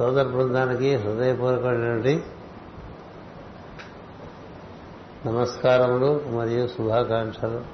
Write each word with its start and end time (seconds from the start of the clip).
సోదర 0.00 0.22
బృందానికి 0.22 0.96
హృదయపూర్వకమైనటువంటి 0.96 2.24
నమస్కారములు 5.26 6.24
మరియు 6.28 6.66
శుభాకాంక్షలు. 6.66 7.64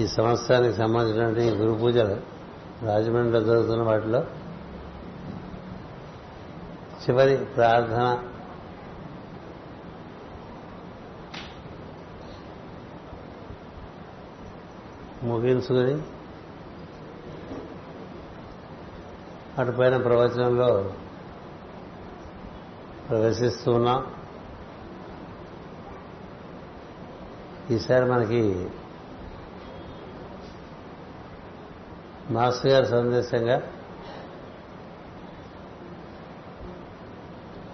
ఈ 0.00 0.06
సంవత్సరానికి 0.06 0.74
సంబంధించినటువంటి 0.74 1.50
గురు 1.50 1.78
పూజలు 1.78 2.20
రాజమండ్రిలో 2.86 3.40
జరుగుతున్న 3.40 3.82
వాటిలో 3.82 4.24
చివరి 7.02 7.36
ప్రార్థన 7.36 8.24
ముగించుకుని 15.22 16.00
అటుపైన 19.60 19.96
ప్రవచనంలో 19.96 20.94
ప్రవేశిస్తూ 23.08 23.72
ఉన్నాం. 23.72 24.06
ఈసారి 27.70 28.04
మనకి 28.04 28.68
మాస్టర్ 32.30 32.72
గారి 32.72 32.86
సందేశంగా 32.86 33.62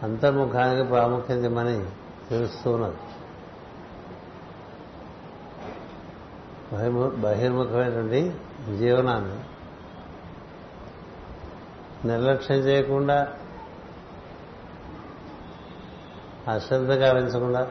అంతర్ముఖానికి 0.02 0.88
ప్రాముఖ్యత 0.88 1.38
ఇవ్వమని 1.38 1.86
తెలుస్తూ 2.30 2.70
ఉన్నది. 2.70 2.96
బహిర్ముఖమైనటువంటి 7.16 8.34
జీవనాన్ని 8.78 9.55
నిర్లక్ష్యం 12.06 12.58
చేయకుండా 12.58 13.18
అశ్రద్ధ 16.48 16.92
గావించకుండా 16.92 17.62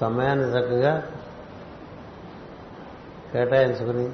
సమయాన్ని 0.00 0.46
చక్కగా 0.48 0.92
కేటాయించుకుని 3.32 4.06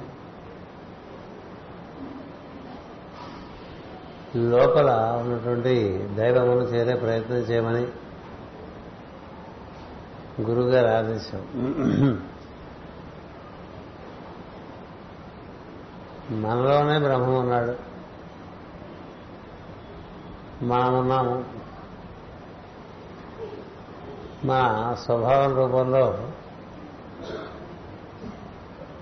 లోపల 4.35 4.89
ఉన్నటువంటి 5.21 5.75
దైవమును 6.15 6.65
చేరే 6.65 6.95
ప్రయత్నం 6.95 7.37
చేయమని 7.37 7.85
గురువుగారు 10.41 10.87
ఆదేశం 10.87 11.41
మనలోనే 16.31 16.99
బ్రహ్మం 16.99 17.39
ఉన్నాడు. 17.39 17.75
మనమున్నాము. 20.63 21.45
మన 24.45 24.95
స్వభావం 24.99 25.55
రూపంలో 25.55 26.31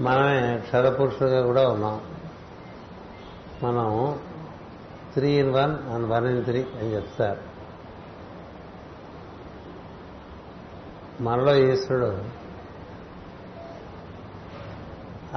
మనమే 0.01 0.57
క్షరపురుషులుగా 0.57 1.45
కూడా 1.45 1.69
ఉన్నాం. 1.69 2.01
మనం 3.63 4.19
three 5.13 5.31
in 5.31 5.53
one 5.53 5.89
and 5.89 6.09
one 6.09 6.27
in 6.27 6.45
three 6.45 6.63
అని 6.63 6.95
చెప్తారు. 6.95 7.57
మనలో 11.23 11.55
ఈశ్వరుడు 11.55 12.21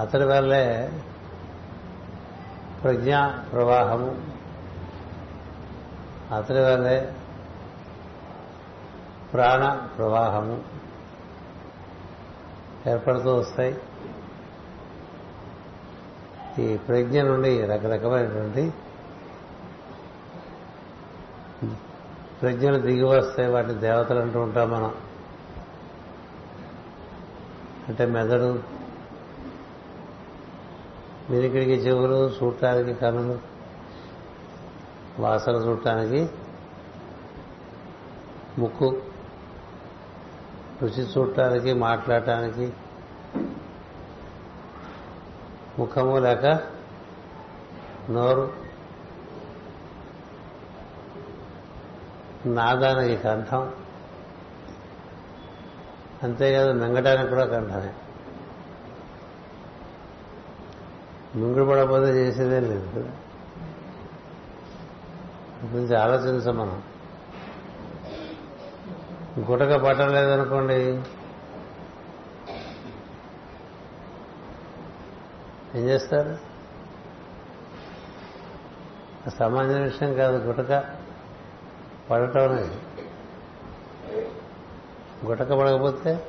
అతడి 0.00 0.24
వల్లే 0.24 0.92
ప్రజ్ఞా 2.84 3.44
ప్రవాహము. 3.52 4.40
అతడి 6.34 6.58
వల్లే 6.58 7.14
ప్రాణ 9.32 9.88
ప్రవాహము 9.96 10.64
ఏర్పడుతూ 12.86 13.34
వస్తాయి. 13.34 13.78
ఈ 16.58 16.76
ప్రజ్ఞ 16.76 17.22
నుండి 17.22 17.66
రకరకమైనటువంటి 17.66 18.74
ప్రజ్ఞలు 22.42 22.78
దిగి 22.78 23.02
వస్తాయి. 23.02 23.50
వాటిని 23.50 23.74
దేవతలు 23.74 24.18
అంటూ 24.18 24.40
ఉంటాం 24.40 24.70
మనం. 24.70 24.94
అంటే 27.88 28.06
మెదడు 28.06 28.79
మిరికిడికి 31.30 31.72
చెవులు 31.72 32.30
చూడటానికి 32.38 32.94
కనులు 32.94 33.38
వాసన 35.20 35.56
చూడటానికి 35.56 36.30
ముక్కు 38.58 38.88
రుచి 40.82 41.02
చూడటానికి 41.02 41.72
మాట్లాడటానికి 41.72 42.72
ముఖము 45.78 46.18
లేక 46.18 46.46
నోరు 48.10 48.52
నాదానికి 52.46 53.16
కంఠం 53.16 53.72
అంతేకాదు 56.22 56.72
మింగటానికి 56.72 57.28
కూడా 57.28 57.44
కంఠమే 57.44 57.92
మింగుడు 61.40 61.64
పడకపోతే 61.64 62.12
చేసేదే 62.12 62.60
లేదు 62.60 62.90
కదా. 62.96 63.10
గురించి 65.70 65.96
ఆలోచించాం 65.96 66.56
మనం. 66.58 66.82
గుటక 69.50 69.76
పట్టలేదనుకోండి 69.76 71.02
ఏం 75.74 75.84
చేస్తారు? 75.88 76.50
సామాన్య 79.30 79.78
విషయం 79.78 80.14
కాదు 80.14 80.36
గుటక 80.36 80.84
పడటం 82.10 82.52
అనేది 82.52 82.74
గుటక 85.26 85.52
పడకపోతే 85.52 86.26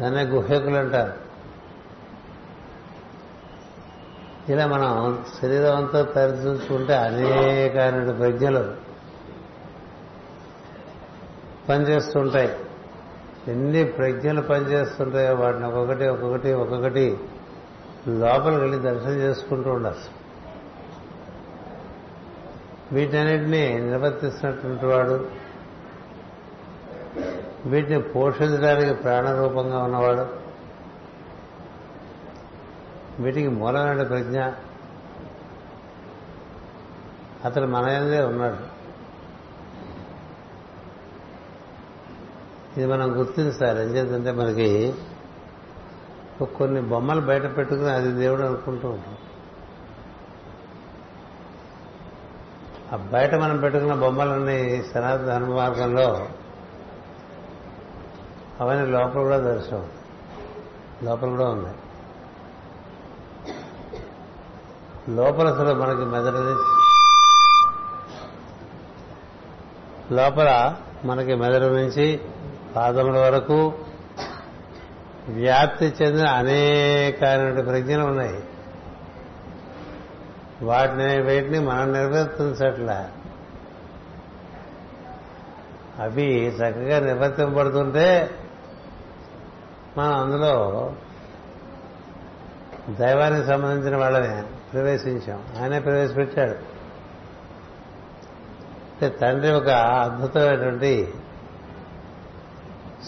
దాన్నే 0.00 0.22
గుహ్యకులు 0.22 0.76
అంటారు. 0.76 1.12
ఇలా 4.52 4.66
మనం 4.66 5.24
శరీరం 5.42 5.76
అంతా 5.76 6.02
తరిచూసుకుంటే 6.02 6.96
అనేక 6.96 7.74
ప్రజ్ఞలు 8.18 8.74
పనిచేస్తుంటాయి. 11.68 12.56
ఎన్ని 13.48 13.84
ప్రజ్ఞలు 13.84 14.40
పనిచేస్తుంటాయో 14.40 15.34
వాటిని 15.34 15.66
ఒక్కొక్కటి 15.66 16.06
ఒక్కొక్కటి 16.06 16.52
ఒక్కొక్కటి 16.52 17.18
లోపలికి 18.08 18.60
వెళ్ళి 18.60 18.78
దర్శనం 18.78 19.12
చేసుకుంటూ 19.12 19.70
ఉండాలి. 19.70 19.96
వీటన్నిటినీ 22.92 23.74
నిర్వర్తిస్తున్నటువంటి 23.74 24.86
వాడు 24.86 25.43
వీటిని 27.66 28.02
పోషించడానికి 28.02 28.94
ప్రాణరూపంగా 28.94 29.78
ఉన్నవాడు. 29.82 30.26
వీటికి 33.22 33.48
మూలమైన 33.48 34.02
ప్రజ్ఞ 34.02 34.40
అతడు 37.44 37.66
మన 37.66 37.82
ఉన్నాడు. 38.24 38.74
ఇది 42.80 42.92
మనం 42.92 43.18
గుర్తించాలి. 43.18 43.82
ఏం 43.82 43.88
చేద్దంటే 43.88 44.32
మనకి 44.32 44.94
కొన్ని 46.44 46.80
బొమ్మలు 46.80 47.20
బయట 47.20 47.56
పెట్టుకుని 47.56 47.90
అది 47.90 48.12
దేవుడు 48.12 48.42
అనుకుంటూ 48.42 48.88
ఉంటాం. 48.88 49.16
ఆ 52.92 52.96
బయట 52.96 53.34
మనం 53.34 53.58
పెట్టుకున్న 53.58 53.94
బొమ్మలన్నీ 53.94 54.82
సనాతన 54.82 55.22
ధర్మ 55.22 55.54
మార్గంలో 55.54 56.28
అవన్నీ 58.60 58.86
లోపల 58.86 59.20
కూడా 59.20 59.38
దర్శనం. 59.38 59.88
లోపల 61.02 61.28
కూడా 61.28 61.48
ఉన్నాయి 61.48 61.76
లోపల 65.08 65.52
అసలు 65.52 65.74
మనకి 65.74 66.04
మెదడు 66.04 66.74
లోపల 70.14 70.76
మనకి 71.04 71.34
మెదడు 71.34 71.66
నుంచి 71.66 72.20
పాదముల 72.76 73.18
వరకు 73.18 73.74
వ్యాప్తి 75.28 75.94
చెందిన 76.02 76.26
అనేకమైన 76.26 77.60
ప్రజ్ఞలు 77.60 78.04
ఉన్నాయి. 78.04 78.44
వాటిని 80.62 81.22
వీటిని 81.22 81.58
మనం 81.58 81.92
నిర్వర్తించట్లే. 81.92 83.08
అవి 86.02 86.46
చక్కగా 86.46 87.00
నిర్వర్తింపబడుతుంటే 87.00 88.30
మనం 89.98 90.14
అందులో 90.14 90.92
దైవానికి 92.90 93.46
సంబంధించిన 93.46 93.96
వాళ్ళని 93.96 94.42
ప్రవేశించాం. 94.72 95.44
ఆయనే 95.62 95.80
ప్రవేశపెట్టాడు. 95.80 96.74
అంటే 98.94 99.08
తండ్రి 99.08 99.52
ఒక 99.52 99.68
అద్భుతమైనటువంటి 99.68 101.14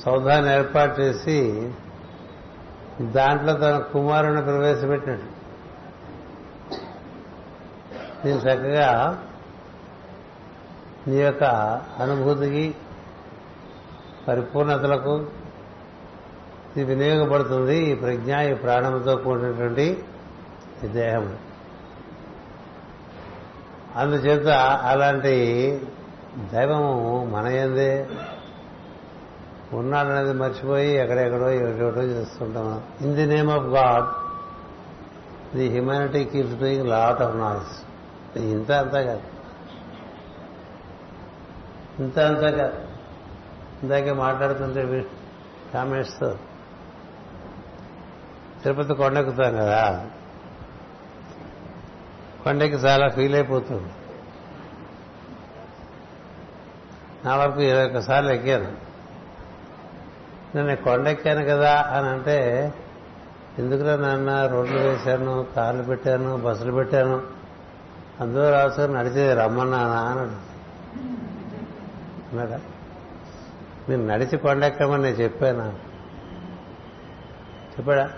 సౌధాన్ని 0.05 0.55
ఏర్పాటు 0.55 1.01
చేసి 1.01 1.73
దాంట్లో 3.01 3.53
తన 3.53 3.79
కుమారుని 3.79 4.43
ప్రవేశపెట్టినట్టు. 4.43 5.37
నేను 8.27 8.39
చక్కగా 8.39 9.23
నీ 11.09 11.17
యొక్క 11.17 11.45
అనుభూతికి 11.99 12.75
పరిపూర్ణతలకు 14.29 15.27
ఇది 16.77 16.85
వినియోగపడుతుంది 16.85 17.77
ఈ 17.77 17.95
ప్రజ్ఞ 17.95 18.39
ఈ 18.41 18.55
ప్రాణంతో 18.55 19.17
కూడినటువంటి 19.17 20.05
ఈ 20.85 20.87
దేహం 20.87 21.37
అందుచేత 23.97 24.49
అలాంటి 24.83 25.35
దైవము 26.53 27.25
మన 27.25 27.47
ఎందే 27.47 28.07
ఉన్నాడనేది 29.73 30.33
మర్చిపోయి 30.33 30.91
ఎక్కడెక్కడో 30.91 31.51
ఎక్కడో 31.51 32.03
చేస్తుంటాం. 32.03 32.83
In 33.01 33.15
the 33.15 33.27
name 33.27 33.51
of 33.51 33.65
God 33.65 34.07
the 35.57 35.69
humanity 35.69 36.25
keeps 36.25 36.61
doing 36.61 36.89
lot 36.89 37.23
of 37.23 37.37
noise 37.37 37.83
ఇంత 38.39 38.73
అంతా 38.73 39.03
కాదు. 39.03 39.23
ఇంత 42.03 42.19
అంతా 42.19 42.51
కాదు. 42.51 42.75
ఇందాకే 43.83 44.13
మాట్లాడుతుంటే 44.13 45.07
కామెంట్స్తో 45.75 46.35
తిరుపతి 48.67 48.95
కొండెక్కుతాం 48.95 49.57
కదా. 49.57 50.07
కొండెక్కి 52.45 52.79
చాలా 52.79 53.09
ఫీల్ 53.09 53.35
అయిపోతుంది. 53.35 53.91
నా 57.25 57.37
వరకు 57.37 57.61
ఇరవై 57.61 57.87
ఒక్కసార్లు 57.87 58.31
ఎక్కాను. 58.31 58.77
నేను 60.57 60.77
కొండెక్కాను 60.77 61.45
కదా 61.45 61.83
అని 61.83 62.09
అంటే 62.09 62.73
ఎందుకురా 63.59 63.97
నాన్న 63.97 64.47
రోడ్లు 64.47 64.79
వేశాను 64.79 65.47
కార్లు 65.57 65.83
పెట్టాను 65.83 66.37
బస్సులు 66.37 66.73
పెట్టాను? 66.73 67.23
అందులో 68.21 68.51
రాసుకొని 68.51 68.95
నడిచేది 68.95 69.35
రమ్మన్నానా 69.35 70.01
అని 70.01 70.21
అన్నాడా? 72.31 72.61
మీరు 73.89 74.01
నడిచి 74.01 74.39
కొండెక్కమని 74.39 75.03
నేను 75.03 75.17
చెప్పాను? 75.17 75.69
చెప్పాడా? 77.71 78.11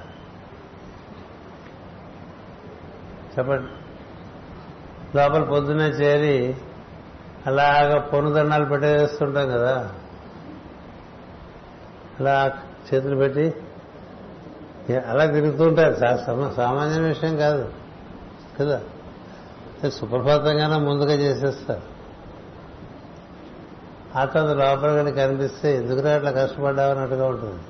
చెప్పండి. 3.39 3.69
లోపల 5.17 5.43
పొద్దున్నే 5.43 5.85
చేరి 5.85 6.57
అలాగ 7.47 7.99
పొనుదండాలు 7.99 8.65
పెట్టేస్తుంటాం 8.65 9.49
కదా. 9.49 9.93
అలా 12.21 12.53
చేతులు 12.95 13.17
పెట్టి 13.17 13.55
అలా 14.95 15.27
తిరుగుతుంటారు. 15.27 15.95
సామాన్య 16.55 17.01
విషయం 17.01 17.37
కాదు. 17.37 17.73
కదా? 18.61 18.81
సుప్రభాతంగానే 19.89 20.77
ముందుగా 20.77 21.13
చేసేస్తారు. 21.13 21.99
ఆ 24.19 24.25
తర్వాత 24.25 24.57
లోపల 24.57 25.11
కనిపిస్తే 25.11 25.77
ఎందుకురా 25.77 26.15
అట్లా 26.15 26.31
కష్టపడ్డావు 26.31 26.91
అన్నట్టుగా 26.91 27.27
ఉంటుంది. 27.27 27.63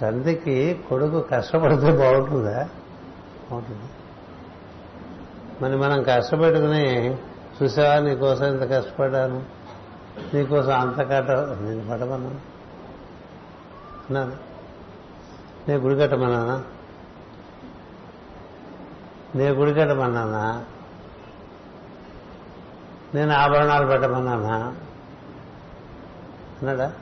తండ్రికి 0.00 0.84
కొడుకు 0.88 1.20
కష్టపడితే 1.20 1.96
బాగుంటుందా? 1.96 2.68
బాగుంటుంది. 3.50 3.90
మరి 5.62 5.76
మనం 5.76 6.02
కష్టపెట్టుకుని 6.02 7.14
చూసావా 7.62 7.98
నీకోసం 7.98 8.44
ఇంత 8.44 8.72
కష్టపడ్డాను? 8.72 9.44
నీకోసం 10.34 10.80
అంత 10.80 10.98
కట్ట 10.98 11.30
నేను 11.30 11.88
పడమన్నా? 11.90 12.30
అన్నాను 14.08 14.32
నేను 15.68 15.80
గుడి 15.80 15.96
కట్టమన్నానా? 15.96 16.64
నేను 19.34 19.54
గుడి 19.54 19.74
కట్టమన్నానా? 19.74 20.64
నేను 23.14 23.32
ఆభరణాలు 23.32 23.86
పెట్టమన్నానా? 23.86 24.56
అన్నాడా? 26.58 26.92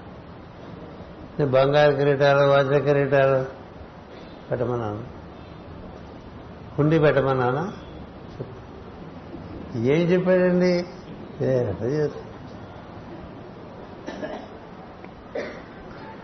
బంగారు 1.45 1.93
కిరీటాలు 1.95 2.51
వజ్ర 2.51 2.79
కిరీటాలు 2.79 3.45
పెట్టమన్నాను? 4.51 5.03
హుండి 6.79 6.99
పెట్టమన్నానా? 6.99 7.73
ఏం 9.77 10.01
చెప్పాడండి? 10.01 10.87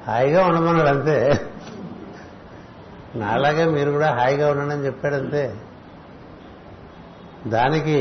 హాయిగా 0.06 0.46
ఉండమన్నాడు 0.46 0.88
అంతే. 0.88 1.40
నాలాగే 3.16 3.64
మీరు 3.64 3.90
కూడా 3.90 4.10
హాయిగా 4.10 4.50
ఉండండి 4.50 4.86
చెప్పాడంతే 4.86 5.56
దానికి 7.46 7.98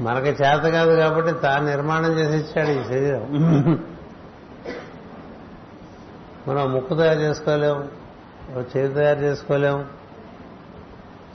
మనకి 0.00 0.28
చేత 0.28 0.62
కాదు 0.62 0.96
కాబట్టి 0.96 1.32
తాను 1.32 1.66
నిర్మాణం 1.66 2.12
చేసి 2.12 2.36
ఇచ్చాడు 2.38 2.80
ఈ 2.80 2.84
శరీరం. 2.84 3.89
మనం 6.50 6.72
ముక్కు 6.72 6.94
తయారు 6.94 7.18
చేసుకోలేం 7.18 7.88
చేతి 8.60 8.94
తయారు 8.94 9.18
చేసుకోలేం 9.18 9.88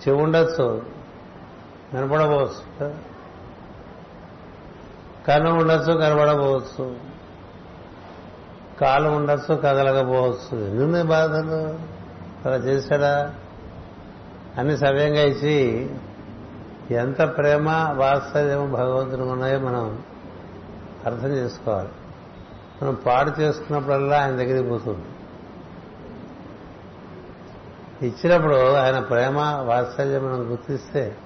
చెవి 0.07 0.17
ఉండొచ్చు 0.17 0.81
వినపడబోవచ్చు 1.93 2.93
కన్ను 5.27 5.59
ఉండొచ్చు 5.59 5.93
కనబడబోవచ్చు 5.93 6.95
కాలు 8.81 9.09
ఉండొచ్చు 9.09 9.55
కదలకపోవచ్చు. 9.55 10.57
ఎందుకు 10.57 11.07
బాధలు 11.07 11.79
అలా 12.47 12.55
చేశాడా? 12.55 13.33
అన్ని 14.57 14.77
సవ్యంగా 14.77 15.21
ఇచ్చి 15.21 15.89
ఎంత 16.91 17.37
ప్రేమ 17.37 17.69
వాత్సల్యం 17.95 18.73
భగవంతుడు 18.73 19.21
ఉన్నాయో 19.21 19.59
మనం 19.59 20.03
అర్థం 21.05 21.29
చేసుకోవాలి. 21.29 21.89
మనం 22.81 22.93
పాడు 23.05 23.41
చేసుకున్నప్పుడల్లా 23.41 24.21
ఆయన 24.21 24.31
దగ్గరికి 24.31 24.69
పోతుంది. 24.69 25.05
ఇచ్చినప్పుడు 28.07 28.75
ఆయన 28.75 28.99
ప్రేమ 28.99 29.39
వాత్సల్యం 29.39 30.25
మనం 30.25 30.51
గుర్తిస్తే 30.51 31.17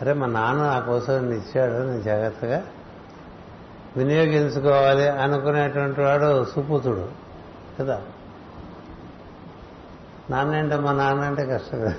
అరే 0.00 0.12
మా 0.12 0.26
నాన్న 0.26 0.62
నా 0.62 0.80
కోసం 0.80 1.32
ఇచ్చాడు 1.32 1.72
నేను 1.72 2.00
జాగ్రత్తగా 2.00 2.62
వినియోగించుకోవాలి 3.96 5.08
అనుకునేటువంటి 5.08 6.00
వాడు 6.00 6.44
సుపుతుడు 6.44 7.08
కదా? 7.80 8.00
నాన్న 10.30 10.54
అంటే 10.54 10.76
మా 10.76 10.92
నాన్న 10.92 11.20
అంటే 11.22 11.46
కష్టం 11.46 11.80
కదా? 11.80 11.94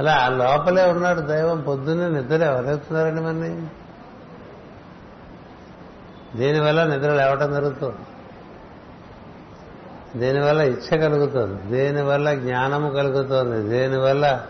అలా 0.00 0.12
ఆ 0.12 0.28
లోపలే 0.28 0.90
ఉన్నాడు 0.90 1.20
దైవం 1.20 1.60
పొద్దున్నే 1.60 2.08
నిద్ర 2.08 2.42
ఎవరెత్తున్నారండి 2.42 3.20
మరి? 3.22 3.66
దీనివల్ల 6.36 6.84
నిద్ర 6.84 7.12
లేవటం 7.12 7.52
జరుగుతుంది? 7.52 7.98
దీనివల్ల 10.18 10.60
ఇచ్చ 10.60 10.96
కలుగుతుంది? 10.96 11.62
దీనివల్ల 11.62 12.34
జ్ఞానము 12.34 12.90
కలుగుతోంది? 12.90 13.68
దీనివల్ల 13.68 14.46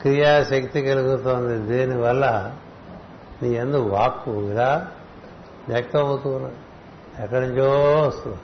క్రియాశక్తి 0.00 0.82
కలుగుతోంది? 0.82 1.76
దీనివల్ల 1.76 2.54
నీ 3.42 3.48
ఎందు 3.48 3.76
వాక్కు 3.76 4.30
ఇలా 4.30 4.88
వ్యక్తం 5.68 6.06
అవుతూ 6.06 6.48
ఎక్కడి 7.18 7.46
నుంచో 7.46 7.70
వస్తుంది. 8.08 8.38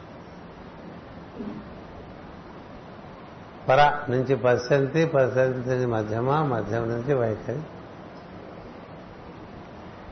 పర 3.69 3.93
నుంచి 4.11 4.37
పశ్చంతి 4.37 5.07
పశ్చంతి 5.07 5.87
మధ్యమ 5.87 6.43
మధ్యం 6.43 6.89
నుంచి 6.89 7.15
వైఖరి. 7.15 7.61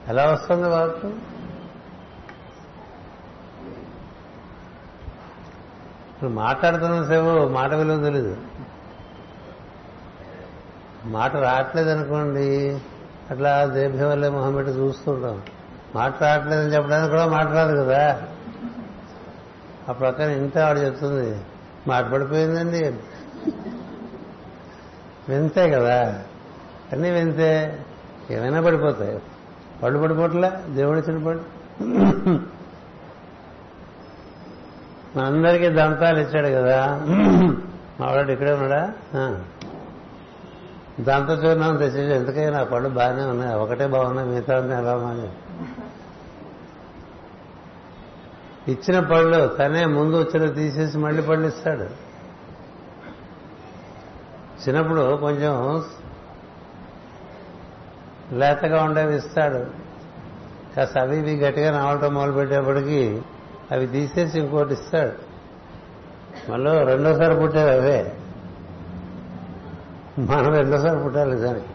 ఎలా 0.08 0.26
వస్తుంది 0.32 0.68
వాక్కు? 0.68 1.12
ఇప్పుడు 6.22 6.36
మాట్లాడుతున్న 6.36 7.04
సేపు 7.04 7.48
మాట 7.48 7.74
విలువ 7.74 8.02
తెలీదు. 8.02 8.36
మాట 11.04 11.36
రావట్లేదు 11.36 11.90
అనుకోండి 11.90 12.80
అట్లా 13.30 13.64
దేభ్యం 13.66 14.10
వల్లే 14.10 14.28
మొహం 14.28 14.54
పెట్టి 14.54 14.72
చూస్తుంటాం. 14.72 15.42
మాట 15.94 16.22
రావట్లేదని 16.22 16.74
చెప్పడానికి 16.74 17.10
కూడా 17.10 17.26
మాట్లాడదు 17.26 17.82
కదా. 17.82 18.22
ఆ 19.88 19.92
ప్రక్కన 19.92 20.30
ఇంత 20.30 20.58
ఆవిడ 20.58 20.78
చెప్తుంది 20.78 21.40
మాట 21.86 22.04
పడిపోయిందండి. 22.04 22.84
వింతే 25.28 25.70
కదా. 25.70 26.22
అన్నీ 26.92 27.10
వింతే 27.10 27.78
ఏమైనా 28.30 28.60
పడిపోతాయి. 28.60 29.22
పళ్ళు 29.82 29.98
పడిపోట్లే? 29.98 30.52
దేవుడు 30.68 30.98
ఇచ్చిన 30.98 31.26
పళ్ళు. 31.26 32.61
మనందరికీ 35.16 35.68
దంతాలు 35.68 36.18
ఇచ్చాడు 36.18 36.48
కదా. 36.48 37.00
మావాడు 38.00 38.30
ఇక్కడే 38.32 38.52
ఉన్నాడా? 38.52 38.92
దంత 41.00 41.44
చూర్ణం 41.44 41.76
తెచ్చేసి 41.76 42.14
ఎందుకైనా 42.14 42.58
నా 42.58 42.64
పళ్ళు 42.64 42.88
బాగానే 42.88 43.24
ఉన్నాయి? 43.24 43.54
ఒకటే 43.54 43.86
బాగున్నాయి 43.86 44.28
మిగతా 44.28 44.56
అన్నీ 44.56 44.74
ఎలా 44.74 45.28
ఇచ్చిన 48.68 49.00
పళ్ళు 49.00 49.46
తనే 49.46 49.84
ముందు 49.86 50.16
వచ్చిన 50.16 50.50
తీసేసి 50.50 50.98
మళ్ళీ 50.98 51.22
పళ్ళు 51.22 51.46
ఇస్తాడు. 51.48 51.86
చిన్నప్పుడు 54.62 55.16
కొంచెం 55.16 55.84
లేతగా 58.32 58.82
ఉండేవి 58.84 59.16
ఇస్తాడు. 59.16 59.66
కాస్త 60.76 60.98
అవి 60.98 61.18
ఇవి 61.18 61.36
గట్టిగా 61.36 61.78
రావటం 61.78 62.14
మొదలుపెట్టేప్పటికీ 62.14 63.20
అవి 63.72 63.86
తీసేసి 63.86 64.40
ఇంకోటి 64.40 64.72
ఇస్తాడు. 64.72 65.14
మళ్ళీ 66.50 66.84
రెండోసారి 66.84 67.34
పుట్టారు 67.40 67.70
అవే. 67.80 67.98
మనం 70.18 70.50
రెండోసారి 70.54 70.98
పుట్టాలి 71.04 71.36
దానికి 71.36 71.70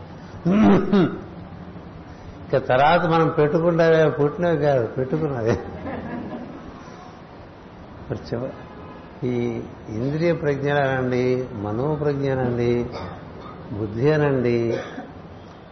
ఇక 2.47 2.57
తర్వాత 2.57 3.05
మనం 3.05 3.27
పెట్టుకుంటావే 3.29 4.09
పుట్టినవి 4.09 4.57
కాదు 4.57 4.87
పెట్టుకున్నవి. 4.87 5.55
ఈ 9.23 9.61
ఇంద్రియ 9.89 10.33
ప్రజ్ఞలనండి 10.33 11.47
మనో 11.53 11.95
ప్రజ్ఞనండి 11.95 12.85
బుద్ధి 13.71 14.11
అనండి 14.11 14.57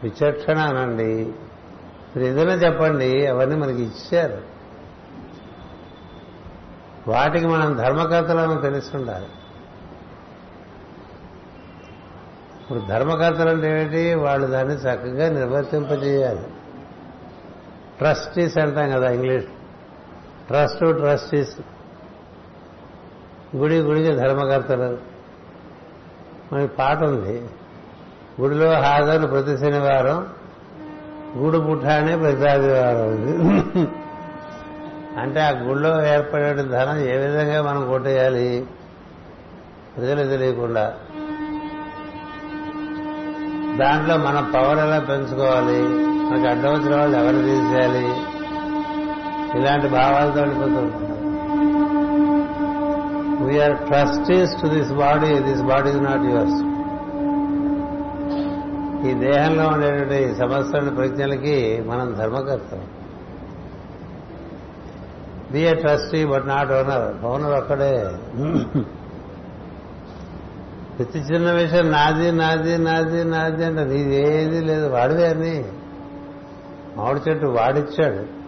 విచక్షణ 0.03 0.57
అనండి. 0.57 1.13
మీరు 2.15 2.23
ఏదైనా 2.27 2.53
చెప్పండి 2.53 3.27
అవన్నీ 3.27 3.55
మనకి 3.55 3.83
ఇచ్చారు. 3.83 4.54
వాటికి 7.07 7.47
మనం 7.47 7.73
ధర్మకర్తలను 7.73 8.61
తెలుసుండాలి 8.61 9.25
ఇప్పుడు 12.61 12.79
ధర్మకర్తలు 12.79 13.49
అంటే 13.49 13.81
ఏమిటి 13.81 14.13
వాళ్ళు 14.13 14.47
దాన్ని 14.47 14.73
చక్కగా 14.73 15.29
నిర్వర్తింపజేయాలి. 15.29 16.47
ట్రస్టీస్ 17.97 18.57
అంటాం 18.57 18.91
కదా 18.91 19.11
ఇంగ్లీష్. 19.11 19.45
Trust 20.47 20.79
trustees. 20.79 21.57
గుడి 23.55 23.79
గుడికి 23.79 24.11
ధర్మకర్తలు. 24.11 24.97
మనకి 26.53 26.67
పాట 26.67 27.03
ఉంది. 27.03 27.49
గుడిలో 28.41 28.71
హాజరు 28.81 29.27
ప్రతి 29.27 29.57
శనివారం. 29.57 30.27
గుడి 31.37 31.59
పుట్టానే 31.59 32.15
ప్రతి 32.15 32.49
ఆదివారం. 32.49 34.04
అంటే 35.19 35.41
ఆ 35.41 35.49
గుడిలో 35.49 36.07
ఏర్పడే 36.07 36.53
ధనం 36.53 36.97
ఏ 36.97 37.17
విధంగా 37.17 37.61
మనం 37.61 37.87
కొట్టేయాలి? 37.87 38.65
ప్రజలు 39.97 40.29
తెలియకుండా. 40.29 40.93
దాంట్లో 43.79 44.17
మన 44.17 44.51
పవర్ 44.55 44.79
ఎలా 44.79 44.99
పెంచుకోవాలి? 44.99 45.81
మనకి 46.29 46.47
అడ్డం 46.47 46.73
వచ్చిన 46.73 46.95
వాళ్ళు 46.99 47.17
ఎవరు 47.17 47.37
తీసేయాలి? 47.37 48.35
ఇలాంటి 49.59 49.87
భావాలతో 49.87 50.41
వెళ్ళిపోతుంటారు 50.41 51.15
we are 53.45 53.77
trustees 53.77 54.61
to 54.61 54.67
this 54.67 54.93
body 54.93 55.39
this 55.39 55.61
body 55.61 55.89
is 55.89 55.97
not 55.97 56.23
yours 56.23 56.75
ఈ 59.07 59.13
దేహంలో 59.13 59.67
ఉండేటువంటి 59.67 60.35
సమస్యల 60.35 60.89
ప్రజ్ఞలకి 60.89 61.83
మనం 61.87 62.13
ధర్మకర్తం 62.19 62.79
be 65.55 65.61
a 65.61 65.73
trustee 65.73 66.25
but 66.25 66.47
not 66.47 66.71
owner 66.71 67.25
owner 67.25 67.51
ఒక్కడే. 67.51 68.11
ప్రతి 70.97 71.19
చిన్న 71.19 71.51
విషయం 71.51 71.91
నాది 71.91 72.31
నాది 72.31 72.77
నాది 72.77 73.23
నాది 73.23 73.65
అంటే 73.65 73.83
నీదేది 73.83 74.61
లేదు. 74.61 74.87
వాడిదే 74.87 75.27
అని 75.27 75.65
మామిడి 76.97 77.29
చెట్టు 77.29 77.45
వాడిచ్చాడు. 77.45 78.45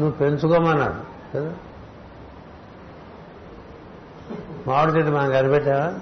నువ్వు 0.00 0.10
పెంచుకోమన్నాడు. 0.10 1.08
కదా? 1.36 1.54
మామిడి 4.66 4.98
చెట్టు 4.98 5.12
మనం 5.12 5.30
కనిపెట్టావా? 5.30 5.94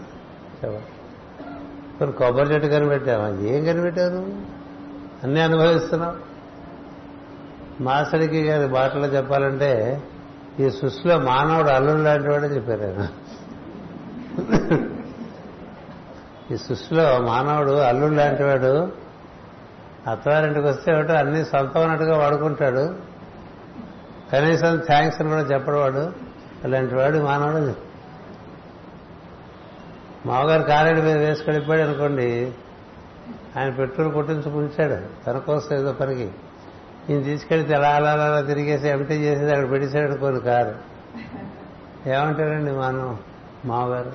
చెప్పండి 0.64 2.12
కొబ్బరి 2.12 2.54
చెట్టు 2.54 2.68
కనిపెట్టావా? 2.68 3.28
ఏం 3.28 3.64
కనిపెట్టావు 3.64 4.10
నువ్వు? 4.10 4.32
అన్నీ 5.24 5.40
అనుభవిస్తున్నావు. 5.40 6.35
మాసరికి 7.80 8.42
గారి 8.42 8.72
బాటలో 8.72 9.06
చెప్పాలంటే 9.06 10.02
ఈ 10.60 10.70
సృష్టిలో 10.70 11.18
మానవుడు 11.18 11.68
అల్లుడు 11.68 12.00
లాంటి 12.00 12.30
వాడే 12.30 12.46
చెప్పారు 12.46 12.82
ఆయన. 12.82 13.08
ఈ 16.54 16.56
సృష్టిలో 16.56 17.20
మానవుడు 17.20 17.70
అల్లుడు 17.70 18.14
లాంటి 18.14 18.42
వాడు 18.42 18.92
అత్తవారింటికి 20.10 20.66
వస్తే 20.66 20.94
ఒకటి 20.94 21.12
అన్ని 21.12 21.44
సొంతమైనట్టుగా 21.44 22.18
వాడుకుంటాడు. 22.18 22.94
కనీసం 24.32 24.76
థ్యాంక్స్ 24.86 25.20
అని 25.20 25.30
కూడా 25.30 25.42
చెప్పడవాడు 25.42 26.12
అలాంటి 26.64 26.94
వాడు 26.94 27.18
మానవుడు. 27.18 27.74
మామగారు 30.28 30.62
కాలేడు 30.62 31.00
మీద 31.00 31.16
వేసుకెళ్ళిపోయాడు 31.16 31.90
అనుకోండి 31.90 32.52
ఆయన 33.58 33.70
పెట్రోల్ 33.70 34.12
కొట్టించుకుంటాడు 34.12 35.24
తన 35.24 35.38
కోసం 35.38 35.76
ఏదో 35.76 35.92
పనికి. 35.92 36.30
ఈయన 37.10 37.22
తీసుకెళ్తే 37.22 37.74
అలా 37.74 37.88
అలా 37.88 38.10
అలా 38.10 38.40
తిరిగేసి 38.40 38.88
ఎంటీ 38.88 39.14
చేసేది 39.14 39.52
అక్కడ 39.52 39.70
పెట్టేశాడు 39.70 40.14
కొన్ని 40.14 40.40
కారు. 40.40 40.74
ఏమంటారండి 42.08 42.72
మనం 42.72 43.18
మావారు 43.64 44.12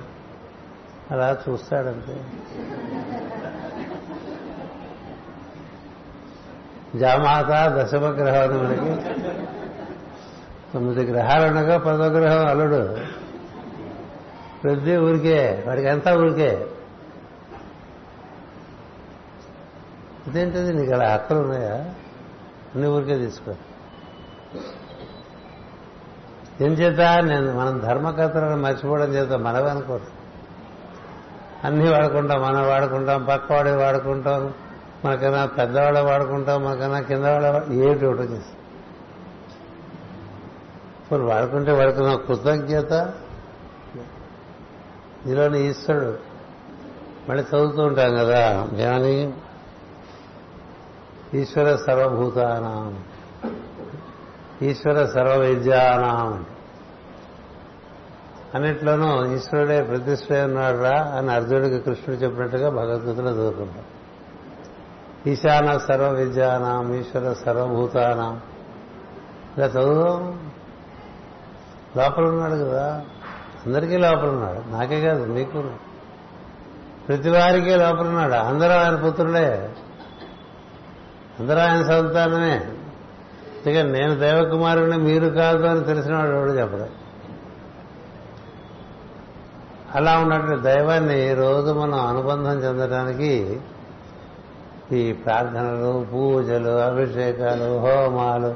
అలా 1.10 1.38
చూస్తాడంతే. 1.48 2.24
జామాత 6.98 7.48
దశమ 7.48 8.00
గ్రహం 8.00 8.42
అని 8.42 8.62
మనకి 8.62 9.04
తొమ్మిది 10.74 11.12
గ్రహాలు 11.12 11.46
ఉండగా 11.46 11.78
పదో 11.78 12.06
గ్రహం 12.06 12.46
అల్లుడు. 12.46 12.98
ప్రతి 14.62 14.96
ఊరికే 14.96 15.64
వాడికి 15.66 15.88
అంతా 15.88 16.16
ఊరికే. 16.16 16.66
ఇదేంటిది? 20.26 20.72
నీకు 20.72 20.92
అలా 20.92 21.12
హక్కులు 21.12 21.38
ఉన్నాయా? 21.38 21.94
అన్ని 22.74 22.88
ఊరికే 22.88 23.18
తీసుకో. 23.18 23.54
ఎంచేత 26.60 27.00
నేను 27.00 27.58
మనం 27.58 27.78
ధర్మకర్తలను 27.78 28.56
మర్చిపోవడం 28.56 29.14
చేత 29.14 29.32
మనమే 29.32 29.70
అనుకోరు 29.70 30.22
అన్నీ 31.64 31.88
వాడుకుంటాం 31.90 32.42
మనం 32.42 32.68
వాడుకుంటాం 32.68 33.24
పక్కవాడే 33.24 33.74
వాడుకుంటాం 33.74 34.54
మనకన్నా 35.04 35.46
పెద్దవాళ్ళే 35.46 36.00
వాడుకుంటాం 36.00 36.64
మనకన్నా 36.64 37.00
కింద 37.00 37.24
వాళ్ళ 37.24 37.72
ఏమిటి 37.72 38.06
ఒకటి 38.06 38.22
చేస్తాం. 38.22 38.58
ఇప్పుడు 41.02 41.22
వాడుకుంటే 41.22 41.72
వాడుకున్న 41.72 42.14
కృతజ్ఞత. 42.14 42.92
నీలోని 45.26 45.66
ఈశ్వరుడు 45.70 46.18
మళ్ళీ 47.28 47.44
చదువుతూ 47.44 47.82
ఉంటాం 47.82 48.14
కదా 48.14 48.66
జ్ఞాని 48.74 49.32
ఈశ్వర 51.34 51.76
సర్వభూతానాం. 51.76 53.04
ఈశ్వర 54.62 55.06
సర్వ 55.06 55.36
విద్యానాం 55.36 56.44
అన్నిట్లోనూ 58.54 59.26
ఈశ్వరుడే 59.26 59.82
ప్రతిష్ఠ 59.82 60.32
ఉన్నాడు 60.32 60.78
రా 60.78 61.02
అని 61.02 61.32
అర్జునుడికి 61.32 61.78
కృష్ణుడు 61.78 62.20
చెప్పినట్టుగా 62.20 62.68
భగవద్గీతలో 62.68 63.30
చదువుకుంటాం. 63.30 63.84
ఈశాన 65.26 65.76
సర్వ 65.76 66.08
విద్యానాం 66.08 66.94
ఈశ్వర 66.94 67.32
సర్వభూతానాం. 67.32 68.40
ఇలా 69.56 69.66
చదువుదాం. 69.66 70.50
లోపల 71.96 72.24
ఉన్నాడు 72.24 72.54
కదా. 72.54 73.04
అందరికీ 73.66 73.96
లోపల 73.96 74.28
ఉన్నాడు 74.28 74.70
నాకే 74.70 75.00
కాదు 75.00 75.24
మీకు 75.24 75.64
ప్రతి 77.08 77.30
వారికి 77.30 77.76
లోపల 77.76 78.06
ఉన్నాడు 78.06 78.34
అందరూ 78.34 78.72
ఆయన 78.72 78.94
పుత్రులే. 78.94 79.70
అందరూ 81.40 81.58
ఆయన 81.58 81.82
సంతానమే. 81.82 82.64
ఇక 83.70 83.78
నేను 83.78 84.14
దేవకుమారుని 84.14 84.98
మీరు 84.98 85.28
కాదు 85.28 85.66
అని 85.66 85.84
తెలిసిన 85.84 86.16
వాడు 86.16 86.30
ఎవడు 86.30 86.50
చెప్పడు. 86.50 87.02
అలా 89.94 90.18
ఉన్నటువంటి 90.18 90.62
దైవాన్ని 90.62 91.34
రోజు 91.34 91.72
మనం 91.72 92.06
అనుబంధం 92.06 92.58
చెందడానికి 92.58 93.60
ఈ 94.92 95.12
ప్రార్థనలు 95.12 96.06
పూజలు 96.12 96.68
అభిషేకాలు 96.68 97.78
హోమాలు 97.78 98.54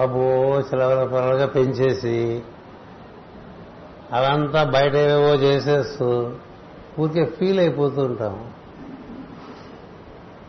అబ్బో 0.00 0.60
చిలవల 0.60 1.04
పొరలుగా 1.06 1.46
పెంచేసి 1.46 2.42
అవంతా 4.12 4.64
బయట 4.64 4.94
ఏవేవో 4.94 5.34
చేసేస్తూ 5.34 6.30
ఊరికే 6.98 7.24
ఫీల్ 7.24 7.60
అయిపోతూ 7.60 8.02
ఉంటాం. 8.02 8.49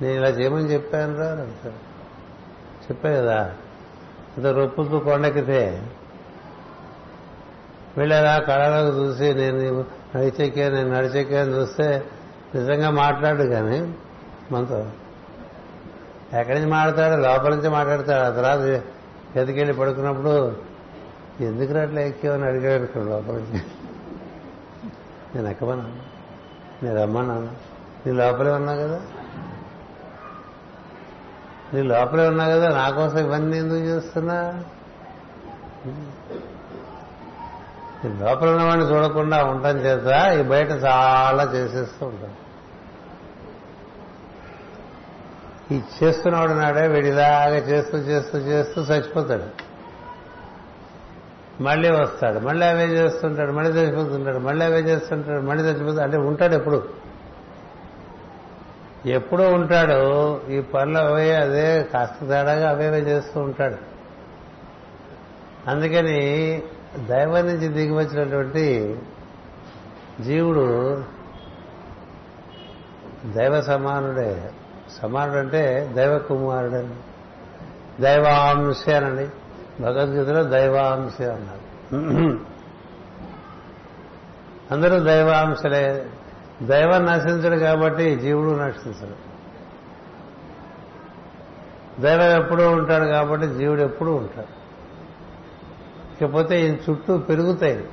నేను 0.01 0.13
ఇలా 0.13 0.29
చేయమని 0.29 0.65
చెప్పాను 0.65 1.17
రా 1.17 1.47
చెప్పా 2.81 3.09
కదా. 3.09 3.55
ఇంత 4.37 4.45
రొప్పుతూ 4.45 4.99
కొండెక్కితే 4.99 5.87
వెళ్ళారా 7.97 8.37
కళలోకి 8.37 8.97
చూసి 8.97 9.33
నేను 9.33 9.85
నడిచెక్కా 10.17 10.69
నేను 10.69 10.89
నడిచెక్కా 10.89 11.41
అని 11.41 11.53
చూస్తే 11.53 12.03
నిజంగా 12.55 12.89
మాట్లాడు 12.89 13.43
కానీ 13.43 13.93
మనతో. 14.51 14.85
ఎక్కడి 16.39 16.59
నుంచి 16.59 16.71
మాట్లాడతాడు? 16.71 17.21
లోపల 17.21 17.55
నుంచి 17.55 17.69
మాట్లాడతాడు. 17.69 18.25
ఆ 18.25 18.29
తర్వాత 18.29 18.83
గదికెళ్ళి 19.37 19.73
పడుకున్నప్పుడు 19.73 20.57
ఎందుకు 21.39 21.77
అట్లా 21.77 22.01
ఎక్కేవని 22.01 22.45
అడిగాడు 22.45 22.83
ఇక్కడ 22.83 23.01
లోపల 23.01 23.33
నుంచి. 23.33 23.61
నేను 25.35 25.47
ఎక్కమన్నాను. 25.47 25.95
నేను 26.85 27.01
రమ్మన్నాను. 27.01 27.51
నీ 28.05 28.11
లోపలే 28.11 28.51
ఉన్నా 28.51 28.75
కదా. 28.75 29.01
నీ 31.73 31.83
లోపలే 31.83 32.27
ఉన్నా 32.27 32.47
కదా 32.47 32.69
నా 32.69 32.89
కోసం 32.89 33.17
ఇవన్నీ 33.17 33.57
ఎందుకు 33.57 33.79
చేస్తున్నా? 33.79 34.63
లోపల 38.05 38.49
ఉన్నవాడిని 38.49 38.85
చూడకుండా 38.85 39.43
ఉండటం 39.43 39.77
చేత 39.77 40.37
ఈ 40.39 40.41
బయట 40.41 40.71
చాలా 40.71 41.43
చేసేస్తూ 41.43 42.05
ఉంటాం 42.05 42.33
ఈ 45.71 45.81
చేస్తున్నవాడు 46.03 46.51
నాడే 46.51 46.87
వీడిలాగా 46.87 47.55
చేస్తూ 47.55 47.97
చేస్తూ 47.97 48.37
చేస్తూ 48.37 48.81
చచ్చిపోతాడు. 48.81 49.71
మళ్ళీ 51.63 51.91
వస్తాడు. 51.91 52.39
మళ్ళీ 52.39 52.67
అవే 52.67 52.85
చేస్తుంటాడు 52.85 53.51
మళ్ళీ 53.51 53.71
చచ్చిపోతుంటాడు 53.71 54.37
మళ్ళీ 54.37 54.65
అవే 54.65 54.79
చేస్తుంటాడు 54.79 55.41
మళ్ళీ 55.41 55.63
చచ్చిపోతాడు 55.63 56.01
అంటే 56.01 56.17
ఉంటాడు 56.17 56.53
ఎప్పుడు? 56.55 57.00
ఎప్పుడూ 59.05 59.49
ఉంటాడు. 59.49 60.41
ఈ 60.47 60.61
పనులు 60.61 60.97
అవే 60.97 61.35
అదే 61.35 61.83
కాస్త 61.83 62.13
తేడాగా 62.19 62.69
అవేవే 62.69 62.97
చేస్తూ 62.97 63.39
ఉంటాడు. 63.39 63.75
అందుకని 65.69 66.19
దైవం 66.97 67.45
నుంచి 67.45 67.67
దిగి 67.67 67.91
వచ్చినటువంటి 67.91 68.99
జీవుడు 70.21 71.03
దైవ 73.25 73.61
సమానుడే. 73.61 74.51
సమానుడు 75.01 75.37
అంటే 75.37 75.91
దైవ 75.93 76.17
కుమారుడని 76.17 76.93
దైవాంశనండి 78.01 79.27
భగవద్గీతలో 79.83 80.43
దైవాంశ 80.43 81.21
అన్నారు. 81.21 81.61
అందరూ 84.71 84.99
దైవాంశలే. 84.99 86.05
దైవం 86.61 87.05
నశించడు 87.05 87.59
కాబట్టి 87.59 88.15
జీవుడు 88.15 88.55
నశించడు. 88.59 89.31
దైవం 92.01 92.43
ఎప్పుడూ 92.43 92.69
ఉంటాడు 92.69 93.05
కాబట్టి 93.05 93.47
జీవుడు 93.47 93.81
ఎప్పుడూ 93.81 94.15
ఉంటాడు. 94.15 94.61
ఇకపోతే 96.23 96.69
ఈ 96.69 96.73
చుట్టూ 96.73 97.17
పెరుగుతాయి. 97.17 97.89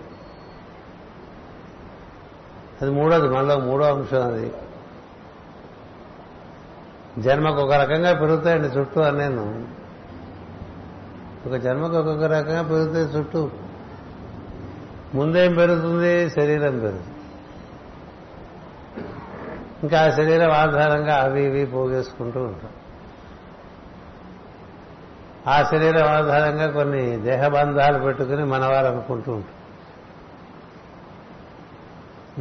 అది 2.83 2.91
మూడోది 2.91 3.29
మనలో 3.29 3.59
మూడో 3.59 3.85
అంశం 3.85 4.33
అది. 4.33 4.53
జన్మకు 7.19 7.57
ఒక 7.57 7.73
రకంగా 7.73 8.13
పెరుగుతాయండి 8.13 8.69
చుట్టూ 8.69 9.01
అని 9.01 9.19
నేను 9.19 9.69
ఒక 11.47 11.55
జన్మకు 11.55 11.97
ఒక్కొక్క 11.97 12.25
రకంగా 12.25 12.63
పెరుగుతాయి 12.63 13.07
చుట్టూ. 13.07 13.51
ముందేం 15.15 15.55
పెరుగుతుంది? 15.55 16.31
శరీరం 16.31 16.79
పెరుగుతుంది. 16.79 17.18
ఇంకా 19.83 20.01
ఆ 20.01 20.11
శరీరం 20.11 20.51
ఆధారంగా 20.51 21.17
అవి 21.17 21.45
ఇవి 21.45 21.67
పోగేసుకుంటూ 21.67 22.43
ఉంటాం. 22.43 22.71
ఆ 25.47 25.63
శరీరం 25.63 26.07
ఆధారంగా 26.07 26.71
కొన్ని 26.71 27.17
దేహబంధాలు 27.17 27.99
పెట్టుకుని 27.99 28.45
మనవారు 28.45 28.87
అనుకుంటూ 28.87 29.33
ఉంటాం. 29.33 29.55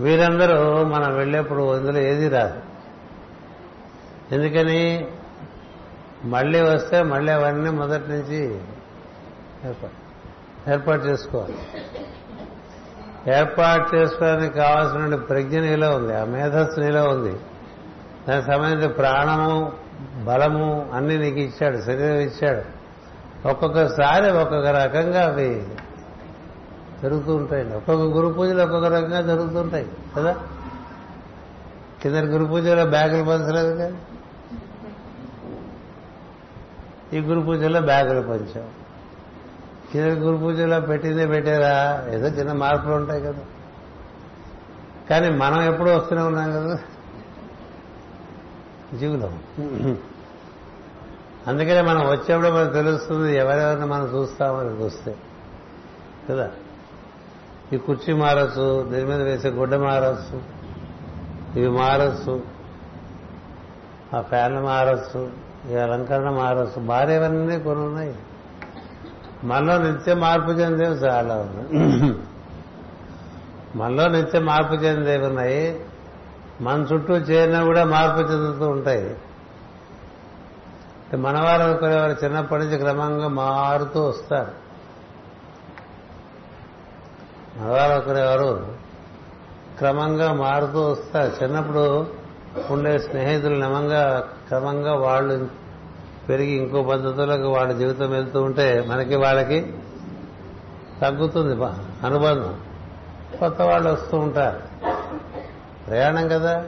వీరందరూ 0.04 0.84
మనం 0.84 1.16
వెళ్ళేప్పుడు 1.16 1.76
అందులో 1.76 2.00
ఏది 2.00 2.30
రాదు. 2.30 2.62
ఎందుకని? 4.32 5.08
మళ్ళీ 6.24 6.62
వస్తే 6.62 7.04
మళ్ళీ 7.04 7.32
అవన్నీ 7.32 7.70
మొదటి 7.70 8.12
నుంచి 8.12 8.56
ఏర్పాటు 9.66 10.08
ఏర్పాటు 10.70 11.02
చేసుకోవాలి. 11.02 11.58
ఏర్పాటు 13.28 13.96
చేసుకోవడానికి 13.96 14.54
కావాల్సిన 14.54 15.16
ప్రజ్ఞ 15.16 15.60
నీలో 15.60 15.96
ఉంది 15.96 16.16
ఆ 16.16 16.24
మేధస్సు 16.24 16.80
నీలో 16.80 17.10
ఉంది. 17.10 17.40
దానికి 18.28 18.52
సంబంధించిన 18.52 18.92
ప్రాణము 18.92 19.72
బలము 20.24 20.90
అన్ని 20.94 21.18
నీకు 21.18 21.40
ఇచ్చాడు 21.40 21.78
శరీరం 21.78 22.20
ఇచ్చాడు. 22.20 22.62
ఒక్కొక్కసారి 23.48 24.32
ఒక్కొక్క 24.32 24.68
రకంగా 24.68 25.26
అవి 25.26 25.68
జరుగుతూ 27.04 27.36
ఉంటాయండి 27.36 27.76
ఒక్కొక్క 27.76 28.04
గురు 28.04 28.34
పూజలు 28.34 28.64
ఒక్కొక్క 28.64 28.88
రకంగా 28.88 29.22
జరుగుతుంటాయి 29.22 29.88
కదా? 30.18 30.36
కింద 32.02 32.16
గురు 32.16 32.46
పూజలో 32.46 32.86
బ్యాగులు 32.86 33.24
పంచలేదు 33.24 33.78
కానీ 33.78 33.98
ఈ 37.14 37.22
గురు 37.22 37.40
పూజలో 37.40 37.82
బ్యాగులు 37.82 38.22
పంచాం 38.22 38.64
కింద 39.92 40.06
గురు 40.06 40.38
పూజలో 40.38 40.80
పెట్టిందే 40.80 41.26
పెట్టారా? 41.28 42.06
ఏదో 42.12 42.28
చిన్న 42.28 42.52
మార్పులు 42.52 42.94
ఉంటాయి 42.94 43.22
కదా. 43.22 43.46
కానీ 45.10 45.30
మనం 45.30 45.62
ఎప్పుడూ 45.62 45.98
వస్తూనే 45.98 46.22
ఉన్నాం 46.22 46.52
కదా. 46.52 46.80
జీవులం. 48.98 49.40
అందుకనే 51.48 51.82
మనం 51.82 52.06
వచ్చేప్పుడు 52.08 52.50
మనకు 52.50 52.74
తెలుస్తుంది 52.74 53.38
ఎవరెవరిని 53.38 53.86
మనం 53.86 54.06
చూస్తామని 54.16 54.84
చూస్తే. 54.84 55.16
కదా. 56.30 56.52
ఈ 57.74 57.78
కుర్చీ 57.78 58.14
మారచ్చు 58.14 58.90
దీని 58.90 59.06
మీద 59.06 59.22
వేసే 59.22 59.50
గుడ్డ 59.50 59.76
మారచ్చు 59.76 60.42
ఇవి 61.60 61.70
మారచ్చు 61.70 62.44
ఆ 64.18 64.22
ఫ్యాన్లు 64.22 64.62
మారచ్చు 64.62 65.32
ఈ 65.72 65.76
అలంకరణ 65.76 66.30
మారచ్చు 66.30 66.80
మారేవన్నీ 66.80 67.60
కొన్ని 67.60 67.86
ఉన్నాయి 67.86 68.16
మనలో 69.44 69.78
నిత్యం 69.78 70.20
మార్పు 70.20 70.52
చెందేవి 70.52 70.96
చాలా 70.96 71.36
ఉన్నాయి. 71.36 72.16
మనలో 73.76 74.08
నిత్యం 74.08 74.46
మార్పు 74.46 74.74
చెందేవి 74.74 75.26
ఉన్నాయి. 75.26 75.86
మన 76.62 76.86
చుట్టూ 76.94 77.14
చేరినా 77.14 77.64
కూడా 77.64 77.84
మార్పు 77.84 78.32
చెందుతూ 78.32 78.68
ఉంటాయి. 78.68 79.18
మనవారు 81.18 81.62
అనుకునేవారు 81.62 82.26
చిన్నప్పటి 82.26 82.64
నుంచి 82.64 82.78
క్రమంగా 82.78 83.28
మారుతూ 83.28 84.04
వస్తారు. 84.04 84.52
మనవారు 87.58 87.92
అనుకునేవారు 87.92 88.68
క్రమంగా 89.78 90.34
మారుతూ 90.34 90.92
వస్తారు. 90.92 91.44
చిన్నప్పుడు 91.44 92.08
ఉండే 92.70 92.98
స్నేహితులు 92.98 93.56
క్రమంగా 93.56 94.28
క్రమంగా 94.48 94.96
వాళ్ళు 94.96 95.67
పెరిగి 96.30 96.52
ఇంకో 96.52 96.84
పద్ధతులకు 96.84 97.48
వాళ్ళ 97.48 97.74
జీవితం 97.74 98.10
వెళ్తూ 98.10 98.42
ఉంటే 98.42 98.86
మనకి 98.88 99.16
వాళ్ళకి 99.16 99.74
తగ్గుతుంది 101.02 101.64
అనుబంధం. 102.06 102.60
కొత్త 103.40 103.62
వాళ్ళు 103.62 103.90
వస్తూ 103.90 104.18
ఉంటారు. 104.18 104.60
ప్రయాణం 105.88 106.28
కదా. 106.28 106.66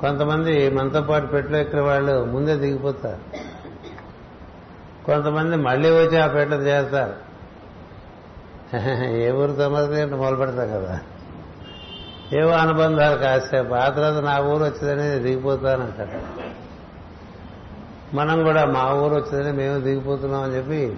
కొంతమంది 0.00 0.70
మనతో 0.70 1.02
పాటు 1.02 1.26
పెట్లో 1.26 1.58
ఎక్కిన 1.58 1.80
వాళ్ళు 1.80 2.24
ముందే 2.24 2.56
దిగిపోతారు. 2.56 3.36
కొంతమంది 5.04 5.56
మళ్ళీ 5.56 5.90
వచ్చి 5.90 6.18
ఆ 6.18 6.26
పెట్లు 6.26 6.56
చేస్తారు. 6.56 7.32
ఏ 9.04 9.30
ఊరు 9.30 9.52
తమది 9.52 10.02
అంటే 10.02 10.14
మొదలు 10.14 10.36
పెడతాం 10.36 10.68
కదా. 10.70 11.00
ఏవో 12.32 12.50
అనుబంధాలు 12.50 13.18
కాసేపు. 13.18 13.74
ఆ 13.74 13.88
తర్వాత 13.88 14.24
నా 14.24 14.38
ఊరు 14.38 14.64
వచ్చిందని 14.64 15.18
దిగిపోతానంటారు. 15.18 16.41
మనం 18.14 18.42
కూడా 18.42 18.64
మా 18.64 18.92
ఊరు 18.92 19.14
వచ్చిందని 19.14 19.52
మేము 19.52 19.80
దిగిపోతున్నాం 19.80 20.42
అని 20.42 20.56
చెప్పి 20.56 20.96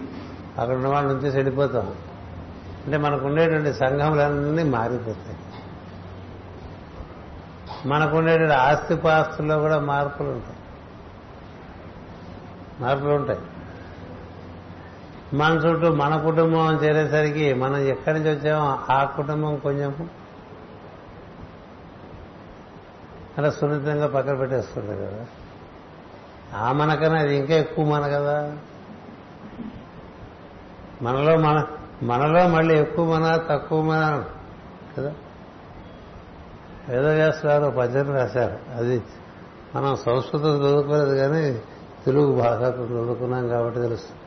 అక్కడ 0.59 0.77
ఉన్న 0.77 0.89
వాళ్ళ 0.89 1.09
నుంచి 1.09 1.29
చెడిపోతాం. 1.29 1.95
అంటే 2.85 2.97
మనకు 2.97 3.27
ఉండేటువంటి 3.27 3.73
సంఘములన్నీ 3.73 4.63
మారిపోతాయి. 4.63 5.37
మనకు 7.87 8.17
ఉండేటువంటి 8.17 8.55
ఆస్తిపాస్తుల్లో 8.55 9.59
కూడా 9.59 9.79
మార్పులు 9.79 10.29
ఉంటాయి. 10.29 10.57
మార్పులు 12.81 13.11
ఉంటాయి. 13.11 13.39
మన 15.35 15.53
చుట్టూ 15.53 15.95
మన 15.95 16.17
కుటుంబం 16.17 16.75
చేరేసరికి 16.75 17.55
మనం 17.55 17.77
ఎక్కడి 17.77 18.19
నుంచి 18.19 18.37
వచ్చామో 18.37 18.95
ఆ 18.95 19.05
కుటుంబం 19.05 19.57
కొంచెం 19.57 20.09
అలా 23.39 23.51
సున్నితంగా 23.51 24.07
పక్కన 24.07 24.35
పెట్టేస్తుంది 24.35 25.07
కదా. 25.07 25.27
ఆ 26.55 26.73
మనకన్నా 26.73 27.21
అది 27.21 27.37
ఇంకా 27.37 27.55
ఎక్కువ 27.55 27.85
మన 27.85 28.09
కదా. 28.09 28.57
మనలో 31.03 31.37
మన 31.37 31.67
మనలో 32.03 32.49
మళ్ళీ 32.49 32.81
ఎక్కువ 32.81 33.17
మన 33.17 33.37
తక్కువ 33.37 33.83
మన 33.83 34.25
కదా. 34.99 35.13
ఏదో 36.91 37.13
చేస్తున్నారు 37.13 37.71
పద్యం 37.71 38.15
రాశారు 38.15 38.59
అది 38.77 39.03
మనం 39.77 39.97
సంస్కృతం 39.97 40.57
చదువుకోలేదు 40.57 41.15
కానీ 41.15 41.63
తెలుగు 42.07 42.33
భాషకు 42.33 42.83
చదువుకున్నాం 42.83 43.49
కాబట్టి 43.49 43.81
తెలుస్తుంది. 43.81 44.21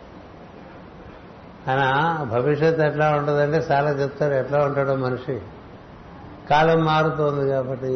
ఆయన 1.71 2.23
భవిష్యత్తు 2.23 2.81
ఎట్లా 2.81 3.15
ఉంటుందంటే 3.15 3.57
చాలా 3.71 3.89
చెప్తారు 3.89 4.33
ఎట్లా 4.33 4.65
ఉంటాడో 4.65 4.95
మనిషి. 4.95 5.41
కాలం 6.49 6.85
మారుతోంది 6.85 7.49
కాబట్టి 7.49 7.87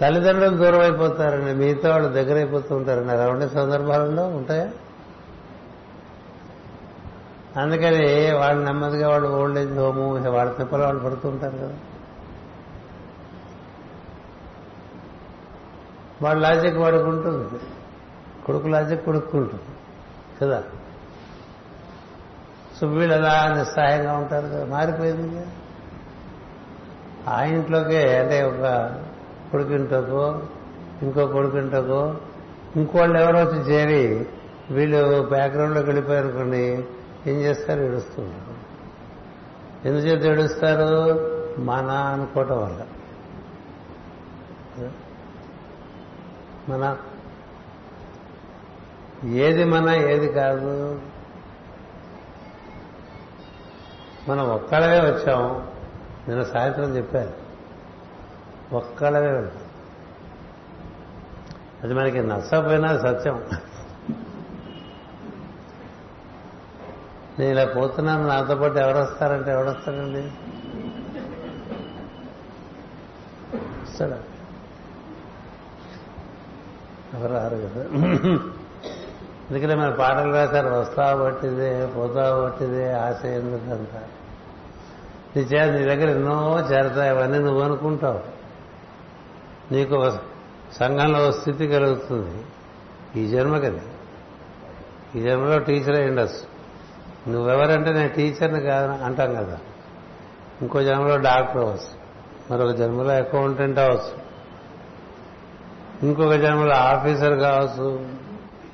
తల్లిదండ్రులు 0.00 0.56
దూరం 0.56 0.80
అయిపోతారండి 0.80 1.54
మిగతా 1.54 1.90
వాళ్ళు 1.90 2.08
దగ్గర 2.08 2.36
అయిపోతూ 2.36 2.76
ఉంటారండి 2.76 3.12
అలా 3.12 3.28
ఉండే 3.28 3.48
సందర్భాలలో 3.48 4.26
ఉంటాయా? 4.26 4.70
అందుకని 7.62 8.34
వాళ్ళు 8.34 8.64
నెమ్మదిగా 8.64 9.08
వాళ్ళు 9.08 9.28
ఓల్డ్ 9.28 9.58
ఏజ్ 9.58 9.78
హోము 9.78 10.30
వాళ్ళ 10.30 10.52
తిప్పలు 10.52 10.82
వాళ్ళు 10.82 11.04
పడుతూ 11.04 11.28
ఉంటారు 11.28 11.58
కదా. 11.58 11.74
వాడు 16.22 16.38
లాజిక్ 16.38 16.76
వాడుకుంటుంది. 16.76 17.60
కొడుకు 18.46 18.68
లాజిక్ 18.68 19.04
కొడుక్కుంటుంది 19.04 19.62
కదా? 20.42 20.62
సో 22.80 22.86
వీళ్ళు 22.86 23.14
అలా 23.14 23.54
నిస్సహాయంగా 23.58 24.12
ఉంటారు 24.12 24.46
కదా. 24.46 24.64
మారిపోయింది 24.64 25.46
ఆ 27.28 27.42
ఇంట్లోకే 27.42 28.18
అంటే 28.18 28.42
ఒక 28.42 28.94
కొడుకింటకో 29.50 30.42
ఇంకో 31.02 31.26
కొడుకింటకో 31.26 32.14
ఇంకోళ్ళు 32.76 33.18
ఎవరో 33.18 33.38
వచ్చి 33.38 33.60
చేరి 33.60 34.26
వీళ్ళు 34.70 35.26
బ్యాక్గ్రౌండ్లోకి 35.28 35.86
వెళ్ళిపోయారనుకోండి 35.86 36.84
ఏం 37.26 37.36
చేస్తారు? 37.40 37.80
ఏడుస్తుంటారు. 37.80 38.58
ఎందుచేత 39.88 40.24
ఏడుస్తారు? 40.24 41.10
మన 41.60 41.90
అనుకోవటం 41.90 42.62
వల్ల. 42.62 42.86
మన 46.68 46.96
ఏది 49.24 49.64
మన 49.64 49.90
ఏది 49.90 50.32
కాదు. 50.32 51.00
మనం 54.28 54.50
ఒక్కడవే 54.50 55.00
వచ్చాం. 55.00 55.68
నేను 56.28 56.44
సాయంత్రం 56.44 56.96
చెప్పాను 56.96 57.47
ఒక్కళ్ళవే 58.72 59.32
వెళ్తాం 59.32 59.64
అది 61.84 61.94
మనకి 61.94 62.20
నచ్చపోయినా 62.20 62.98
సత్యం. 62.98 63.42
నేను 67.38 67.50
ఇలా 67.50 67.64
పోతున్నాను 67.64 68.26
నాతో 68.26 68.54
పాటు 68.56 68.78
ఎవరు 68.78 68.98
వస్తారంటే 68.98 69.50
ఎవరు 69.50 69.68
వస్తారండి 69.68 70.22
వస్తాడా? 73.82 74.18
ఎవరు 77.14 77.32
రారు 77.32 77.56
కదా. 77.56 77.82
ఎందుకంటే 79.50 79.74
మన 79.74 79.90
పాటలు 79.90 80.32
రాశారు 80.32 80.68
వస్తావు 80.68 81.24
పట్టిదే 81.24 81.86
పోతావు 81.86 82.44
పట్టిదే 82.44 82.92
ఆశ 82.92 83.24
ఎందుకంత 83.24 84.02
నీ 85.36 85.42
చేత 85.42 85.72
నీ 85.72 85.84
దగ్గర 85.84 86.10
ఎన్నో 86.10 86.58
చేరతాయి 86.58 87.10
అవన్నీ 87.10 87.38
నువ్వు 87.38 87.62
అనుకుంటావు. 87.62 88.37
నీకు 89.72 89.94
ఒక 89.94 90.18
సంఘంలో 90.72 91.32
స్థితి 91.32 91.68
కలుగుతుంది. 91.68 92.46
ఈ 93.20 93.28
జన్మకది 93.28 93.80
ఈ 95.16 95.20
జన్మలో 95.20 95.58
టీచర్ 95.58 96.00
అయి 96.00 96.08
ఉండొచ్చు. 96.08 96.58
నువ్వెవరంటే 97.30 97.92
నేను 97.92 98.08
టీచర్ని 98.08 98.60
కాదు 98.60 99.04
అంటాం 99.04 99.34
కదా. 99.34 99.58
ఇంకో 100.62 100.82
జన్మలో 100.82 101.16
డాక్టర్ 101.16 101.56
అవ్వచ్చు. 101.56 101.98
మరొక 102.50 102.74
జన్మలో 102.74 103.10
అకౌంటెంట్ 103.10 103.78
అవ్వచ్చు. 103.78 104.28
ఇంకొక 106.08 106.32
జన్మలో 106.32 106.74
ఆఫీసర్ 106.74 107.38
కావచ్చు. 107.38 108.08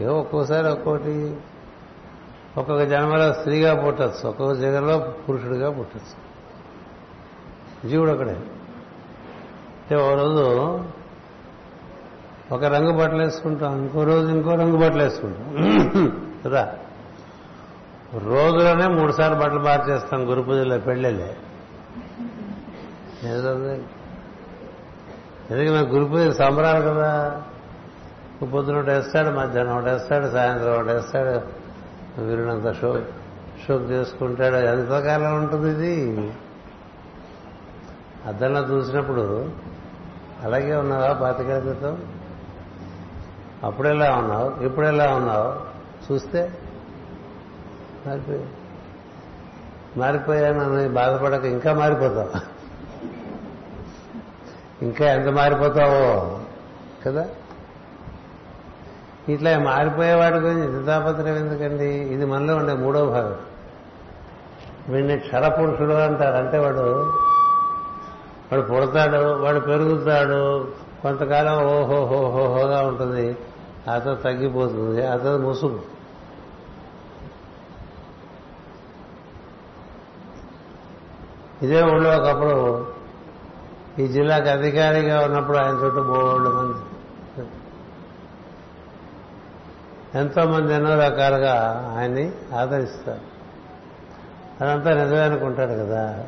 ఏ 0.01 0.07
ఒక్కోసారి 0.07 0.69
ఒక్కోటి. 0.69 1.37
ఒక్కొక్క 2.59 2.83
జన్మలో 2.83 3.33
స్త్రీగా 3.33 3.87
పుట్టచ్చు. 3.87 4.29
ఒక్కొక్క 4.29 4.53
జన్మలో 4.53 5.15
పురుషుడిగా 5.29 5.71
పుట్టచ్చు. 5.71 6.35
జీవుడు 7.89 8.11
ఒకడే. 8.11 8.37
అంటే 9.85 9.97
ఓ 9.97 10.15
రోజు 10.17 10.81
ఒక 12.53 12.65
రంగు 12.65 12.93
బట్టలు 12.93 13.23
వేసుకుంటాం 13.23 13.79
ఇంకో 13.79 14.05
రోజు 14.05 14.29
ఇంకో 14.29 14.55
రంగు 14.55 14.77
బట్టలు 14.77 15.03
వేసుకుంటాం. 15.03 15.57
రా. 16.53 16.75
రోజులోనే 18.15 18.87
మూడుసార్లు 18.87 19.39
బట్టలు 19.39 19.59
బాగా 19.59 19.95
చేస్తాం 19.95 20.31
గురు 20.31 20.43
పూజలో 20.43 20.79
పెళ్ళిళ్ళే. 20.79 21.37
ఎందుకంటే 25.51 25.71
మన 25.71 25.95
గురు 25.95 26.05
పూజ 26.05 26.37
సంబరాలు 26.37 26.85
కదా? 26.85 27.43
పొద్దున 28.53 28.77
ఒకటి 28.77 28.91
వేస్తాడు 28.91 29.31
మధ్యాహ్నం 29.31 29.77
ఒకటి 29.77 29.91
వేస్తాడు 29.91 30.31
సాయంత్రం 30.31 30.73
ఒకటి 30.73 30.89
వేస్తాడు. 30.89 31.65
వీరునంత 32.21 32.81
షో 32.81 32.99
షోక్ 33.69 33.83
చేసుకుంటాడు. 33.83 34.55
ఎంతకాలం 34.55 35.45
ఉంటుంది 35.45 35.71
ఇది? 35.71 36.33
అద్దంలో 38.27 38.61
చూసినప్పుడు 38.61 39.49
అలాగే 40.45 40.75
ఉన్నావా 40.75 41.13
పాతికేళ్ళ 41.13 41.59
క్రితం? 41.59 42.07
అప్పుడెలా 43.65 44.17
ఉన్నావు? 44.17 44.65
ఇప్పుడెలా 44.65 45.15
ఉన్నావు? 45.15 45.75
చూస్తే 46.13 46.59
మారిపోయి 48.07 48.47
మారిపోయానని 49.97 50.89
బాధపడక 50.89 51.45
ఇంకా 51.45 51.73
మారిపోతావు. 51.73 52.55
ఇంకా 54.85 55.07
ఎంత 55.07 55.29
మారిపోతావో 55.29 56.41
కదా? 57.07 57.29
ఇట్లా 59.29 59.59
మారిపోయేవాడి 59.59 60.37
గురించి 60.37 60.81
చితాపత్రం 60.81 61.37
ఎందుకండి? 61.37 61.85
ఇది 61.85 62.25
మనలో 62.25 62.57
ఉండే 62.57 62.73
మూడో 62.75 63.07
భాగం. 63.07 63.37
వీడిని 64.89 65.19
క్షరపురుషుడు 65.19 65.93
అంటారు 65.93 66.37
అంటే 66.37 66.59
వాడు 66.59 67.13
వాడు 68.55 68.67
పుడతాడు 68.67 69.43
వాడు 69.43 69.61
పెరుగుతాడు. 69.61 70.73
కొంతకాలం 71.03 71.67
ఓహో 71.67 71.97
ఉంటుంది 71.97 72.83
ఉంటుంది. 72.83 73.37
అతను 73.93 74.15
తగ్గిపోతుంది 74.15 75.07
అతను 75.07 75.39
ముసుగు. 75.39 75.83
ఇదే 81.63 81.83
ఊళ్ళో 81.83 82.11
ఒకప్పుడు 82.11 82.87
ఈ 83.99 84.07
జిల్లాకు 84.07 84.49
అధికారిగా 84.49 85.25
ఉన్నప్పుడు 85.25 85.59
ఆయన 85.59 85.75
చుట్టూ 85.75 86.03
బోళ్ళు 86.03 86.51
మంది. 86.51 86.83
ఎంతో 90.19 90.45
మంది 90.45 90.75
ఎన్నో 90.75 90.95
రకాలుగా 90.95 91.85
ఆయన్ని 91.99 92.33
ఆదరిస్తారు. 92.55 93.35
అదంతా 94.65 94.95
నిజమే 94.95 95.21
అనుకుంటాడు 95.21 95.71
కదా. 95.71 96.25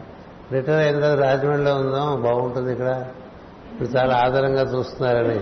రిటైర్ 0.52 0.80
అయిన 0.80 1.00
తర్వాత 1.00 1.18
రాజమండ్రిలో 1.18 1.76
ఉందాం 1.76 2.22
బాగుంటుంది 2.22 2.72
ఇక్కడ. 2.72 3.06
ఇప్పుడు 3.72 3.88
చాలా 3.88 4.16
ఆదరంగా 4.16 4.62
చూస్తున్నారని. 4.62 5.38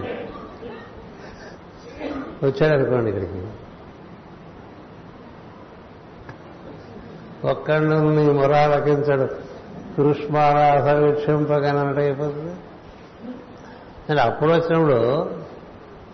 వచ్చాడు 2.46 2.80
అనుకోండి 2.80 3.10
ఇక్కడికి. 3.10 3.46
ఒక్కళ్ళు 7.46 7.96
నీ 7.96 8.32
మొరాలకించడు 8.32 9.26
కృష్మారాస 9.96 10.94
వీక్షింపగనట 10.94 11.98
అయిపోతుంది. 11.98 12.54
నేను 14.08 14.20
అప్పుడు 14.20 14.50
వచ్చినప్పుడు 14.50 15.30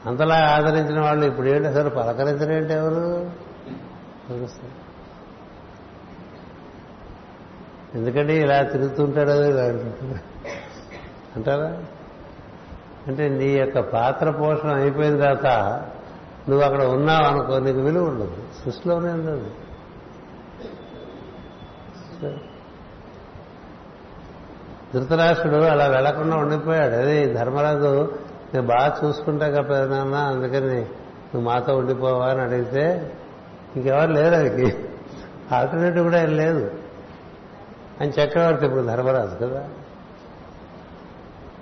అంతలా 0.06 0.34
ఆదరించిన 0.34 1.00
వాళ్ళు 1.00 1.26
ఇప్పుడు 1.26 1.46
ఏంటి 1.46 1.68
అసలు 1.68 1.90
పలకరించరేంటి 1.90 2.72
ఎవరు? 2.72 3.30
తెలుస్తారు 4.28 4.89
ఎందుకంటే 7.94 8.38
ఇలా 8.38 8.62
తిరుగుతుంటాడు 8.62 9.30
ఇలా 9.30 9.64
అంటారా? 11.36 11.82
అంటే 13.06 13.28
నీ 13.28 13.46
యొక్క 13.46 13.80
పాత్ర 13.80 14.30
పోషణ 14.30 14.74
అయిపోయిన 14.74 15.20
తర్వాత 15.20 15.46
నువ్వు 16.48 16.64
అక్కడ 16.64 16.82
ఉన్నావు 16.82 17.24
అనుకో 17.24 17.58
నీకు 17.58 17.78
విలువ 17.78 18.08
ఉండదు. 18.08 18.36
సృష్టిలోనే 18.64 19.12
ఉండదు. 19.12 19.50
ధృతరాష్ట్రుడు 24.94 25.56
అలా 25.56 25.86
వెళ్ళకుండా 25.86 26.36
ఉండిపోయాడు. 26.36 26.94
అదే 26.94 27.34
ధర్మరాజు 27.34 28.14
నేను 28.54 28.66
బాగా 28.66 29.00
చూసుకుంటా 29.04 29.48
కదనాన్న 29.48 30.14
అందుకని 30.14 30.80
నువ్వు 30.80 31.40
మాతో 31.40 31.76
ఉండిపోవా 31.76 32.26
అని 32.26 32.40
అడిగితే 32.40 33.12
ఇంకెవరు 33.76 34.10
లేరు 34.10 34.34
అది 34.34 34.76
ఆల్టర్నేటివ్ 35.52 36.02
కూడా 36.02 36.22
ఏం 36.22 36.36
లేదు. 36.36 36.79
అని 38.00 38.10
చక్రవర్తి 38.10 38.66
ఇప్పుడు 38.66 38.82
ధర్మరాజు 38.82 39.34
కదా. 39.36 39.68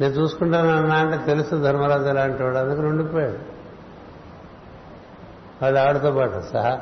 నేను 0.00 0.12
చూసుకుంటానన్నా 0.12 0.96
అంటే 0.96 1.26
తెలుసు 1.26 1.56
ధర్మరాజు 1.56 2.02
ఎలాంటి 2.02 2.42
వాడు 2.42 2.56
అందుకని 2.56 2.86
ఉండిపోయాడు. 2.86 3.38
అది 5.64 5.80
ఆవిడతో 5.80 6.10
పాటు 6.12 6.52
సహా. 6.52 6.80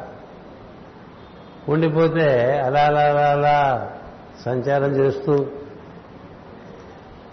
ఉండిపోతే 1.68 2.58
అలా 2.58 2.80
అలా 2.80 3.00
అలా 3.00 3.30
అలా 3.30 3.90
సంచారం 4.44 4.96
చేస్తూ 4.96 5.46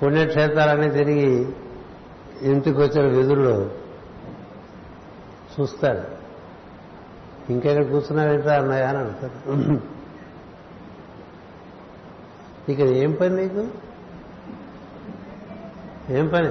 పుణ్యక్షేత్రాలన్నీ 0.03 0.89
తిరిగి 0.89 1.55
ఇంటికి 2.41 2.77
వచ్చిన 2.77 3.17
విధులు 3.17 3.71
చూస్తాడు. 5.59 6.23
ఇంకెక్కడ 7.51 7.83
కూర్చున్నావేంట్రా 7.83 8.53
అన్నయ్య 8.53 8.83
అని 8.83 8.97
అంటారు 8.97 9.92
ఇక్కడ 12.69 12.85
ఏం 12.85 13.11
పని 13.11 13.35
నీకు? 13.35 13.67
ఏం 16.09 16.27
పని? 16.27 16.49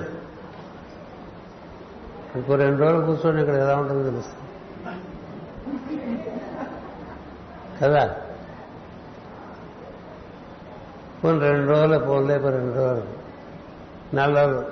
ఇంకో 2.35 2.55
రెండు 2.55 2.83
రోజులు 2.83 3.07
కూర్చొని 3.07 3.41
ఇక్కడ 3.41 3.55
ఎలా 3.55 3.77
ఉంటుందో 3.77 4.11
తెలుస్తుంది 4.11 4.43
కదా? 7.81 8.17
పోనీ 11.25 11.39
రెండు 11.39 11.71
రోజులు 11.71 11.99
పోలే 11.99 12.37
రెండు 12.37 12.77
రోజులు. 12.77 13.09
నెల 14.15 14.41
రోజులు. 14.41 14.67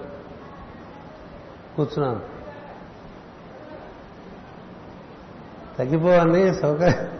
కూర్చున్నాను. 1.76 2.20
తగ్గిపోవని 5.78 6.54
సౌకర్యం. 6.54 7.19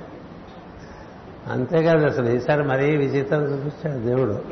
అంతేకాదు 1.50 2.06
అసలు 2.06 2.28
ఈసారి 2.28 2.62
మరీ 2.62 2.96
విచిత్రం 2.96 3.42
చూపించాడు 3.42 3.98
దేవుడు. 3.98 4.44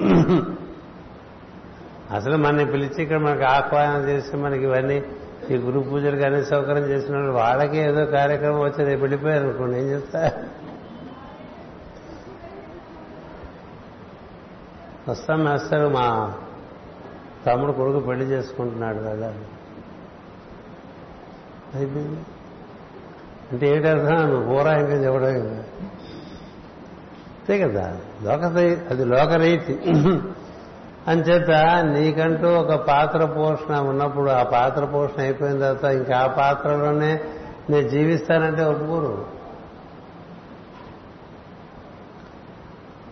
అసలు 2.14 2.36
మనని 2.36 2.66
పిలిచి 2.66 3.02
ఇక్కడ 3.02 3.16
మనకి 3.16 3.44
ఆహ్వానం 3.44 4.08
చేసి 4.08 4.36
మనకి 4.36 4.62
ఇవన్నీ 4.62 5.02
ఈ 5.50 5.54
గురు 5.54 5.80
పూజలకు 5.80 6.24
అన్ని 6.24 6.44
సౌకర్యం 6.44 6.84
చేసిన 6.84 7.16
వాళ్ళు 7.30 7.74
ఏదో 7.74 8.06
కార్యక్రమం 8.06 8.60
వచ్చి 8.60 8.84
రేపు 8.84 9.00
వెళ్ళిపోయారు 9.00 9.48
అనుకోండి 9.48 9.78
ఏం 9.78 9.84
చెప్తా? 9.84 10.30
వస్తాం 15.08 15.44
మేస్తారు 15.44 15.88
మా 15.88 16.34
తమ్ముడు 17.46 17.72
కొడుకు 17.72 18.00
పెళ్ళి 18.00 18.24
చేసుకుంటున్నాడు 18.24 18.98
వెళ్ళాలి 18.98 19.44
అయిపోయింది. 21.74 22.20
అంటే 23.52 23.68
ఏంటర్థం 23.68 24.30
నువ్వు 24.30 24.54
పోరా 24.54 24.78
ఇంకా 24.78 24.94
చెప్పడం 24.94 25.64
అంతే 27.48 27.68
కదా. 27.68 27.96
లోక 28.22 28.44
అది 28.90 29.04
లోకరీతి. 29.04 29.80
అంచేత 31.08 31.50
నీకంటూ 31.84 32.48
ఒక 32.48 32.74
పాత్ర 32.74 33.24
పోషణ 33.24 33.76
ఉన్నప్పుడు 33.76 34.30
ఆ 34.30 34.42
పాత్ర 34.42 34.84
పోషణ 34.84 35.22
అయిపోయిన 35.22 35.58
తర్వాత 35.58 35.84
ఇంకా 35.84 36.18
ఆ 36.18 36.26
పాత్రలోనే 36.26 37.20
నేను 37.70 37.88
జీవిస్తానంటే 37.88 38.64
ఒప్పుకోరు. 38.64 39.26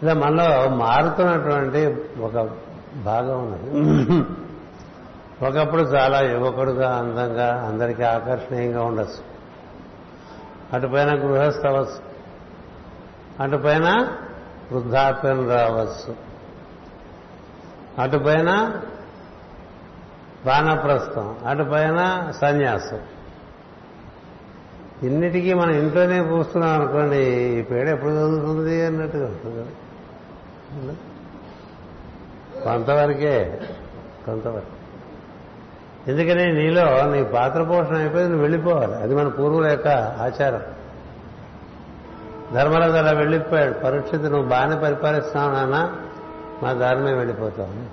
ఇలా 0.03 0.14
మనలో 0.14 0.68
మారుతున్నటువంటి 0.68 1.96
ఒక 2.20 2.51
భాగం 3.05 3.38
ఉన్నది. 3.38 4.20
ఒకప్పుడు 5.46 5.83
చాలా 5.83 6.20
యువకుడుగా 6.20 6.96
అందంగా 6.96 7.64
అందరికీ 7.68 8.03
ఆకర్షణీయంగా 8.03 8.83
ఉండొచ్చు. 8.83 9.37
అటుపైన 10.72 11.14
గృహస్థ 11.14 11.66
అవ్వచ్చు. 11.66 12.07
అటుపైన 13.42 14.09
వృద్ధాప్యం 14.73 15.51
రావచ్చు. 15.51 16.17
అటుపైన 18.03 18.73
బాణప్రస్థం 20.47 21.37
అటుపైన 21.47 22.33
సన్యాసం. 22.41 23.01
ఇన్నిటికీ 25.03 25.55
మనం 25.55 25.71
ఇంట్లోనే 25.71 26.23
పూస్తున్నాం 26.23 26.81
అనుకోండి 26.81 27.27
ఈ 27.27 27.63
పేడ 27.63 27.89
ఎప్పుడు 27.89 28.11
చదువుతుంది 28.11 28.87
అన్నట్టుగా 28.87 29.27
ఉంటుంది. 29.27 29.67
కొంతవరకే 32.63 33.61
కొంతవరకు. 34.27 34.77
ఎందుకని 36.11 36.53
నీలో 36.53 37.13
నీ 37.13 37.25
పాత్ర 37.25 37.63
పోషణ 37.63 37.97
అయిపోయి 37.97 38.25
నువ్వు 38.25 38.41
వెళ్ళిపోవాలి. 38.41 38.95
అది 38.95 39.15
మన 39.15 39.29
పూర్వుల 39.29 39.67
యొక్క 39.67 39.89
ఆచారం. 40.23 40.63
ధర్మరాజు 42.53 42.93
అలా 42.93 43.13
వెళ్ళిపోయాడు. 43.13 43.73
పరీక్షిత్ 43.73 44.23
నువ్వు 44.23 44.49
బాగానే 44.49 44.81
పరిపాలిస్తున్నావు 44.81 45.53
నాన్న. 45.53 45.97
మా 46.63 46.73
దారిమే 46.73 47.13
వెళ్ళిపోతాం 47.13 47.91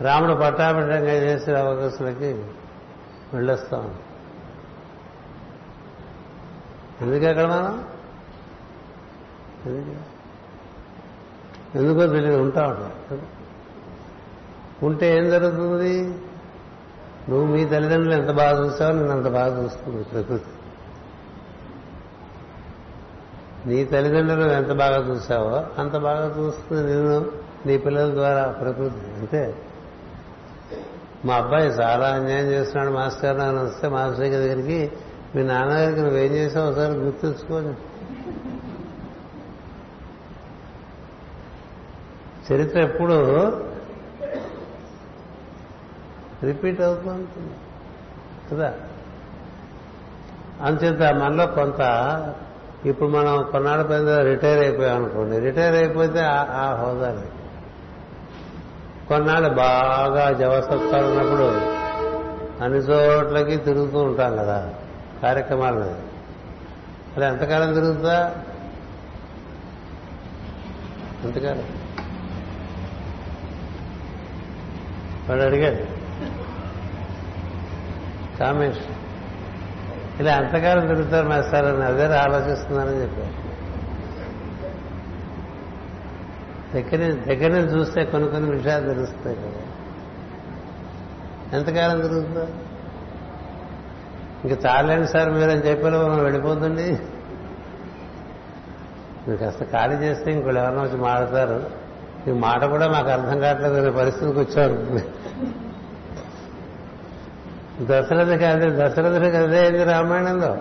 రాముడు 0.00 0.34
పట్టాభిషేకంగా 0.34 1.12
చేసి 1.12 1.54
అవకాశాలకి 1.54 2.44
వెళ్ళొస్తాం. 3.34 3.94
ఎందుకు 7.00 7.26
అక్కడ 7.26 7.44
మనం? 7.44 7.84
ఎందుకో? 11.74 12.06
తెలియదు 12.06 12.36
ఉంటా 12.36 12.66
ఉంటాం. 12.66 13.20
ఉంటే 14.82 15.18
ఏం 15.18 15.30
జరుగుతుంది? 15.30 16.02
నువ్వు 17.28 17.46
మీ 17.46 17.64
తల్లిదండ్రులు 17.64 18.14
ఎంత 18.14 18.30
బాగా 18.30 18.64
చూస్తావో 18.64 18.92
నేను 18.92 19.10
అంత 19.10 19.28
బాగా 19.28 19.62
చూస్తుంది 19.62 20.04
ప్రకృతి 20.04 20.57
నీ 23.68 23.84
తల్లిదండ్రులు 23.84 24.50
ఎంత 24.50 24.72
బాగా 24.72 25.08
చూసావో 25.08 25.64
అంత 25.78 25.96
బాగా 25.96 26.34
చూస్తుంది 26.38 26.94
నేను 26.94 27.32
నీ 27.66 27.78
పిల్లల 27.78 28.14
ద్వారా 28.14 28.48
ప్రకృతి 28.48 29.18
అంతే. 29.18 29.54
మా 31.24 31.34
అబ్బాయి 31.34 31.66
చాలా 31.66 32.06
అన్యాయం 32.08 32.46
చేస్తున్నాడు 32.46 32.90
మాస్టర్ 32.90 33.40
అని 33.40 33.58
వస్తే 33.58 33.88
మాస్టర్ 33.88 34.30
దగ్గరికి 34.30 34.92
మీ 35.34 35.42
నాన్నగారికి 35.42 36.00
నువ్వేం 36.00 36.32
చేసావు? 36.32 36.68
ఒకసారి 36.68 36.92
గుర్తుంచుకోని 36.92 37.74
చరిత్ర 42.52 42.80
ఎప్పుడు 42.80 43.48
రిపీట్ 46.42 46.80
అవుతూ 46.80 47.10
ఉంటుంది. 47.10 47.54
కదా? 48.52 48.74
అంచేత 50.62 51.14
మనలో 51.14 51.46
కొంత 51.46 51.80
ఇప్పుడు 52.84 53.08
మనం 53.08 53.48
కొన్నాళ్ళ 53.52 53.82
పైన 53.82 54.22
రిటైర్ 54.22 54.60
అయిపోయాం 54.60 54.96
అనుకోండి 54.96 55.38
రిటైర్ 55.38 55.74
అయిపోతే 55.74 56.20
ఆ 56.26 56.74
హోదా 56.74 57.22
కొన్నాళ్ళు 59.08 59.48
బాగా 59.48 60.32
జవసత్తాలు 60.32 61.06
ఉన్నప్పుడు 61.06 61.78
అన్ని 62.64 62.78
చోట్లకి 62.78 63.56
తిరుగుతూ 63.56 63.98
ఉంటాం 63.98 64.36
కదా 64.36 64.74
కార్యక్రమాలు. 65.22 66.08
అలా 67.16 67.28
ఎంతకాలం 67.28 67.74
తిరుగుతా? 67.74 68.44
ఎంతకాలం? 71.24 71.64
వాడు 75.28 75.40
అడిగాడు. 75.40 75.98
కామేశ్వర్ 78.38 79.07
ఇలా 80.20 80.32
ఎంతకాలం 80.32 80.86
తిరుగుతారు 80.86 81.28
మేస్తారని 81.28 81.84
అదే 81.84 82.16
ఆలోచిస్తున్నారని 82.16 83.02
చెప్పారు. 83.02 83.48
దగ్గర 86.74 87.14
దగ్గర 87.34 87.50
నుంచి 87.50 87.78
చూస్తే 87.78 88.04
కొన్ని 88.04 88.30
కొన్ని 88.30 88.50
విషయాలు 88.50 88.94
తెలుస్తాయి 88.94 89.36
కదా. 89.36 89.62
ఎంతకాలం 91.52 92.00
తిరుగుతారు? 92.00 92.68
ఇంక 94.44 94.66
చాలండి 94.66 95.08
సార్ 95.08 95.30
మీరని 95.30 95.66
చెప్పారు 95.66 95.96
మనం 95.96 96.22
వెళ్ళిపోతుంది 96.22 96.90
మీరు 99.28 99.36
కాస్త 99.36 99.64
ఖాళీ 99.64 99.94
చేస్తే 99.94 100.32
ఇంకోళ్ళు 100.32 100.60
ఎవరైనా 100.60 100.82
వచ్చి 100.82 100.96
మాడతారు 100.96 101.70
ఈ 102.28 102.32
మాట 102.32 102.64
కూడా 102.64 102.88
మాకు 102.88 103.08
అర్థం 103.08 103.40
కావట్లేదు 103.40 103.74
అనే 103.74 103.90
పరిస్థితికి 103.90 104.38
వచ్చారు 104.38 104.72
దశరథ 107.82 108.42
అదే 108.42 108.70
దశరథుడు 108.70 109.28
కదే 109.28 109.60
అయింది 109.60 109.84
రామాయణంలో. 109.84 110.56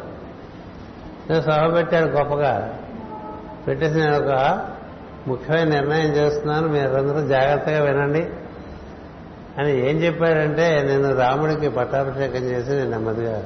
నేను 1.30 1.42
సభ 1.42 1.76
పెట్టాడు 1.76 2.06
గొప్పగా. 2.06 2.80
పెట్టేసి 3.68 4.00
నేను 4.00 4.18
ఒక 4.18 4.62
ముఖ్యమైన 5.28 5.64
నిర్ణయం 5.64 6.12
చేస్తున్నాను 6.12 6.68
మీరందరూ 6.68 7.28
జాగ్రత్తగా 7.28 7.84
వినండి. 7.84 8.30
అని 9.58 9.90
ఏం 9.90 9.98
చెప్పాడంటే 9.98 10.82
నేను 10.82 11.16
రాముడికి 11.16 11.70
పట్టాభిషేకం 11.70 12.44
చేసి 12.44 12.72
నేను 12.72 12.90
నెమ్మదిగా 12.90 13.44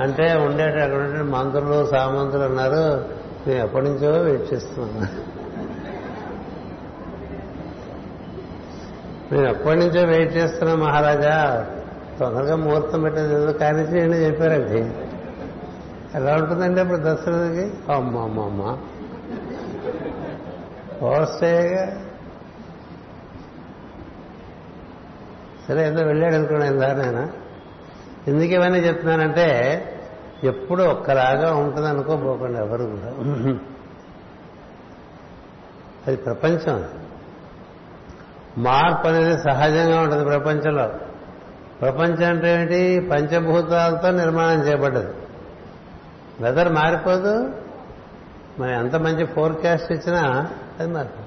అంటే 0.00 0.34
ఉండేట 0.34 0.78
అక్కడ 0.78 1.20
మంత్రులు 1.22 1.86
సామంతులు 1.86 2.44
ఉన్నారు 2.44 3.04
నేను 3.46 3.64
ఎప్పటి 3.64 3.84
నుంచో 3.84 4.10
వెయిట్ 4.10 4.54
నేను 9.32 9.48
ఎప్పటి 9.48 9.78
నుంచో 9.78 10.02
వెయిట్ 10.06 10.36
చేస్తున్నా 10.36 10.74
మహారాజా. 10.74 11.66
తొందరగా 12.20 12.56
ముహూర్తం 12.56 13.02
పెట్టేది 13.02 13.34
ఏదో 13.34 13.52
కానీ 13.52 13.82
నేను 13.82 14.14
చెప్పారండి. 14.14 14.80
ఎలా 16.14 16.34
ఉంటుందండి 16.34 16.80
అప్పుడు 16.80 16.98
దర్శనానికి? 16.98 17.92
అమ్మ 17.92 18.18
అమ్మ 18.18 18.40
అమ్మ 18.40 18.62
ఓవర్స్టేగా 21.06 21.84
సరే 25.68 25.88
ఏదో 25.88 26.02
వెళ్ళాడు 26.04 26.34
అనుకున్నాను 26.34 26.78
నేను 27.02 27.46
ఎందుకు 28.28 28.52
ఇవన్నీ 28.52 28.78
చెప్తున్నానంటే 28.78 29.48
ఎప్పుడు 30.44 30.82
ఒక్కలాగా 30.82 31.54
ఉంటుంది 31.54 31.88
అనుకోపోకండి 31.88 32.58
ఎవరు 32.58 32.84
కూడా. 32.84 33.10
అది 36.06 36.16
ప్రపంచం. 36.16 36.84
మార్పు 38.58 39.08
అనేది 39.08 39.38
సహజంగా 39.38 40.00
ఉంటుంది 40.00 40.24
ప్రపంచంలో. 40.24 40.90
ప్రపంచం 41.80 42.28
అంటే 42.28 42.60
ఏంటి 42.60 43.08
పంచభూతాలతో 43.10 44.10
నిర్మాణం 44.10 44.60
చేయబడ్డది. 44.60 45.12
వెదర్ 46.40 46.72
మారిపోదు. 46.72 47.50
మరి 48.58 48.74
ఎంత 48.74 48.96
మంచి 48.96 49.26
ఫోర్కాస్ట్ 49.26 49.92
ఇచ్చినా 49.92 50.48
అది 50.80 50.92
మారిపోదు. 50.92 51.26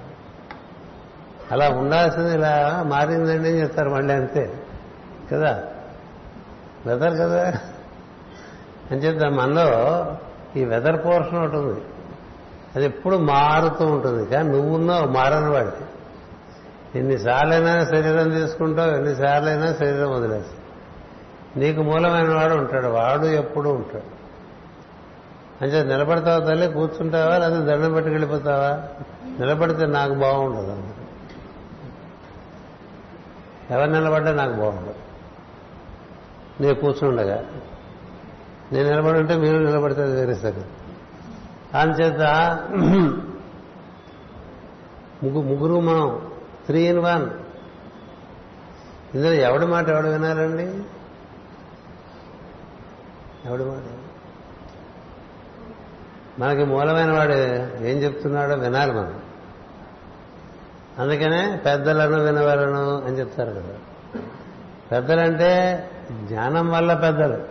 అలా 1.52 1.70
ఉండాల్సింది 1.70 2.34
ఇలా 2.34 2.84
మారిందండి 2.88 3.50
అని 3.50 3.62
చెప్తారు 3.62 3.90
మళ్ళీ 3.90 4.14
అంతే. 4.14 4.54
కదా? 5.34 5.64
వెదర్ 6.86 7.14
కదా? 7.14 7.54
అని 8.92 9.00
చెప్తా 9.00 9.30
మనలో 9.30 10.06
ఈ 10.56 10.66
వెదర్ 10.66 11.06
పోర్షన్ 11.06 11.40
ఒకటి 11.40 11.58
ఉంది. 11.58 11.82
అది 12.76 12.86
ఎప్పుడు 12.86 13.18
మారుతూ 13.18 13.86
ఉంటుంది. 13.86 14.26
కానీ 14.26 14.50
నువ్వున్నావు 14.50 15.08
మారని 15.08 15.50
వాడికి 15.50 15.84
ఎన్నిసార్లైనా 16.96 17.86
శరీరం 17.86 18.30
తీసుకుంటావు 18.30 18.92
ఎన్నిసార్లైనా 18.92 19.74
శరీరం 19.74 20.12
వదిలేస్తావు. 20.12 20.70
నీకు 21.60 21.82
మూలమైన 21.82 22.34
వాడు 22.34 22.54
ఉంటాడు 22.54 22.88
వాడు 22.88 23.26
ఎప్పుడూ 23.26 23.74
ఉంటాడు. 23.74 24.20
అంటే 25.64 25.84
నిలబడతావా 25.84 26.46
తల్లి? 26.46 26.68
కూర్చుంటావా? 26.68 27.38
లేదా 27.38 27.60
దండం 27.60 27.94
పెట్టుకెళ్ళిపోతావా 27.94 28.84
నిలబడితే 29.40 29.86
నాకు 29.86 30.14
బాగుండదు. 30.14 30.84
ఎవరు 33.72 33.90
నిలబడ్డా 33.90 34.32
నాకు 34.32 34.54
బాగుండదు. 34.54 34.96
నేను 36.62 36.76
కూర్చుండగా. 36.76 37.46
నేను 38.72 38.90
నిలబడి 38.90 39.20
ఉంటే 39.20 39.36
మీరు 39.36 39.58
నిలబడితే 39.58 40.02
అది 40.02 40.26
వేరే 40.26 40.54
అంచేత 41.74 42.22
ముగ్గురు 45.24 45.48
ముగ్గురు 45.48 45.80
మనం 45.80 46.29
త్రీ 46.70 46.88
ఇన్ 46.88 47.00
వన్. 47.00 47.30
ఇందులో 49.16 49.34
ఎవడి 49.34 49.66
మాట 49.66 49.90
ఎవడు 49.90 50.08
వినాలండి? 50.08 50.84
ఎవడి 53.46 53.64
మాట? 53.64 53.84
మనకి 56.40 56.64
మూలమైన 56.64 57.12
వాడు 57.12 57.34
ఏం 57.84 57.98
చెప్తున్నాడో 57.98 58.56
వినాలి 58.56 58.92
మనం. 58.92 59.22
అందుకనే 61.00 61.62
పెద్దలను 61.66 62.24
వినవలను 62.24 63.02
అని 63.02 63.20
చెప్తారు 63.20 63.52
కదా. 63.52 63.76
పెద్దలంటే 64.92 65.84
జ్ఞానం 66.12 66.70
వల్ల 66.70 66.94
పెద్దలు. 66.94 67.44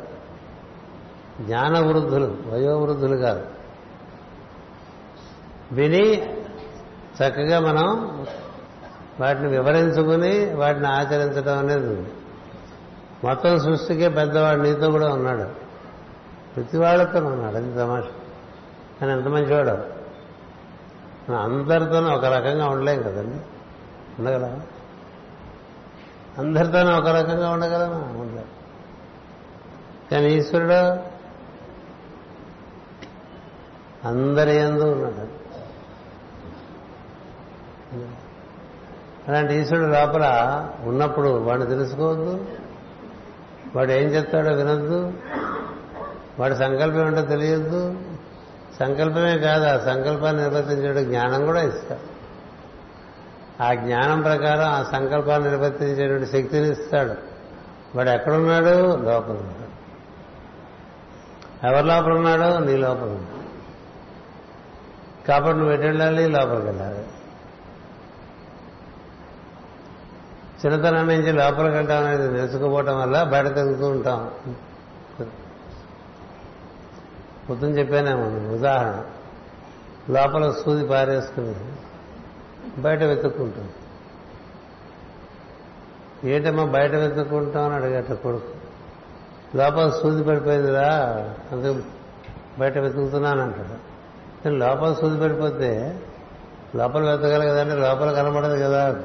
జ్ఞాన 1.43 1.79
వృద్ధులు 1.79 2.39
వయోవృద్ధులు 2.47 3.17
కాదు. 3.17 3.47
విని 5.73 6.35
చక్కగా 7.17 7.61
మనం 7.61 8.27
వాటిని 9.21 9.49
వివరించుకుని 9.49 10.55
వాటిని 10.55 10.87
ఆచరించడం 10.87 11.59
అనేది 11.59 11.87
ఉంది 11.87 12.11
మొత్తం 13.25 13.59
సృష్టికే 13.59 14.09
పెద్దవాడు 14.09 14.61
నీతో 14.61 14.91
కూడా 14.91 15.09
ఉన్నాడు. 15.09 15.49
ప్రతి 16.55 16.79
వాళ్ళతో 16.79 17.19
ఉన్నాడు. 17.19 17.57
అది 17.57 17.73
తమాష. 17.73 18.05
కానీ 19.01 19.13
ఎంత 19.13 19.27
మంచివాడు. 19.27 19.99
మనం 21.31 21.37
అందరితోనూ 21.37 22.17
ఒక 22.17 22.25
రకంగా 22.25 22.69
ఉండలేం 22.69 23.03
కదండి. 23.03 23.39
ఉండగలమా? 24.19 24.61
అందరితోనూ 26.39 26.99
ఒక 26.99 27.09
రకంగా 27.09 27.51
ఉండగలమా? 27.51 28.21
ఉండలేం. 28.21 28.45
కానీ 30.11 30.27
ఈశ్వరుడు 30.27 30.97
అందరి 34.09 34.57
ఎందు 34.57 34.85
ఉన్నాడు. 34.85 35.39
అలాంటి 39.29 39.55
ఈశ్వరుడు 39.55 39.87
లోపల 39.87 40.25
ఉన్నప్పుడు 40.83 41.29
వాడిని 41.29 41.67
తెలుసుకోవద్దు. 41.67 42.47
వాడు 43.77 43.93
ఏం 43.93 44.09
చెప్తాడో 44.09 44.55
వినొద్దు. 44.55 45.13
వాడి 46.39 46.57
సంకల్పం 46.57 47.07
ఏంటో 47.07 47.23
తెలియద్దు. 47.23 47.97
సంకల్పమే 48.81 49.39
కాదు 49.39 49.65
ఆ 49.65 49.95
సంకల్పాన్ని 49.95 50.43
నిర్వర్తించే 50.43 51.05
జ్ఞానం 51.05 51.47
కూడా 51.47 51.63
ఇస్తాడు. 51.63 52.19
ఆ 53.63 53.75
జ్ఞానం 53.75 54.21
ప్రకారం 54.21 54.65
ఆ 54.65 54.83
సంకల్పాన్ని 54.83 55.51
నిర్వర్తించేటువంటి 55.51 56.27
శక్తిని 56.27 56.71
ఇస్తాడు. 56.71 57.15
వాడు 57.95 58.11
ఎక్కడున్నాడు? 58.11 58.97
లోపల 58.97 59.31
ఉన్నాడు. 59.31 59.69
ఎవరి 61.67 61.87
లోపల 61.87 62.13
ఉన్నాడో? 62.13 62.59
నీ 62.59 62.77
లోపల 62.77 63.03
ఉన్నాడు. 63.03 63.39
కాబట్టి 65.27 65.59
నువ్వు 65.59 65.75
ఎటు 65.75 65.83
వెళ్ళాలి? 65.83 66.29
లోపలికి 66.29 66.67
వెళ్ళాలి. 66.67 67.05
చిన్నతనం 70.67 71.09
నుంచి 71.09 71.33
లోపలికి 71.33 71.75
వెళ్ళడం 71.75 72.05
అనేది 72.05 72.33
నేర్చుకోపోవటం 72.33 73.01
వల్ల 73.01 73.23
బయట 73.23 73.47
తిరుగుతూ 73.47 73.87
ఉంటాం. 73.87 74.31
పొద్దున 77.51 77.69
చెప్పానేమో 77.69 78.55
ఉదాహరణ. 78.55 79.05
లోపల 80.13 80.51
సూది 80.51 80.87
పారేసుకుని 80.87 81.55
బయట 82.81 83.03
వెతుక్కుంటుంది. 83.03 83.73
ఏంటమ్మా 86.33 86.65
బయట 86.65 86.95
వెతుక్కుంటాం 86.95 87.65
అని 87.65 87.75
అడిగట 87.75 88.13
కొడుకు. 88.13 88.59
లోపల 89.57 89.91
సూది 89.91 90.25
పడిపోయిందిరా 90.25 90.89
అందుకు 91.53 91.83
బయట 92.59 92.79
వెతుకుతున్నాను 92.79 93.43
అంటాడు 93.43 93.89
కానీ 94.45 94.57
లోపల 94.57 94.95
సూది 95.01 95.21
పడిపోతే 95.21 96.01
లోపల 96.77 97.11
వెతకాలి 97.11 97.47
కదంటే 97.47 97.75
లోపల 97.75 98.13
కనబడదు 98.13 98.65
కదా. 98.65 99.03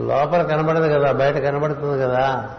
లోపల 0.00 0.42
కనబడదు 0.42 0.98
కదా 0.98 1.12
బయట 1.12 1.34
కనబడుతుంది 1.34 2.02
కదా. 2.02 2.50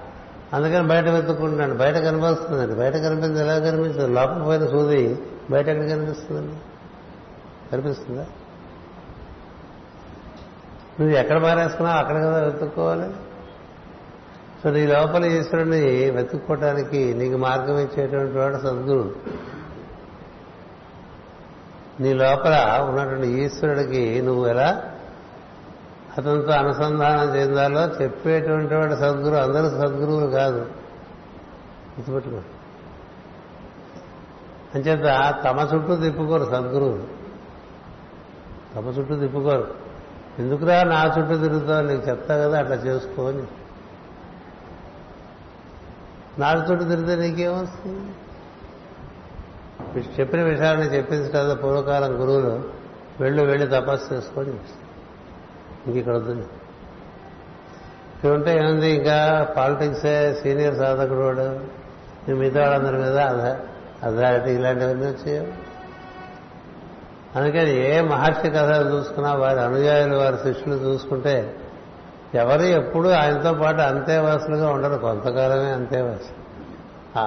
అందుకని 0.53 0.87
బయట 0.87 1.05
వెతుక్కుంటున్నాడు 1.05 1.73
బయట 1.73 1.95
కనిపిస్తుందండి 1.95 2.75
బయట 2.75 2.93
కనిపించింది 2.93 3.39
ఎలా 3.39 3.59
కనిపిస్తుంది 3.59 4.13
లోపల 4.13 4.43
పోయిన 4.43 4.67
సూది 4.67 5.19
బయట 5.51 5.67
ఎక్కడ 5.67 5.89
కనిపిస్తుందండి? 5.89 6.55
కనిపిస్తుందా? 7.71 8.25
నువ్వు 10.99 11.17
ఎక్కడ 11.17 11.37
మారేసుకున్నావు? 11.37 11.99
అక్కడ 11.99 12.15
కదా 12.15 12.43
వెతుక్కోవాలి. 12.43 13.09
సో 14.63 14.69
నీ 14.69 14.87
లోపల 14.87 15.25
ఈశ్వరుని 15.25 16.09
వెతుక్కోవటానికి 16.09 17.13
నీకు 17.13 17.37
మార్గం 17.37 17.79
ఇచ్చేటువంటి 17.79 18.37
వాడు 18.37 18.57
సద్గురుడు 18.57 19.15
నీ 21.99 22.13
లోపల 22.13 22.85
ఉన్నటువంటి 22.89 23.27
ఈశ్వరుడికి 23.27 24.21
నువ్వు 24.21 24.47
ఎలా 24.47 24.83
అతనితో 26.17 26.51
అనుసంధానం 26.51 27.35
చెందాలో 27.35 28.03
చెప్పేటువంటి 28.03 28.75
వాడు 28.75 28.95
సద్గురు 28.95 29.35
అందరూ 29.35 29.69
సద్గురువులు 29.69 30.25
కాదు. 30.25 30.59
గుర్తుపెట్టుకో. 31.97 32.41
అంచేత 34.75 35.33
తమ 35.43 35.69
చుట్టూ 35.75 35.95
తిప్పుకోరు 35.95 36.45
సద్గురువులు. 36.45 37.07
తమ 38.75 38.87
చుట్టూ 38.87 39.15
తిప్పుకోరు. 39.15 39.75
ఎందుకురా 40.39 40.83
నా 40.83 41.05
చుట్టూ 41.05 41.37
తిరుగుతావు? 41.37 41.87
నీకు 41.87 42.09
చెప్తా 42.09 42.37
కదా 42.37 42.59
అట్లా 42.59 42.75
చేసుకోని 42.75 43.43
నా 46.39 46.53
చుట్టూ 46.53 46.85
తిరిగితే 46.85 47.15
నీకేమొస్తుంది? 47.15 48.11
చెప్పిన 50.19 50.43
విషయాన్ని 50.43 50.85
చెప్పింది 50.85 51.29
కదా 51.29 51.53
పూర్వకాలం 51.53 52.21
గురువులు. 52.21 52.63
వెళ్ళు 53.19 53.43
వెళ్ళి 53.43 53.67
తపస్సు 53.67 54.13
చేసుకొని 54.13 54.53
ఇంక 55.87 55.95
ఇక్కడ 55.95 56.15
వద్దు 56.15 56.31
ఇక్కడ 58.15 58.29
ఉంటే 58.29 58.51
ఏముంది 58.57 58.89
ఇంకా 58.91 59.47
పాలిటిక్సే 59.57 60.33
సీనియర్ 60.43 60.75
సాధకుడు 60.75 61.19
వాడు. 61.19 61.77
మిగతా 62.31 62.61
వాళ్ళందరి 62.61 62.97
మీద 62.97 63.17
అథారిటీ 64.03 64.51
ఇలాంటివన్నీ 64.51 65.05
వచ్చాయి. 65.05 65.53
అందుకని 67.35 67.71
ఏ 67.89 68.01
మహర్షి 68.01 68.49
కథలు 68.49 68.89
చూసుకున్నా 68.95 69.33
వారి 69.33 69.59
అనుయాయులు 69.59 70.15
వారి 70.15 70.37
శిష్యులు 70.37 70.75
చూసుకుంటే 70.75 71.55
ఎవరు 72.35 72.61
ఎప్పుడు 72.61 73.09
ఆయనతో 73.09 73.53
పాటు 73.53 73.81
అంతేవాసులుగా 73.81 74.69
ఉండరు. 74.69 74.97
కొంతకాలమే 74.97 75.71
అంతేవాసులు 75.71 77.21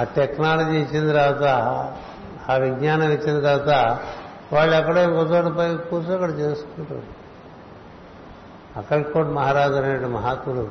ఆ 0.00 0.04
టెక్నాలజీ 0.16 0.76
ఇచ్చిన 0.78 1.08
తర్వాత 1.08 1.44
ఆ 2.50 2.56
విజ్ఞానం 2.56 3.10
ఇచ్చిన 3.10 3.40
తర్వాత 3.40 3.98
వాళ్ళు 4.52 4.74
ఎక్కడో 4.76 5.00
ఇంకోచోట 5.02 5.56
పోయి 5.56 5.76
కూర్చో 5.90 6.14
అక్కడ 6.14 6.30
చేసుకుంటారు. 6.30 7.25
అక్కల్కోట్ 8.76 9.28
మహారాజు 9.28 9.74
అనే 9.74 10.06
మహాత్ములు 10.06 10.64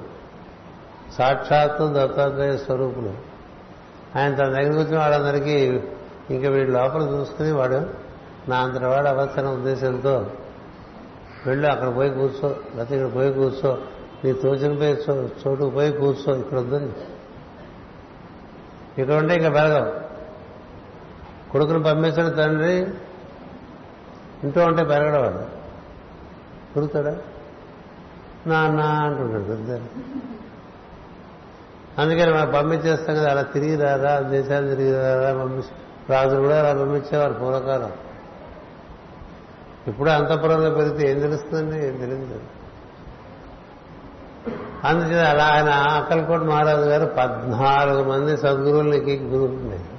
సాక్షాత్తు 1.18 1.93
దత్తాత్రేయ 1.93 2.58
స్వరూపులు 2.58 3.14
ఆయన 4.16 4.36
తన 4.36 4.49
దగ్గర 4.49 4.74
కూర్చుని 4.74 4.97
వాళ్ళందరికీ 4.97 5.56
ఇంకా 6.30 6.49
వీడి 6.49 6.72
లోపల 6.72 7.01
చూసుకుని 7.01 7.51
వాడు 7.51 7.80
నా 8.49 8.58
అంతటి 8.58 8.86
వాడు 8.86 9.08
అవసరం 9.08 9.53
ఉద్దేశంతో 9.53 10.30
వెళ్ళు 11.47 11.68
అక్కడ 11.68 11.95
పోయి 11.95 12.10
కూర్చో 12.10 12.47
లేకపోతే 12.76 12.95
ఇక్కడ 12.95 13.14
పోయి 13.14 13.34
కూర్చో 13.34 13.78
నీ 14.24 14.34
తోచిన 14.34 14.74
పోయి 14.76 14.97
చోటుకు 15.47 15.70
పోయి 15.70 15.91
కూర్చో 15.91 16.36
ఇక్కడ 16.36 16.60
వద్దని 16.60 16.91
ఇక్కడ 18.97 19.14
ఉంటే 19.14 19.36
ఇంకా 19.36 19.49
పెరగవు. 19.49 19.91
కొడుకును 21.51 21.84
పంపించిన 21.84 22.30
తండ్రి 22.30 22.76
ఇంట్లో 24.43 24.66
ఉంటే 24.66 24.84
పెరగడవాడు 24.84 25.43
కుడుతాడా 26.74 27.16
నాన్న 28.48 28.80
అంటుంటాడు 28.80 29.43
పెద్ద 29.43 29.72
అందుకని 32.00 32.34
మనం 32.34 32.52
పంపించేస్తాం 32.56 33.16
కదా 33.16 33.32
అలా 33.32 33.41
తిరిగి 33.41 33.76
రారా 33.76 34.20
దేశాలు 34.20 34.70
తిరిగి 34.70 34.93
రారా 34.93 35.39
పంపించి 35.39 35.64
రాజులు 36.10 36.41
కూడా 36.41 36.60
అలా 36.60 36.80
పంపించేవారు 36.80 37.34
పూర్వకాలం. 37.34 37.91
ఇప్పుడు 39.88 40.10
అంతపురంలో 40.10 40.70
పెరిగితే 40.70 41.12
ఏం 41.12 41.20
తెలుస్తుందండి? 41.20 41.88
ఏం 41.88 41.98
తెలియదు. 41.98 42.39
అందుచేత 44.84 45.26
అలా 45.26 45.46
ఆయన 45.46 45.70
అక్కలకోట 45.70 46.39
మహారాజు 46.39 46.89
గారు 46.89 47.06
పద్నాలుగు 47.06 48.04
మంది 48.04 48.38
సద్గురువులకి 48.38 49.20
గురువు 49.24 49.96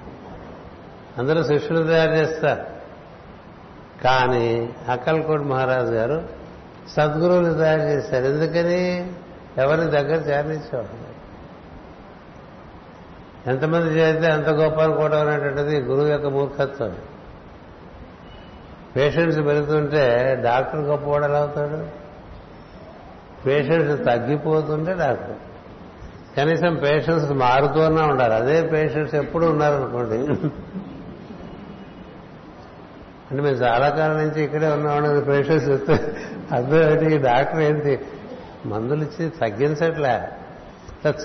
అందరూ 1.21 1.43
శిష్యులు 1.43 1.87
తయారు 1.87 2.11
చేస్తారు. 2.11 2.63
కానీ 4.05 4.75
అక్కలకోట 4.89 5.41
మహారాజు 5.41 5.93
గారు 5.93 6.46
సద్గురువుని 6.89 7.55
తయారు 7.55 7.81
చేశారు. 7.81 8.25
ఎందుకని? 8.25 9.13
ఎవరిని 9.59 9.87
దగ్గర 9.87 10.29
చేరనిచ్చేవాడు 10.29 11.17
ఎంతమంది 13.51 13.87
చేస్తే 13.87 14.31
అంత 14.31 14.49
గొప్ప 14.49 14.81
అనుకోవడం 14.81 15.29
అనేటువంటిది 15.29 15.81
గురువు 15.81 16.07
యొక్క 16.07 16.27
మూర్ఖత్వం. 16.27 16.97
పేషెంట్స్ 18.97 19.41
పెరుగుతుంటే 19.41 20.37
డాక్టర్ 20.45 20.81
గొప్పవాడు 20.81 21.25
ఎలా 21.25 21.39
అవుతాడు? 21.39 21.87
పేషెంట్స్ 23.47 24.07
తగ్గిపోతుంటే 24.07 24.95
డాక్టర్. 24.95 25.37
కనీసం 26.37 26.75
పేషెంట్స్ 26.75 27.33
మారుతూనే 27.33 28.03
ఉండాలి. 28.03 28.35
అదే 28.35 28.63
పేషెంట్స్ 28.63 29.15
ఎప్పుడు 29.15 29.47
ఉన్నారనుకోండి. 29.47 30.49
అంటే 33.31 33.43
మేము 33.43 33.57
చాలా 33.57 33.89
కాలం 33.89 34.17
నుంచి 34.17 34.45
ఇక్కడే 34.45 34.69
ఉన్నామని 34.73 35.21
పేషెంట్స్ 35.25 35.69
చెప్తే 35.69 35.95
అర్థం 36.53 36.81
ఏంటి? 36.91 37.15
ఈ 37.15 37.19
డాక్టర్ 37.19 37.61
ఏంటి? 37.61 37.95
మందులు 38.67 39.03
ఇచ్చి 39.03 39.31
తగ్గించట్లే. 39.31 40.15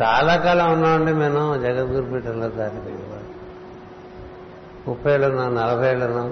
చాలా 0.04 0.36
కాలం 0.36 0.74
ఉన్నామండి 0.74 1.14
మేము 1.14 1.44
జగద్గురుపీఠంలో 1.62 2.48
దానికి 2.50 2.92
ముప్పై 4.88 5.12
ఏళ్ళను 5.14 5.56
నలభై 5.56 5.88
ఏళ్ళను 5.90 6.24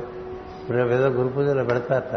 రేపు 0.70 0.90
ఏదో 0.90 1.08
గురు 1.08 1.28
పూజలు 1.28 1.64
పెడతారట. 1.64 2.16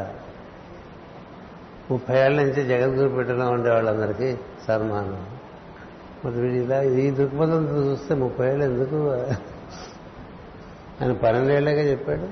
ముప్పై 1.90 2.16
ఏళ్ళ 2.18 2.36
నుంచి 2.42 2.62
జగద్గురుపీఠంలో 2.68 3.46
ఉండే 3.50 3.70
వాళ్ళందరికీ 3.70 4.36
సన్మానం. 4.68 5.26
మరి 6.24 6.34
వీడు 6.34 6.55
ఇలా 6.64 6.82
ఈ 6.82 7.11
దృక్పథం 7.11 7.62
చూస్తే 7.76 8.14
ముప్పై 8.14 8.46
ఏళ్ళు 8.48 8.64
ఎందుకు? 8.64 8.98
ఆయన 11.00 11.12
పన్నెండేళ్ళగా 11.12 11.82
చెప్పాడు. 11.82 12.26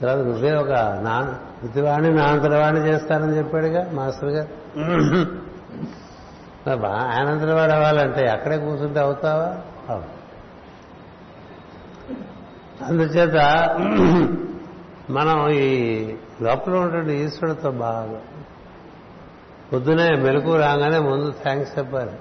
తర్వాత 0.00 0.18
నువ్వే 0.18 0.52
ఒక 0.52 0.98
నా 1.02 1.38
ఇతివాణి 1.62 2.14
నా 2.14 2.24
అంతరవాణి 2.24 2.80
చేస్తానని 2.80 3.36
చెప్పాడుగా 3.36 3.90
మాస్టర్ 3.92 4.28
గారు. 4.28 4.74
ఆయనంతరవాడు 6.86 7.72
అవ్వాలంటే 7.72 8.28
అక్కడే 8.28 8.58
కూర్చుంటే 8.58 9.00
అవుతావా? 9.00 9.56
అవు. 9.88 10.02
అందుచేత 12.84 13.36
మనం 15.10 15.50
ఈ 15.50 16.06
లోపల 16.42 16.72
ఉన్నటువంటి 16.72 17.12
ఈశ్వరుడితో 17.12 17.70
బాగా 17.70 18.20
పొద్దునే 19.72 20.16
మెలకు 20.16 20.56
రాగానే 20.56 20.98
ముందు 20.98 21.34
థ్యాంక్స్ 21.42 21.78
చెప్పాలి. 21.78 22.12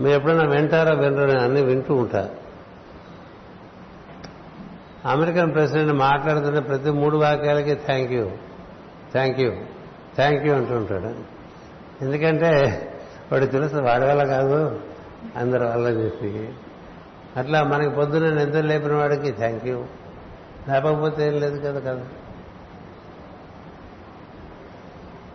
మీరు 0.00 0.14
ఎప్పుడైనా 0.14 0.44
వింటారో 0.44 0.94
వినరో 0.94 1.38
అన్ని 1.38 1.62
వింటూ 1.62 1.94
ఉంటారు 1.94 2.39
అమెరికన్ 5.06 5.54
ప్రెసిడెంట్ 5.54 5.92
మాట్లాడుతుంటే 5.92 6.60
ప్రతి 6.60 6.90
మూడు 6.90 7.16
వాక్యాలకి 7.16 7.74
thank 7.74 8.12
you 8.12 8.30
thank 9.12 9.40
you 9.40 9.52
thank 10.16 10.46
you 10.46 10.54
అంటుంటాడు 10.54 11.14
ఎందుకంటే 12.04 12.82
వాడు 13.32 13.44
తెలుసు 13.44 13.76
వాడి 13.76 14.04
వల్ల 14.04 14.24
కాదు 14.24 14.80
అందరి 15.36 15.64
వల్ల 15.64 15.88
చెప్పి. 15.88 16.52
అట్లా 17.36 17.62
మనకి 17.62 17.90
పొద్దున్న 17.90 18.44
నిద్ర 18.44 18.60
లేపిన 18.60 18.94
వాడికి 18.94 19.32
థ్యాంక్ 19.32 19.66
యూ 19.66 19.84
లేపకపోతే 20.68 21.26
ఏం 21.26 21.32
లేదు 21.32 21.60
కదా 21.60 21.80
కదా. 21.80 22.02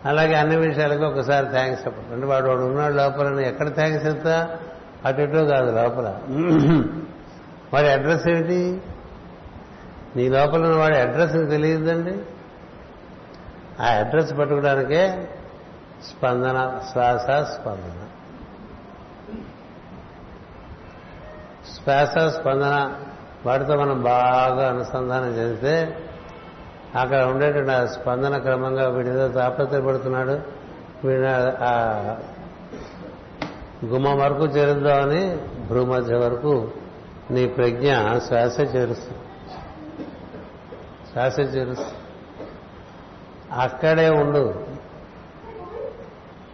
అలాగే 0.05 0.35
అన్ని 0.35 0.55
విషయాలకు 0.55 1.03
ఒకసారి 1.03 1.47
థ్యాంక్స్ 1.49 1.85
చెప్పండి. 1.85 2.13
అంటే 2.13 2.25
వాడు 2.25 2.47
వాడు 2.47 2.59
ఉన్నాడు 2.59 2.93
లోపల 2.93 3.39
ఎక్కడ 3.39 3.73
థ్యాంక్స్ 3.73 4.07
చెప్తా? 4.07 4.57
అటు 5.05 5.21
ఇటు 5.21 5.31
కాదు 5.31 5.71
లోపల. 5.71 6.19
వాడి 7.73 7.87
అడ్రస్ 7.87 8.27
ఏంటి 8.27 8.81
నీ 10.15 10.29
లోపల 10.29 10.63
ఉన్న 10.65 10.75
వాడి 10.75 10.97
అడ్రస్ 10.97 11.33
తెలియదండి? 11.33 12.15
ఆ 13.81 13.85
అడ్రస్ 13.85 14.37
పట్టుకోవడానికే 14.37 15.29
స్పందన 16.03 16.79
శ్వాస 16.91 17.25
స్పందన. 17.25 18.07
శ్వాస 21.75 22.17
స్పందన 22.33 22.93
వాటితో 23.45 23.75
మనం 23.75 24.03
బాగా 24.03 24.69
అనుసంధానం 24.69 25.27
చేస్తే 25.27 25.97
అక్కడ 26.95 27.23
ఉండేటువంటి 27.23 27.71
ఆ 27.71 27.85
స్పందన 27.85 28.37
క్రమంగా 28.37 28.89
వీడితో 28.89 29.27
తాపత్రయపడుతున్నాడు 29.27 30.39
వీడి 31.07 31.27
ఆ 31.61 31.73
గుమ్మం 33.85 34.17
వరకు 34.17 34.45
చేరుద్దామని 34.45 35.37
భూమధ్య 35.69 36.15
వరకు 36.15 36.71
నీ 37.31 37.47
ప్రజ్ఞ 37.47 37.93
శ్వాస 38.27 38.59
చేరుస్తుంది. 38.59 39.24
శ్వాస 41.15 41.35
తెలుసు 41.35 41.85
అక్కడే 43.51 44.09
ఉండు. 44.09 44.65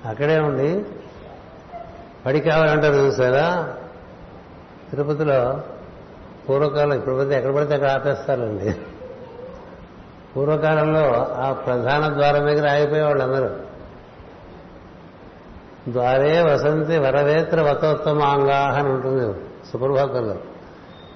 అక్కడే 0.06 0.40
ఉండి 0.40 0.86
పడి 2.26 2.40
కావాలంటారు 2.40 2.94
చూసారా? 2.94 3.74
తిరుపతిలో 4.90 5.62
పూర్వకాలం 6.50 6.94
ఇప్పుడు 6.94 7.16
పడితే 7.16 7.36
ఎక్కడ 7.36 7.56
పడితే 7.56 7.74
అక్కడ 7.74 7.90
ఆపేస్తారండి. 7.90 8.76
పూర్వకాలంలో 10.36 11.14
ఆ 11.34 11.54
ప్రధాన 11.54 12.14
ద్వారం 12.14 12.46
దగ్గర 12.46 12.70
ఆగిపోయేవాళ్ళు 12.70 13.24
అందరూ. 13.24 13.50
ద్వారే 15.92 16.42
వసంతి 16.42 16.98
వరవేత్ర 16.98 17.62
వతోత్తమాంగా 17.62 18.58
అని 18.58 18.90
ఉంటుంది 18.90 19.40
సుప్రభాతంలో. 19.72 20.36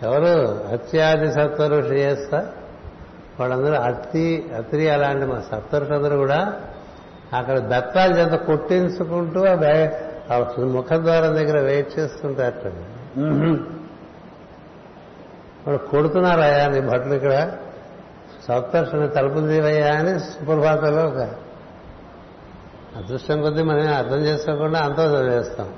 ఎవరు 0.03 0.63
అత్యాది 0.73 1.31
సత్వరు 1.31 1.83
శ్రేయస్త 1.83 2.51
వాళ్ళందరూ 3.39 3.73
అతి 3.73 4.51
అత్రి 4.57 4.89
అలాంటి 4.89 5.25
మా 5.25 5.43
సప్తరుషులందరూ 5.51 6.17
కూడా 6.17 6.53
అక్కడ 7.33 7.59
దత్తాల 7.59 8.17
చేత 8.17 8.39
కొట్టించుకుంటూ 8.39 9.45
ఆ 9.45 10.37
ముఖద్వారం 10.57 11.35
దగ్గర 11.35 11.59
వెయిట్ 11.59 11.99
చేస్తుంటారట. 11.99 12.65
వాళ్ళు 15.65 15.77
కొడుతున్నారయ్యా 15.77 16.67
నీ 16.67 16.81
భట్లు 16.81 17.13
ఇక్కడ. 17.13 17.51
సప్తర్షుని 18.47 19.09
తలుపులు 19.09 19.47
తీవయ్యా 19.47 19.93
అని 19.95 20.19
సుప్రభాతంలో 20.19 21.05
ఒక 21.07 21.21
అదృష్టం 22.95 23.41
కొద్దీ 23.41 23.63
మనం 23.63 23.93
అర్థం 23.93 24.19
చేసుకోకుండా 24.19 24.79
అంతా 24.79 25.03
చదివేస్తాం 25.03 25.69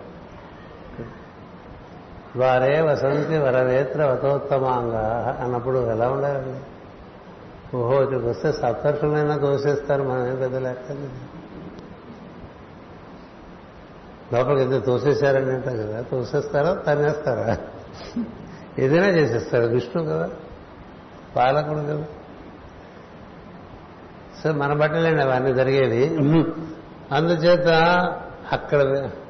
వారే 2.36 2.82
వసంతి 2.82 3.38
వరవేత్ర 3.38 4.06
వతోత్తమాంగా 4.06 5.38
అన్నప్పుడు 5.44 5.80
ఎలా 5.80 6.10
ఉండాలండి? 6.10 6.60
ఓహో 7.76 8.04
ఇక్కడికి 8.04 8.28
వస్తే 8.28 8.52
సప్తర్షులైనా 8.52 9.38
తోసేస్తారు 9.38 10.04
మనమే 10.04 10.36
పెద్ద 10.36 10.56
లెక్క 10.56 10.92
లోపలికి 14.34 14.62
ఎందుకు 14.62 14.86
తోసేశారని 14.86 15.52
అంటారు 15.52 15.78
కదా 15.78 16.02
తోసేస్తారా 16.02 16.74
తనేస్తారా 16.74 17.58
ఏదైనా 18.80 19.08
చేసేస్తాడు 19.08 19.66
విష్ణు 19.66 20.04
కదా 20.04 20.30
పాలకుడు 21.36 21.80
కదా. 21.80 22.04
సో 24.44 24.52
మన 24.52 24.74
బట్టలేండి 24.74 25.22
అవన్నీ 25.22 25.54
జరిగేవి. 25.54 26.18
అందుచేత 27.12 27.68
అక్కడ 28.52 28.80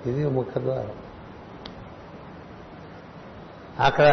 ఇది 0.06 0.30
ముఖద్వారం 0.30 0.92
అక్కడ 3.80 4.08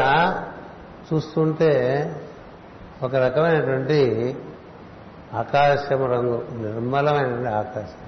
చూస్తుంటే 1.15 1.71
ఒక 3.05 3.15
రకమైనటువంటి 3.15 4.37
ఆకాశం 5.35 6.05
రంగు 6.05 6.47
నిర్మలమైనటువంటి 6.53 7.49
ఆకాశం. 7.49 8.03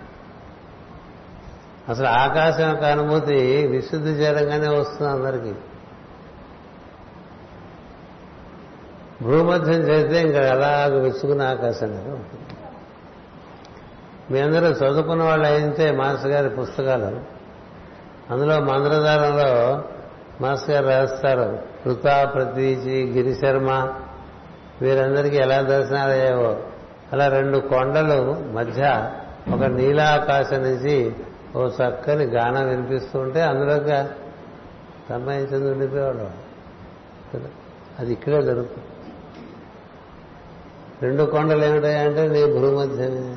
అసలు 1.89 2.07
ఆకాశం 2.07 2.69
యొక్క 2.69 2.85
అనుభూతి 2.85 3.67
విశుద్ధి 3.67 4.11
చేరంగానే 4.11 4.69
వస్తుంది 4.69 5.11
అందరికీ. 5.13 5.55
భూమధ్యం 9.23 9.81
చేస్తే 9.81 10.21
ఇంకా 10.21 10.51
అలాగ 10.51 10.99
విసుకున్న 10.99 11.43
ఆకాశం 11.43 11.89
కదా 11.89 12.15
ఉంటుంది 12.15 12.47
మీ 14.31 14.41
అందరూ 14.41 14.67
చదువుకున్న 14.67 15.23
వాళ్ళు 15.23 15.47
అయితే 15.47 15.93
మాస్టర్ 15.93 16.31
గారి 16.31 16.51
పుస్తకాలు. 16.51 17.21
అందులో 18.33 18.61
మంద్రధారంలో 18.61 19.85
మాస్టర్ 20.41 20.71
గారు 20.71 20.87
రాస్తారు 20.87 21.59
కృతా 21.85 22.25
ప్రతీచి 22.25 23.13
గిరిశర్మ 23.13 23.95
వీరందరికీ 24.83 25.37
ఎలా 25.37 25.61
దర్శనాలు 25.61 26.13
అయ్యావో 26.13 26.57
అలా 27.13 27.29
రెండు 27.29 27.59
కొండలు 27.59 28.45
మధ్య 28.53 29.11
ఒక 29.55 29.63
నీలాకాశం 29.63 30.63
నుంచి 30.63 31.15
ఓ 31.57 31.67
చక్కని 31.67 32.25
గానం 32.25 32.69
వినిపిస్తూ 32.69 33.19
ఉంటే 33.19 33.43
అందులోకి 33.43 34.09
సంపాదించింది 35.09 35.71
ఉండిపోయేవాడు. 35.71 36.47
అది 37.99 38.13
ఇక్కడే 38.13 38.43
జరుగుతుంది. 38.43 38.87
రెండు 41.03 41.23
కొండలు 41.23 41.65
ఏమిటాయంటే 41.65 42.29
నీ 42.29 42.47
భూమధ్యమే. 42.47 43.37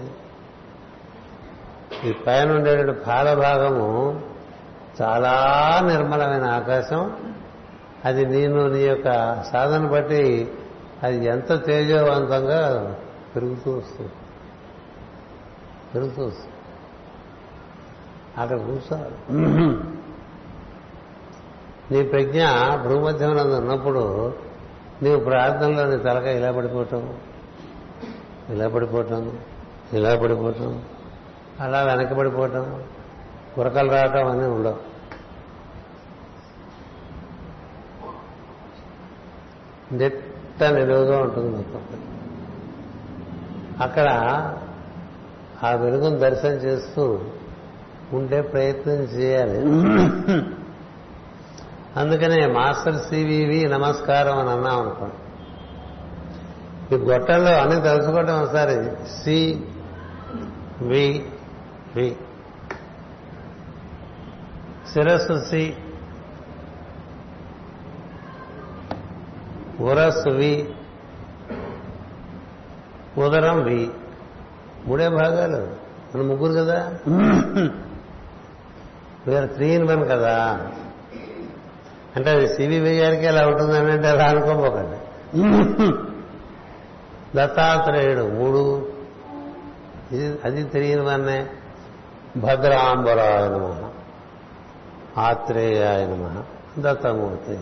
ఈ 2.10 2.14
పైన 2.28 2.52
ఉండేటువంటి 2.52 3.00
పాల 3.00 3.34
భాగము 3.34 4.22
చాలా 5.02 5.34
నిర్మలమైన 5.88 6.44
ఆకాశం. 6.44 7.12
అది 8.06 8.26
నేను 8.26 8.68
నీ 8.68 8.80
యొక్క 8.80 9.06
సాధన 9.52 9.88
బట్టి 9.88 10.52
అది 11.04 11.26
ఎంత 11.26 11.66
తేజవంతంగా 11.66 12.96
పెరుగుతూ 13.36 13.78
వస్తుంది. 13.78 14.12
పెరుగుతూ 15.96 16.26
వస్తుంది. 16.26 16.54
అక్కడ 18.38 18.58
కూర్చోవాలి. 18.58 19.34
నీ 21.92 22.04
ప్రజ్ఞ 22.04 22.44
భూమధ్యమునందు 22.88 23.56
ఉన్నప్పుడు 23.56 24.34
నీవు 25.04 25.24
ప్రార్థనలో 25.24 25.88
నీ 25.88 25.98
తలక 25.98 26.24
ఇలా 26.24 26.52
పడిపోవటం 26.52 27.14
ఇలా 28.50 28.68
పడిపోవటం 28.68 29.40
ఇలా 29.94 30.20
పడిపోవటం 30.20 30.84
అలా 31.60 31.84
వెనకబడిపోవటం 31.84 32.54
పడిపోవటం 32.54 32.84
ఉరకలు 33.58 33.92
రావటం 33.92 34.28
అని 34.28 34.48
ఉండవు. 34.48 34.78
అంతా 40.62 40.78
నిలువుగా 40.78 41.20
ఉంటుంది 41.20 41.56
మొత్తం. 41.56 41.82
అక్కడ 43.82 44.08
ఆ 45.64 45.72
వెలుగును 45.72 46.18
దర్శనం 46.18 46.52
చేస్తూ 46.52 47.20
ఉండే 48.14 48.42
ప్రయత్నం 48.42 48.94
చేయాలి. 48.94 49.58
అందుకనే 51.96 52.48
మాస్టర్ 52.48 52.96
సివివి 52.96 53.66
నమస్కారం 53.66 54.38
అని 54.38 54.50
అన్నాం 54.50 54.82
అనుకోండి 54.82 55.16
ఈ 56.96 56.98
గొట్టల్లో 57.00 57.58
అన్ని 57.58 57.82
తలుచుకోవటం 57.82 58.44
ఒకసారి 58.44 58.92
సి 59.24 59.62
వి 60.82 61.26
వి. 61.96 62.16
శిరస్సు 64.94 65.46
సి 65.50 65.76
ఉరస్సు 69.80 70.30
వి 70.30 70.70
ఉదరం 73.18 73.64
వి. 73.64 73.90
మూడే 74.86 75.10
భాగాలు. 75.10 75.90
మన 76.18 76.24
ముగ్గురు 76.24 76.54
కదా? 76.54 76.94
వీఆర్ 79.28 79.50
త్రీ 79.50 79.70
ఇన్ 79.70 79.88
వన్ 79.88 80.10
కదా? 80.10 80.68
అంటే 82.16 82.30
అది 82.30 82.48
సివి 82.48 82.98
గారికి 83.00 83.26
ఎలా 83.26 83.48
ఉంటుందని 83.48 83.92
అంటే 83.92 84.08
అలా 84.08 84.26
అనుకోపోకండి 84.26 84.98
దత్తాత్రేయుడు 87.36 88.22
మూడు. 88.22 88.90
ఇది 90.12 90.40
అది 90.44 90.64
త్రీ 90.64 90.88
ఇన్ 90.88 91.02
వన్నే 91.02 91.50
భద్రాంబరాయ 92.38 93.50
నమ. 93.50 93.90
ఆత్రేయాయ 95.18 96.06
నమ. 96.06 96.44
దత్తమూర్తి. 96.80 97.60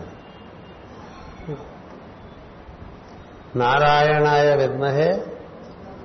నారాయణాయ 3.56 4.54
విద్మహే 4.56 5.22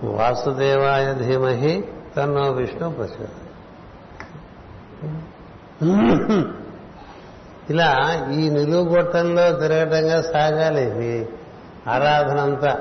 వాసుదేవాయ 0.03 1.13
ధీమహి 1.13 1.83
తన్నో 2.17 2.51
విష్ణు 2.51 2.89
ప్రచోద 2.89 3.29
ఇలా 7.69 7.89
ఈ 8.31 8.49
నిలువు 8.49 8.95
గొట్టంలో 8.95 9.51
తిరగటంగా 9.51 10.21
సాగాలి 10.21 11.05
ఈ 11.05 11.25
ఆరాధన 11.89 12.39
అంతా 12.39 12.73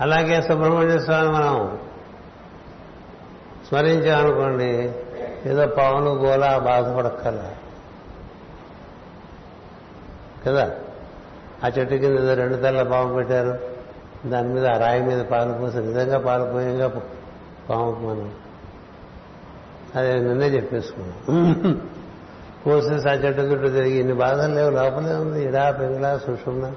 అలాగే 0.00 0.42
సుబ్రహ్మణ్య 0.42 0.98
స్వామి 0.98 1.28
మనం 1.28 1.78
స్మరించామనుకోండి 3.68 4.92
ఏదో 5.46 5.66
పవను 5.66 6.10
గోలా 6.14 6.58
బాధపడక్కల 6.58 7.38
కదా? 10.46 10.66
ఆ 11.64 11.68
చెట్టు 11.68 11.94
కింద 11.94 12.18
ఏదో 12.18 12.34
రెండు 12.34 12.56
తెల్ల 12.56 12.82
పాము 12.82 13.14
పెట్టారు. 13.14 13.58
దాని 14.28 14.48
మీద 14.48 14.66
ఆ 14.66 14.76
రాయి 14.78 15.02
మీద 15.02 15.24
పాలు 15.24 15.52
పోసి 15.52 15.76
నిజంగా 15.76 16.18
పాలు 16.18 16.44
పోయంగా 16.44 16.88
పాము 17.70 17.90
మనం 17.90 18.34
అదే 19.94 20.14
నిన్నే 20.14 20.46
చెప్పేసుకున్నాం 20.46 21.80
పోసేసి 22.66 23.08
ఆ 23.08 23.12
చెట్టు 23.12 23.42
చుట్టూ 23.42 23.68
తిరిగి 23.68 23.98
ఇన్ని 23.98 24.14
బాధలు 24.14 24.54
లేవు 24.54 24.70
లోపలే 24.70 25.14
ఉంది. 25.14 25.44
ఇడా 25.44 25.70
పెంగిలా 25.70 26.18
సుషుమ్న. 26.18 26.72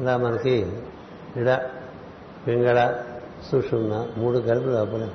ఇలా 0.00 0.16
మనకి 0.16 0.72
ఇడ 1.36 1.56
పింగళ 2.46 2.94
సుషుమ్న 3.50 4.06
మూడు 4.16 4.38
కలిపి 4.38 4.66
లోపలే. 4.66 5.08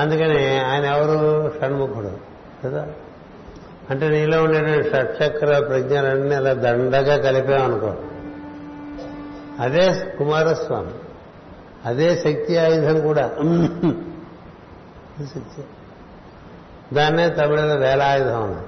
అందుకని 0.00 0.60
ఆయన 0.60 0.84
ఎవరు? 0.84 1.52
షణ్ముఖుడు. 1.60 2.18
కదా? 2.64 2.86
అంటే 3.90 4.08
నీలో 4.08 4.44
ఉండే 4.44 4.82
షట్చక్ర 4.82 5.64
ప్రజ్ఞలన్నీ 5.68 6.34
అలా 6.34 6.52
దండగా 6.52 7.16
కలిపామనుకో. 7.16 7.94
అదే 9.60 10.14
కుమారస్వామి. 10.18 10.92
అదే 11.86 12.16
శక్తి 12.16 12.58
ఆయుధం 12.58 13.00
కూడా. 13.00 13.28
శక్తి. 15.34 15.64
దాన్నే 16.94 17.28
తమిళలో 17.28 17.74
వేలాయుధం 17.74 18.42
ఉంది 18.42 18.66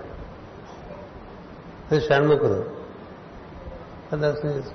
అది 1.92 2.00
షణ్ముఖుడు. 2.00 2.78
దర్శనం 4.14 4.50
చేసు 4.50 4.70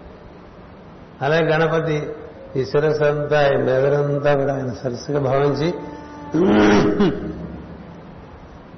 అలాగే 1.22 1.48
గణపతి 1.48 2.14
ఈ 2.56 2.66
శిరస్సు 2.66 3.04
అంతా 3.04 3.48
ఈ 3.48 3.56
మెదడంతా 3.56 4.36
కూడా 4.36 4.56
ఆయన 4.56 4.74
సరస్సుగా 4.74 5.20
భావించి 5.20 5.74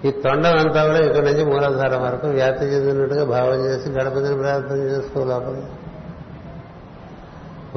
ఈ 0.05 0.11
తొండం 0.11 0.57
అంతా 0.57 0.85
కూడా 0.85 0.99
ఇక్కడి 0.99 1.25
నుంచి 1.25 1.45
మూలాధారం 1.45 2.03
వరకు 2.03 2.27
వ్యాప్తి 2.27 2.65
చెందినట్టుగా 2.65 3.23
భావం 3.23 3.65
చేసి 3.65 3.89
గణపతిని 3.89 4.37
ప్రార్థన 4.37 4.77
చేస్తూ 4.77 5.25
లోపల. 5.25 5.61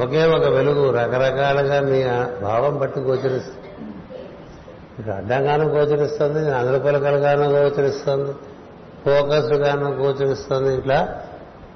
ఒకే 0.03 0.25
ఒక 0.27 0.45
వెలుగు 0.45 0.91
రకరకాలుగా 0.91 1.81
మీ 1.81 2.05
భావం 2.45 2.79
బట్టి 2.79 3.01
గోచరిస్తుంది. 3.01 3.59
ఇటు 4.99 5.11
అడ్డంగానూ 5.11 5.65
గోచరిస్తుంది 5.65 6.55
అందరిపలకలుగానూ 6.55 7.45
గోచరిస్తుంది 7.45 8.33
ఫోకస్గానూ 9.05 9.89
గోచరిస్తుంది. 9.89 10.77
ఇట్లా 10.77 11.23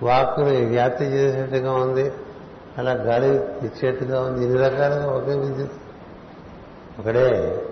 వాక్కుని 0.02 0.66
వ్యాప్తి 0.66 1.04
చేసేట్టుగా 1.04 1.72
ఉంది 1.72 2.12
అలా 2.78 2.92
గాలి 2.92 3.28
ఇచ్చేట్టుగా 3.36 4.20
ఉంది. 4.20 4.44
ఇన్ని 4.44 4.58
రకాలుగా 4.58 5.06
ఒకే 5.06 5.34
విద్యుత్. 5.34 5.72
ఒకడే 7.00 7.62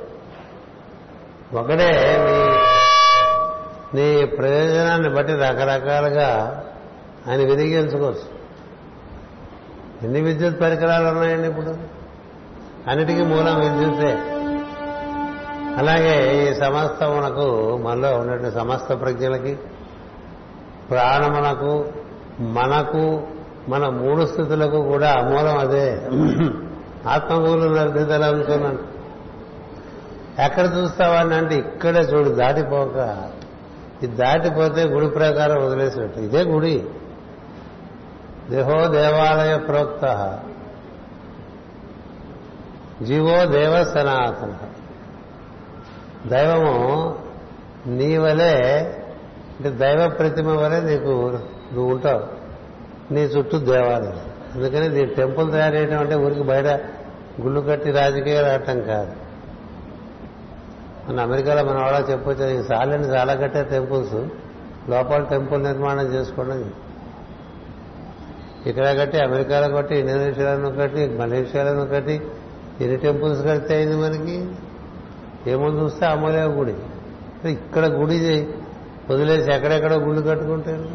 ఒకడే 1.54 2.18
మీ 2.18 2.69
నీ 3.95 4.24
ప్రయోజనాన్ని 4.24 5.09
బట్టి 5.09 5.32
రకరకాలుగా 5.32 6.28
ఆయన 7.28 7.38
వినియోగించుకోవచ్చు 7.38 8.41
ఎన్ని 10.03 10.20
విద్యుత్ 10.20 10.61
పరికరాలు 10.61 11.09
ఉన్నాయండి 11.09 11.49
ఇప్పుడు? 11.49 11.76
అన్నిటికీ 12.91 13.22
మూలం 13.22 13.61
విద్యుత్తే 13.61 14.12
అలాగే 15.78 16.43
ఈ 16.43 16.55
సమస్తమునకు 16.55 17.76
మనలో 17.76 18.18
ఉన్నటువంటి 18.18 18.59
సమస్త 18.59 19.01
ప్రజ్ఞలకి 19.01 19.59
ప్రాణమునకు 20.91 21.88
మనకు 22.41 23.28
మన 23.68 23.88
మూడు 23.88 24.26
స్థితులకు 24.26 24.82
కూడా 24.82 25.14
మూలం 25.22 25.59
అదే. 25.59 26.03
ఆత్మమూలు 27.09 27.74
నిర్ధితలంటున్నాను 27.74 28.78
ఎక్కడ 30.43 30.72
చూస్తావా 30.78 31.36
అంటే 31.36 31.55
ఇక్కడే 31.55 32.01
చూడు 32.01 32.30
దాటిపోక. 32.30 33.30
ఇది 34.03 34.16
దాటిపోతే 34.16 34.84
గుడి 34.84 35.07
ప్రకారం 35.07 35.66
వదిలేసినట్టు. 35.66 36.20
ఇదే 36.20 36.42
గుడి. 36.42 36.84
దేహో 38.51 38.88
దేవాలయ 38.88 39.59
ప్రోక్త. 39.59 40.38
జీవో 43.03 43.44
దేవ 43.44 43.84
సనాతన. 43.84 44.55
దైవము 46.26 47.18
నీ 47.86 48.16
వలే 48.16 48.78
అంటే 49.61 49.70
దైవ 49.70 50.09
ప్రతిమ 50.09 50.51
వలె 50.51 50.80
నీకు 50.80 51.38
నువ్వు 51.72 51.94
ఉంటావు. 51.94 52.40
నీ 53.14 53.20
చుట్టూ 53.20 53.59
దేవాలయం 53.59 54.20
అందుకని 54.55 54.88
నీ 54.88 55.05
టెంపుల్ 55.05 55.53
తయారు 55.53 55.76
చేయడం 55.76 55.98
అంటే 55.98 56.14
ఊరికి 56.14 56.42
బయట 56.42 56.66
గుళ్ళు 57.40 57.61
కట్టి 57.61 57.90
రాజకీయాలు 57.90 58.46
ఆడటం 58.46 58.82
కాదు. 58.82 59.12
మన 61.11 61.20
అమెరికాలో 61.20 61.64
మన 61.64 61.78
వాళ్ళ 61.82 62.11
చెప్పొచ్చు 62.11 62.44
ఈ 62.50 62.62
సాలని 62.62 63.08
చాలా 63.08 63.34
కట్టే 63.34 63.62
టెంపుల్స్ 63.64 64.18
లోపల 64.90 65.22
టెంపుల్ 65.24 65.62
నిర్మాణం 65.62 66.06
చేసుకోవడం 66.14 66.61
ఇక్కడ 68.66 68.98
కట్టి 68.98 69.18
అమెరికాలో 69.22 69.76
కట్టి 69.76 69.94
ఇండోనేషియాలో 69.98 70.70
కట్టి 70.70 71.08
మలేషియాలో 71.18 71.84
కట్టి 71.86 72.16
ఎన్ని 72.80 72.96
టెంపుల్స్ 72.96 73.42
కడితే 73.42 73.74
అయింది 73.74 73.96
మనకి? 73.96 74.36
ఏముంది 75.46 75.80
చూస్తే 75.82 76.06
అమ్మలే 76.06 76.42
గుడి. 76.56 76.74
ఇక్కడ 77.50 77.86
గుడి 77.92 78.18
వదిలేసి 79.11 79.50
ఎక్కడెక్కడ 79.52 79.92
గుళ్ళు 79.94 80.20
కట్టుకుంటారు 80.20 80.88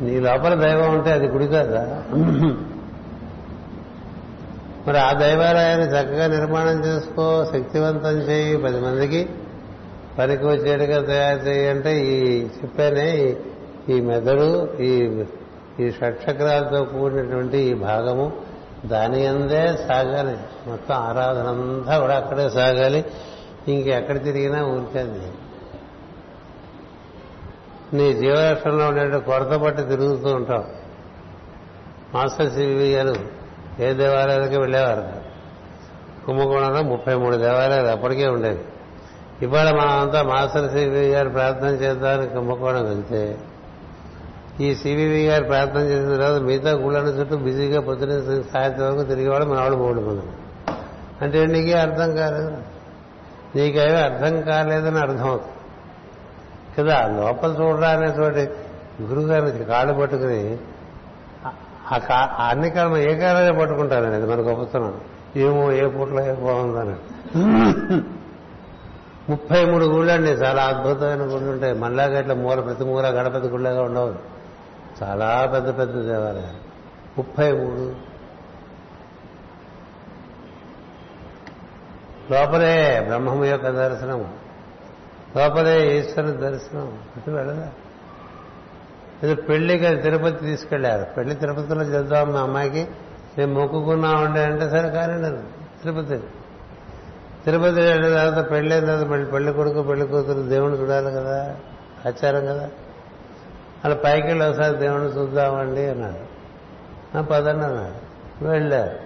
నీ 0.00 0.20
లోపల 0.20 0.54
దైవం 0.54 0.94
ఉంటే 0.94 1.12
అది 1.12 1.26
గుడి 1.28 1.46
కదా? 1.48 1.82
మరి 4.88 4.98
ఆ 4.98 5.12
దైవాలయాన్ని 5.12 5.86
చక్కగా 5.86 6.26
నిర్మాణం 6.26 6.84
చేసుకో 6.84 7.44
శక్తివంతం 7.44 8.18
చేయి. 8.18 8.56
పది 8.56 8.80
మందికి 8.80 9.28
పనికి 10.18 10.46
వచ్చేట్టుగా 10.46 11.06
తయారు 11.06 11.38
చేయంటే 11.38 12.00
ఈ 12.00 12.44
చెప్పానే 12.44 13.36
ఈ 13.88 14.00
మెదడు 14.00 14.76
ఈ 14.80 15.24
ఈ 15.80 15.90
షట్చక్రాలతో 15.90 16.84
కూడినటువంటి 16.84 17.58
ఈ 17.58 17.74
భాగము 17.74 18.32
దాని 18.86 19.26
అందే 19.26 19.76
సాగాలి. 19.88 20.36
మొత్తం 20.70 20.94
ఆరాధన 20.94 21.46
అంతా 21.48 21.98
కూడా 21.98 22.16
అక్కడే 22.16 22.50
సాగాలి. 22.50 23.04
ఇంకెక్కడ 23.68 24.24
తిరిగినా 24.24 24.64
ఊరికేది 24.64 25.32
నీ 27.96 28.12
జీవరాష్ట్రంలో 28.12 28.88
ఉండే 28.88 29.18
కొరత 29.18 29.46
పట్టి 29.46 29.82
తిరుగుతూ 29.82 30.28
ఉంటాం 30.28 30.64
మాస్టర్ 32.14 32.52
సివి 32.52 32.92
గారు 32.92 33.37
ఏ 33.80 33.92
దేవాలయాలకి 33.92 34.58
వెళ్ళేవారు? 34.58 35.28
కుంభకోణంలో 36.26 36.82
ముప్పై 36.82 37.14
మూడు 37.14 37.36
దేవాలయాలు 37.36 37.86
అప్పటికే 37.86 38.28
ఉండేవి. 38.28 38.58
ఇవాళ 39.42 39.70
మనమంతా 39.70 40.22
మాస్టర్ 40.22 40.70
సివి 40.70 41.08
గారు 41.08 41.28
ప్రార్థన 41.28 41.66
చేద్దామని 41.66 42.28
కుంభకోణం 42.28 42.84
వెళ్తే 42.84 43.38
ఈ 44.60 44.74
సివివి 44.74 45.26
గారు 45.26 45.44
ప్రార్థన 45.44 45.80
చేసిన 45.80 46.16
తర్వాత 46.16 46.42
మిగతా 46.42 46.70
గుళ్ళని 46.70 47.08
చుట్టూ 47.08 47.36
బిజీగా 47.36 47.80
పొద్దున 47.80 48.42
సాయంత్రం 48.54 48.86
వరకు 48.86 49.08
తిరిగేవాడు 49.08 49.44
మన 49.44 49.60
వాళ్ళు 49.60 49.78
మూడు 49.78 50.00
మంది. 50.00 50.22
అంటే 51.22 51.46
నీకే 51.46 51.72
అర్థం 51.72 52.16
కాలేదు? 52.16 52.56
నీకేమీ 53.56 53.96
అర్థం 53.96 54.40
కాలేదని 54.40 54.98
అర్థం 54.98 55.28
అవుతుంది 55.28 55.54
కదా 56.78 57.06
లోపల 57.06 57.50
చూడరా 57.50 57.88
అనేటువంటి 57.88 58.50
గురుగారిని 59.02 59.64
కాళ్ళు 59.64 59.94
పట్టుకుని 59.94 60.58
అన్ని 62.38 62.70
కాలం 62.70 62.96
ఏ 62.96 63.14
కాలమే 63.14 63.58
పట్టుకుంటానండి 63.58 64.16
అది 64.16 64.26
మన 64.26 64.40
గొప్పతనం. 64.40 65.00
ఏమో 65.36 65.72
ఏ 65.72 65.88
పూటలో 65.88 66.26
ఏ 66.26 66.32
బాగుందని 66.32 66.94
ముప్పై 69.30 69.64
మూడు 69.64 69.84
గుళ్ళండి 69.84 70.30
చాలా 70.30 70.62
అద్భుతమైన 70.62 71.22
గుళ్ళు 71.22 71.50
ఉంటాయి. 71.50 71.74
మనలాగా 71.74 72.20
ఇట్లా 72.20 72.34
మూల 72.34 72.60
ప్రతి 72.60 72.84
మూల 72.84 73.06
గణపతి 73.06 73.48
గుళ్ళగా 73.48 73.82
ఉండవు. 73.82 74.14
చాలా 75.02 75.50
పెద్ద 75.54 75.78
పెద్ద 75.78 75.94
దేవాలయాలు. 75.94 76.68
ముప్పై 77.18 77.52
మూడు. 77.52 78.08
లోపలే 82.32 83.00
బ్రహ్మము 83.00 83.44
యొక్క 83.44 83.70
దర్శనం. 83.70 84.34
లోపలే 85.36 85.98
ఈశ్వరుని 85.98 86.36
దర్శనం. 86.36 86.98
అటు 87.16 87.30
వెళ్ళదా 87.30 87.68
ఇది 89.22 89.34
పెళ్ళికి 89.34 89.86
అది 89.86 90.02
తిరుపతి 90.02 90.46
తీసుకెళ్ళారు. 90.46 91.04
పెళ్ళి 91.04 91.34
తిరుపతిలో 91.34 91.82
చేద్దాం 91.82 92.32
మా 92.32 92.40
అమ్మాయికి. 92.40 92.88
మొక్కుకున్నాం 93.44 94.24
ఉండే 94.24 94.44
అంటే 94.44 94.70
సరే 94.70 94.90
కానీ 94.90 95.36
తిరుపతి 95.82 96.18
తిరుపతి 97.44 97.80
వెళ్ళిన 97.80 98.14
తర్వాత 98.14 98.50
పెళ్ళి 98.50 98.74
అయిన 98.74 98.84
తర్వాత 98.84 99.06
మళ్ళీ 99.06 99.30
పెళ్ళి 99.30 99.52
కొడుకు 99.52 99.82
పెళ్ళి 99.82 100.06
కూతురు 100.06 100.42
దేవుని 100.42 100.74
చూడాలి 100.74 101.10
కదా 101.10 101.56
ఆచారం 102.06 102.46
కదా. 102.46 102.68
అలా 103.84 103.94
పైకి 103.94 104.26
వెళ్ళి 104.26 104.46
ఒకసారి 104.46 104.76
దేవుని 104.76 105.04
చూద్దామండి 105.04 105.86
అన్నాడు 105.86 106.38
నా 107.16 107.22
పదండి 107.22 107.64
అన్నాడు 107.64 108.44
వెళ్ళారు. 108.44 108.96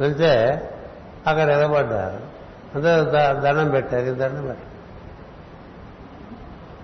వెళ్తే 0.00 0.30
అక్కడ 1.26 1.44
నిలబడ్డారు. 1.44 2.20
అంతే 2.74 3.10
దండం 3.40 3.70
పెట్టారు. 3.70 4.02
ఈ 4.02 4.10
దండం 4.10 4.46
పెట్టారు. 4.46 4.69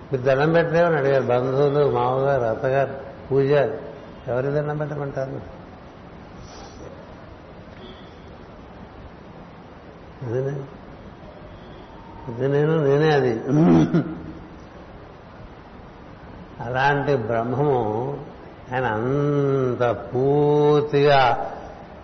మీరు 0.09 0.23
దండం 0.23 0.49
పెట్టలేమని 0.53 0.97
అడిగారు. 0.97 1.25
బంధువులు 1.25 1.81
మామగారు 1.91 2.45
అత్తగారు 2.53 2.93
పూజారు 3.27 3.75
ఎవరి 4.27 4.49
దండం 4.51 4.77
పెట్టమంటారు? 4.77 5.39
ఇది 12.29 12.47
నేను 12.53 12.73
నేనే 12.85 13.09
అది. 13.17 13.33
అలాంటి 16.63 17.13
బ్రహ్మము 17.27 17.81
ఆయన 18.71 18.85
అంత 18.97 19.83
పూర్తిగా 20.09 21.19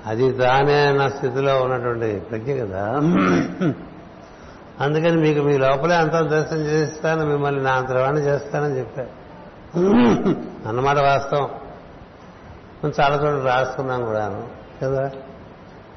అది 0.08 0.28
తానే 0.34 0.78
అన్న 0.86 1.04
స్థితిలో 1.08 1.54
ఉన్నటువంటి 1.64 2.10
ప్రజ్ఞ 2.20 2.52
కదా. 2.64 2.84
అందుకని 4.84 5.18
మీకు 5.18 5.40
మీ 5.40 5.58
లోపలే 5.58 5.96
అంత 5.96 6.12
దర్శనం 6.12 6.60
చేస్తాను 6.60 7.26
మిమ్మల్ని 7.26 7.64
నా 7.64 7.72
అంతరవాణి 7.72 8.20
చేస్తానని 8.20 8.78
చెప్పారు. 8.78 9.10
అన్నమాట 10.68 10.98
వాస్తవం. 10.98 11.50
మనం 12.84 12.94
చాలా 13.02 13.16
చోట్ల 13.16 13.48
రాసుకున్నాం 13.48 14.06
కూడాను 14.06 14.48
కదా? 14.84 15.12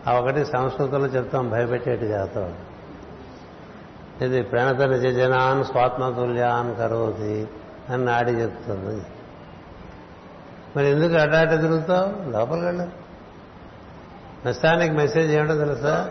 ఆ 0.08 0.12
ఒకటి 0.12 0.44
సంస్కృతంలో 0.44 1.06
చెప్తాం 1.06 1.50
భయపెట్టేటి 1.50 2.08
జాతం. 2.08 2.52
ఇది 4.22 4.42
ప్రణత 4.42 4.82
నిజ 4.82 5.02
జనాన్ 5.02 5.64
స్వాత్మతుల్యాన్ 5.64 6.76
కరోతి 6.76 7.48
అని 7.90 8.04
నాడి 8.04 8.32
చెప్తుంది. 8.32 9.06
మరి 10.76 10.90
ఎందుకు 10.90 11.14
అడ్డాట 11.14 11.50
తిరుగుతావు? 11.50 12.30
లోపలికి 12.30 12.66
వెళ్ళు. 12.66 12.88
నష్టానికి 14.48 14.94
మెసేజ్ 14.94 15.32
ఏమిటో 15.32 15.54
తెలుసా? 15.54 16.10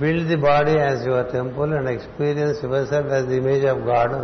Build 0.00 0.28
the 0.28 0.38
body 0.46 0.74
as 0.78 1.02
your 1.06 1.28
temple 1.32 1.72
and 1.78 1.90
experience 1.90 2.58
yourself 2.86 3.12
as 3.12 3.26
the 3.26 3.36
image 3.36 3.66
of 3.66 3.82
God 3.90 4.14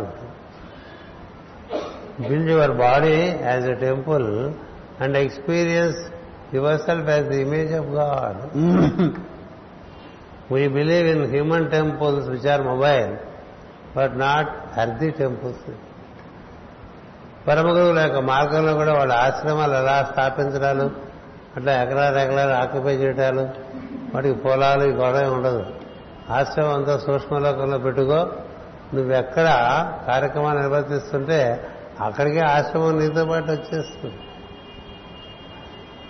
build 2.27 2.49
your 2.49 2.73
body 2.81 3.15
as 3.45 3.67
a 3.67 3.77
temple 3.85 4.27
and 4.99 5.17
experience 5.17 5.99
yourself 6.87 7.07
as 7.09 7.27
the 7.29 7.39
image 7.41 7.71
of 7.73 7.87
God 7.95 8.39
we 10.51 10.63
believe 10.75 11.07
in 11.13 11.25
human 11.27 11.67
temples 11.71 12.27
which 12.29 12.47
are 12.47 12.63
mobile 12.63 13.13
but 13.95 14.13
not 14.17 14.51
earthy 14.79 15.09
temples 15.21 15.65
పరమగురువుల 17.47 17.99
యొక్క 17.99 18.19
మార్గంలో 18.25 18.73
కూడా 18.73 18.93
వాళ్ళ 18.93 19.13
ఆశ్రమాలు 19.23 19.75
ఎలా 19.75 19.95
స్థాపించడాలు 20.11 20.85
అట్లా 21.55 21.71
ఎకరాలు 21.81 22.19
ఎకరాలు 22.19 22.53
occupy 22.53 22.93
చేయటాలు 22.95 23.43
వాటికి 24.13 24.35
పొలాలు 24.35 24.83
గొడవ 24.83 25.33
ఉండదు. 25.33 25.65
ఆశ్రమం 26.29 26.73
అంతా 26.73 26.97
సూక్ష్మలోకంలో 26.97 27.77
పెట్టుకో. 27.77 28.19
నువ్వెక్కడ 28.93 29.47
కార్యక్రమాలు 30.07 30.59
నిర్వర్తిస్తుంటే 30.59 31.39
అక్కడికే 32.01 32.39
ఆశ్రమం 32.39 32.99
నీతో 32.99 33.25
పాటు 33.25 33.51
వచ్చేస్తుంది. 33.51 34.15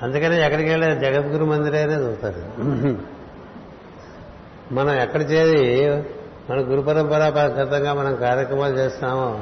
అందుకని 0.02 0.36
ఎక్కడికి 0.46 0.70
వెళ్ళే 0.70 0.96
జగద్గురు 0.96 1.46
మందిరే 1.46 1.82
అనేది 1.82 2.06
అవుతారు 2.06 2.42
మనం 4.74 4.94
ఎక్కడ 4.94 5.22
చేరి 5.22 5.64
మన 6.50 6.58
గురు 6.60 6.82
పరంపరాగతంగా 6.82 7.94
మనం 7.94 8.16
కార్యక్రమాలు 8.16 8.74
చేస్తున్నామో 8.78 9.40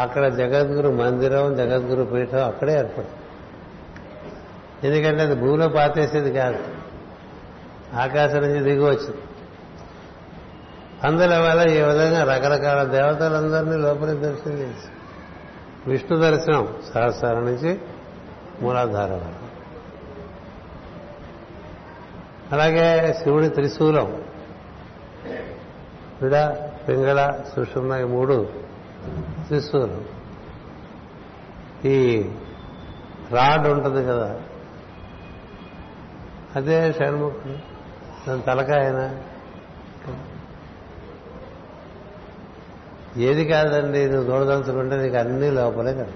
అక్కడ 0.00 0.28
జగద్గురు 0.28 0.88
మందిరం 0.88 1.54
జగద్గురు 1.56 2.04
పీఠం 2.04 2.44
అక్కడే 2.46 2.72
ఏర్పడుతుంది. 2.72 3.20
ఎందుకంటే 4.86 5.22
అది 5.22 5.34
భూమిలో 5.34 5.68
పాతేసేది 5.68 6.32
కాదు. 6.32 6.58
ఆకాశం 7.92 8.38
నుంచి 8.38 8.62
దిగి 8.62 8.84
వచ్చింది 8.84 9.22
అందుల 11.04 11.38
వల్ల 11.38 11.70
ఈ 11.70 11.82
విధంగా 11.82 12.34
రకరకాల 12.34 12.84
దేవతలందరినీ 12.84 13.76
లోపలికి 13.76 14.20
దర్శనం 14.20 14.58
చేసి 14.58 14.88
విష్ణు 15.86 16.18
దర్శనం 16.18 16.74
సహస్రం 16.94 17.44
నుంచి 17.44 17.80
మూలాధార 18.62 19.12
వరకు. 19.12 19.44
అలాగే 22.54 23.14
శివుడి 23.22 23.48
త్రిశూలం 23.48 24.24
విడ 26.22 26.36
పింగళ 26.88 27.40
సుషుమ్న 27.56 27.92
ఈ 27.94 28.04
మూడు 28.04 28.52
త్రిశూలం. 29.46 30.04
ఈ 31.84 32.28
రాడ్ 33.30 33.68
ఉంటుంది 33.68 34.04
కదా 34.04 34.40
అదే 36.56 36.92
షణ్ముఖుడు. 36.92 37.73
దాని 38.28 38.42
తలకాయన 38.42 39.00
ఏది 43.16 43.44
కాదండి 43.44 44.10
నువ్వు 44.10 44.32
చూడదలుచుకుంటే 44.32 44.96
నీకు 44.96 45.16
అన్ని 45.16 45.50
లోపలే 45.50 45.92
కదా 45.92 46.14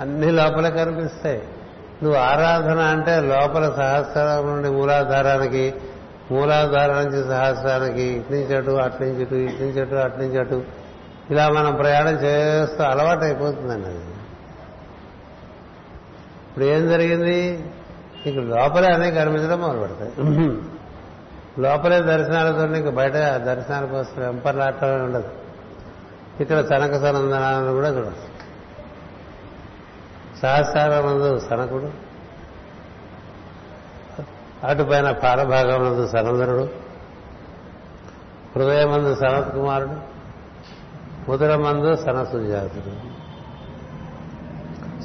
అన్ని 0.00 0.30
లోపలే 0.30 0.70
కనిపిస్తాయి. 0.70 1.42
నువ్వు 2.02 2.18
ఆరాధన 2.18 2.78
అంటే 2.78 3.20
లోపల 3.20 3.74
సహస్రం 3.76 4.46
నుండి 4.46 4.68
మూలాధారానికి 4.70 5.74
మూలాధారం 6.30 6.96
నుంచి 7.04 7.28
సహస్రానికి 7.28 8.02
ఇటు 8.02 8.32
నుంచి 8.32 8.56
అటు 8.56 8.70
అటు 8.70 9.02
నుంచి 9.02 9.22
ఇటు 9.22 9.34
ఇటు 9.34 9.62
నుంచి 9.62 9.80
అటు 9.80 9.94
అటు 9.94 10.18
నుంచి 10.18 10.38
అటు 10.38 10.64
ఇలా 11.30 11.48
మనం 11.48 11.74
ప్రయాణం 11.74 12.14
చేస్తూ 12.14 12.84
అలవాటు 12.84 13.24
అయిపోతుందండి 13.24 13.86
అది. 13.86 14.04
ఇప్పుడు 16.48 16.64
ఏం 16.64 16.88
జరిగింది? 16.88 17.64
నీకు 18.26 18.40
లోపలే 18.40 18.92
అన్నీ 18.92 19.10
కనిపించడం 19.10 19.60
మొదలు 19.60 19.78
పెడతాయి 19.78 20.12
లోపలే 21.62 22.00
దర్శనాలతో 22.02 22.66
నీకు 22.66 22.90
బయట 22.90 23.12
దర్శనాల 23.36 23.84
కోసం 23.84 24.22
వెంపర్లాటమే 24.22 24.96
ఉండదు. 24.96 25.28
ఇక్కడ 26.40 26.66
సనక 26.66 26.92
సనందనాలను 26.94 27.72
కూడా 27.74 27.88
చూడచ్చు. 27.88 28.28
సహస్రారమందు 30.42 31.38
సనకుడు 31.38 31.90
అటుపైన 34.66 35.10
పారభాగమునందు 35.10 36.06
సనందనుడు 36.06 36.68
హృదయమందు 38.56 39.14
సనత్ 39.14 39.54
కుమారుడు 39.54 39.96
ముదురమందు 41.30 41.94
సనసుజాతుడు 41.96 43.07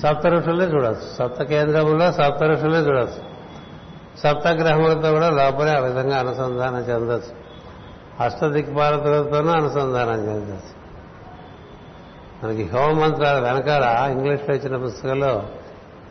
సప్త 0.04 0.28
ఋషులే 0.28 0.66
చూడవచ్చు 0.66 1.16
సప్త 1.20 1.44
కేంద్రములో 1.44 2.12
సప్త 2.12 2.44
ఋషులే 2.44 2.80
చూడవచ్చు 2.80 3.34
సప్త 4.18 4.48
గ్రహములతో 4.48 5.12
కూడా 5.12 5.30
లోపలే 5.30 5.72
ఆ 5.72 5.80
విధంగా 5.80 6.18
అనుసంధానం 6.18 6.80
చెందొచ్చు. 6.80 7.34
అష్టదిక్పాలతలతోనూ 8.24 9.52
అనుసంధానం 9.52 10.20
చెందొచ్చు. 10.28 10.74
మనకి 12.44 12.64
హోమమంత్రాల 12.64 13.40
వెనకాల 13.40 14.12
ఇంగ్లీష్లో 14.12 14.56
ఇచ్చిన 14.56 14.76
పుస్తకంలో 14.78 15.44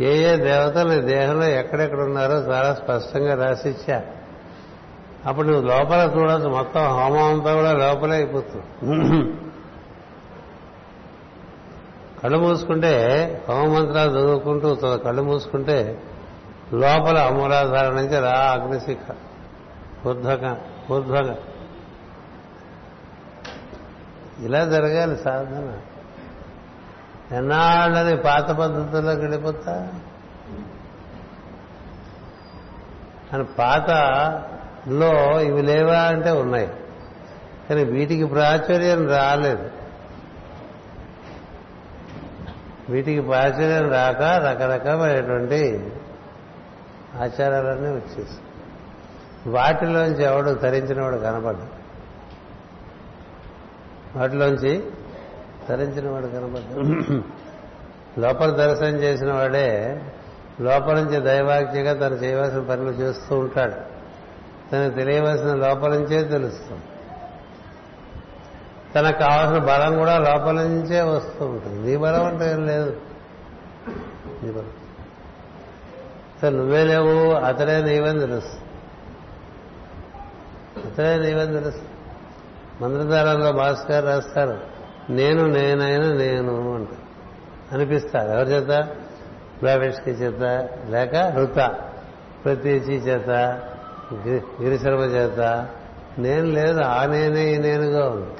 ఏ 0.01 0.33
ఏ 0.33 0.37
దేవతలు 0.37 1.01
దేహంలో 1.01 1.47
ఎక్కడెక్కడ 1.47 2.01
ఉన్నారో 2.01 2.35
చాలా 2.35 2.75
స్పష్టంగా 2.75 3.35
రాసిచ్చా 3.47 4.03
అప్పుడు 5.27 5.47
నువ్వు 5.47 5.69
లోపల 5.69 6.11
చూడవచ్చు 6.17 6.49
మొత్తం 6.49 6.83
హోమం 6.85 7.23
అంతా 7.23 7.55
కూడా 7.55 7.73
లోపలే 7.73 8.15
అయిపోతుంది. 8.17 8.67
కళ్ళు 12.23 12.39
మూసుకుంటే 12.39 12.93
హోమమంత్రాలు 13.49 14.11
చదువుకుంటూ 14.11 14.75
కళ్ళు 14.75 15.23
మూసుకుంటే 15.23 16.03
లోపల 16.73 17.19
అమూలాధార 17.19 17.89
నుంచి 17.93 18.21
రా 18.21 18.31
అగ్నిశిఖ. 18.31 19.15
ఊర్ధ్వక 20.09 20.57
ఊర్ధ్వక 20.93 21.37
ఇలా 24.39 24.65
జరగాలి 24.65 25.17
సాధన. 25.17 25.79
ఎన్నాళ్ళని 27.37 28.17
పాత 28.17 28.51
పద్ధతుల్లోకి 28.51 29.21
వెళ్ళిపోతా 29.21 29.89
అని 33.33 33.45
పాతలో 33.45 35.41
ఇవి 35.41 35.63
లేవా 35.63 35.99
అంటే 35.99 36.31
ఉన్నాయి. 36.31 36.71
కానీ 37.69 37.85
వీటికి 37.85 38.25
ప్రాచుర్యం 38.25 39.09
రాలేదు. 39.09 39.82
వీటికి 42.91 43.21
ప్రాచుర్యం 43.21 43.91
రాక 43.91 44.23
రకరకమైనటువంటి 44.23 45.91
ఆచారాలన్నీ 47.15 47.91
వచ్చేసి. 47.91 48.39
వాటిలోంచి 49.51 50.25
ఎవడు 50.25 50.51
తరించినవాడు 50.51 51.17
కనపడ్డా. 51.17 51.69
వాటిలోంచి 54.17 54.85
తరించినవాడు 55.69 56.27
కనపడ్డా. 56.27 57.23
లోపల 58.19 58.51
దర్శనం 58.51 58.97
చేసిన 58.97 59.33
వాడే 59.33 60.01
లోపల 60.61 60.95
నుంచి 60.95 61.21
దైవాజ్ఞగా 61.21 61.93
తను 61.93 62.15
చేయవలసిన 62.15 62.61
పనులు 62.61 62.91
చేస్తూ 62.91 63.39
ఉంటాడు. 63.39 63.75
తనకు 64.73 64.95
తెలియవలసిన 64.95 65.55
లోపల 65.55 65.91
నుంచే 65.91 66.25
తెలుస్తుంది 66.25 66.83
తనకు 68.95 69.19
కావాల్సిన 69.19 69.59
బలం 69.59 69.99
కూడా 69.99 70.19
లోపల 70.19 70.53
నుంచే 70.53 71.03
వస్తూ 71.03 71.45
ఉంటుంది. 71.47 71.91
నీ 71.91 71.97
బలం 71.97 72.25
అంటే 72.25 72.51
ఏం 72.51 72.67
లేదు. 72.67 72.97
నీ 74.43 74.51
బలం. 74.51 74.71
అసలు 76.37 76.57
నువ్వే 76.57 76.85
లేవు 76.85 77.33
అతడే 77.33 77.83
నీవని 77.83 78.21
తెలుసు. 78.21 78.57
అతడే 80.87 81.17
నీవని 81.17 81.53
తెలుసు. 81.53 81.81
మంత్రదారంలో 82.83 83.53
భాస్కర్ 83.53 84.05
రాస్తారు 84.05 84.61
నేను 85.11 85.47
నేనైనా 85.47 86.13
నేను 86.13 86.75
అంట 86.75 86.89
అనిపిస్తారు 87.73 88.31
ఎవరి 88.31 88.51
చేత? 88.51 88.89
బ్లావెట్స్కి 89.61 90.11
చేత 90.11 90.69
లేక 90.89 91.15
రుత 91.15 91.75
ప్రతీచి 92.45 92.97
చేత 92.97 93.61
గిరి- 94.15 94.63
గిరిశర్మ 94.63 94.99
చేత. 94.99 95.67
నేను 96.19 96.47
లేదు 96.47 96.81
ఆ 96.81 97.07
నేనే 97.07 97.55
ఈ 97.55 97.59
నేనుగా 97.59 98.09
ఉంది. 98.09 98.31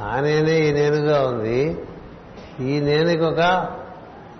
ఆ 0.00 0.20
నేనే 0.20 0.60
ఈ 0.60 0.72
నేనుగా 0.72 1.26
ఉంది. 1.26 1.78
ఈ 2.60 2.80
నేనుకి 2.80 3.22
ఒక 3.22 3.68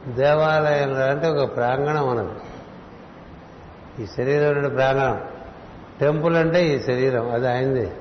దేవాలయంలో 0.08 1.00
అంటే 1.00 1.28
ఒక 1.28 1.56
ప్రాంగణం 1.56 2.08
ఉన్నది 2.08 2.28
ఈ 4.02 4.06
శరీరం 4.06 4.70
ప్రాంగణం. 4.70 5.20
టెంపుల్ 6.00 6.36
అంటే 6.36 6.66
ఈ 6.66 6.78
శరీరం 6.78 7.32
అది 7.32 7.48
అయింది 7.48 7.92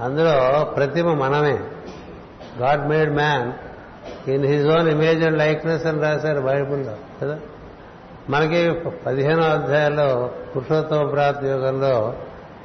అందులో 0.00 0.64
ప్రతిమ 0.64 1.14
మనమే. 1.14 1.58
God 2.58 2.88
made 2.88 3.14
man 3.14 3.52
in 4.30 4.44
his 4.46 4.68
own 4.68 4.88
image 4.88 5.24
and 5.24 5.38
likeness 5.38 5.86
అని 5.86 6.02
రాశారు 6.02 6.40
బైబుల్లో 6.40 6.94
కదా? 7.22 7.38
మనకి 8.30 8.72
పదిహేనో 9.06 9.42
అధ్యాయంలో 9.42 10.30
పురుషోత్తమ 10.56 11.08
ప్రాప్తి 11.08 11.46
యుగంలో 11.46 12.14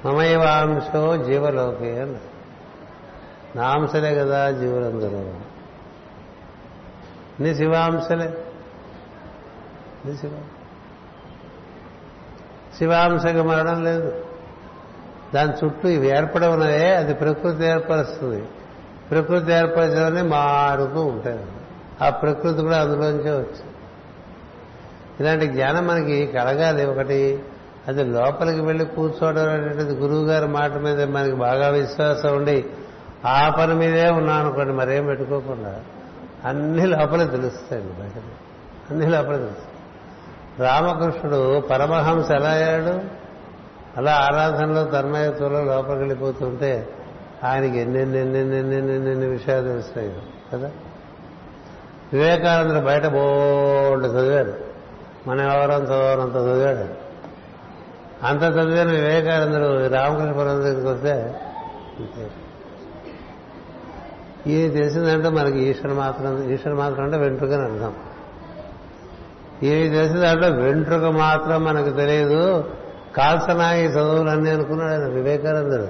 మమయవాంశో 0.06 1.18
జీవలోకి 1.24 1.92
అన్నారు 1.92 2.39
నాంశలే 3.56 4.16
కదా 4.16 4.52
జీవులందరూ 4.52 5.34
నీ 7.44 7.56
శివాంశలే. 7.56 8.38
నీ 10.06 10.16
శివ. 10.16 10.32
శివాంశకి 12.78 13.42
మరణం 13.42 13.84
లేదు. 13.84 14.24
దాని 15.36 15.66
చుట్టూ 15.66 15.90
ఇవి 15.90 16.08
ఏర్పడి 16.08 16.48
ఉన్నాయే 16.48 16.96
అది 16.96 17.14
ప్రకృతి 17.14 17.66
ఏర్పరుస్తుంది. 17.66 18.44
ప్రకృతి 19.12 19.52
ఏర్పరచడమే 19.52 20.22
మారుతూ 20.22 21.06
ఉంటాయి. 21.06 21.40
ఆ 22.02 22.10
ప్రకృతి 22.10 22.62
కూడా 22.62 22.82
అందులోంచే 22.82 23.32
వచ్చింది 23.32 23.76
ఇలాంటి 25.20 25.48
జ్ఞానం 25.48 25.88
మనకి 25.88 26.28
కలగాలి 26.28 26.86
ఒకటి. 26.86 27.44
అది 27.88 28.04
లోపలికి 28.04 28.62
వెళ్ళి 28.62 28.86
కూర్చోవడం 28.86 29.50
అనేటువంటిది 29.50 29.94
గురువు 29.94 30.26
గారి 30.26 30.48
మాట 30.48 30.74
మీద 30.74 31.04
మనకి 31.04 31.36
బాగా 31.36 31.70
విశ్వాసం 31.70 32.36
ఉండి 32.36 32.66
ఆ 33.26 33.50
పని 33.50 33.74
మీదే 33.74 34.10
ఉన్నాను 34.10 34.46
అనుకోండి 34.46 34.74
మరేం 34.74 35.06
పెట్టుకోకుండా 35.06 35.80
అన్ని 36.46 36.86
లోపలే 36.86 37.26
తెలుస్తాయండి 37.26 38.02
బయట 38.02 38.12
అన్ని 38.90 39.10
లోపలే 39.10 39.38
తెలుస్తాయి. 39.38 39.70
రామకృష్ణుడు 40.60 41.60
పరమహంస 41.60 42.32
ఎలా 42.32 42.50
అయ్యాడు? 42.50 43.00
అలా 43.98 44.12
ఆరాధనలో 44.12 44.84
తన్మయత్వంలో 44.84 45.64
లోపలికి 45.64 46.00
వెళ్ళిపోతుంటే 46.00 46.90
ఆయనకి 47.44 47.80
ఎన్నెన్నెన్నెన్నెన్నెన్నెన్ని 47.80 49.28
విషయాలు 49.28 49.68
తెలుస్తాయి 49.68 50.22
కదా? 50.54 50.72
వివేకానందుడు 52.14 52.80
బయట 52.80 53.06
బోల్డ్ 53.06 54.08
చదివాడు. 54.08 54.54
మనం 55.30 55.42
ఎవరంత 55.52 55.88
చదవరంత 55.88 56.36
చదివాడు. 56.36 57.10
అంత 58.26 58.44
చదివిన 58.44 58.92
వివేకానందుడు 58.92 59.88
రామకృష్ణ 59.88 60.32
పరమ 60.32 60.48
దగ్గరికి 60.48 60.88
వస్తే 60.88 61.40
అంతే. 64.56 64.70
తెలిసిందంటే 64.70 65.30
మనకి 65.30 65.60
ఈశ్వరు 65.60 65.96
మాత్రం 65.96 66.52
ఈశ్వరు 66.52 66.76
మాత్రం 66.76 67.04
అంటే 67.04 67.18
వెంట్రుకని 67.18 67.62
అర్థం. 67.62 67.94
ఇది 69.64 69.90
తెలిసిన 69.90 70.20
దాంట్లో 70.20 70.50
వెంట్రుక 70.50 71.04
మాత్రం 71.04 71.64
మనకు 71.64 71.90
తెలియదు. 71.90 72.72
కాల్సనా 73.18 73.76
ఈ 73.76 73.86
చదువులన్నీ 73.86 74.50
అనుకున్నాడు 74.50 74.92
ఆయన 74.92 75.08
వివేకానందుడు. 75.08 75.88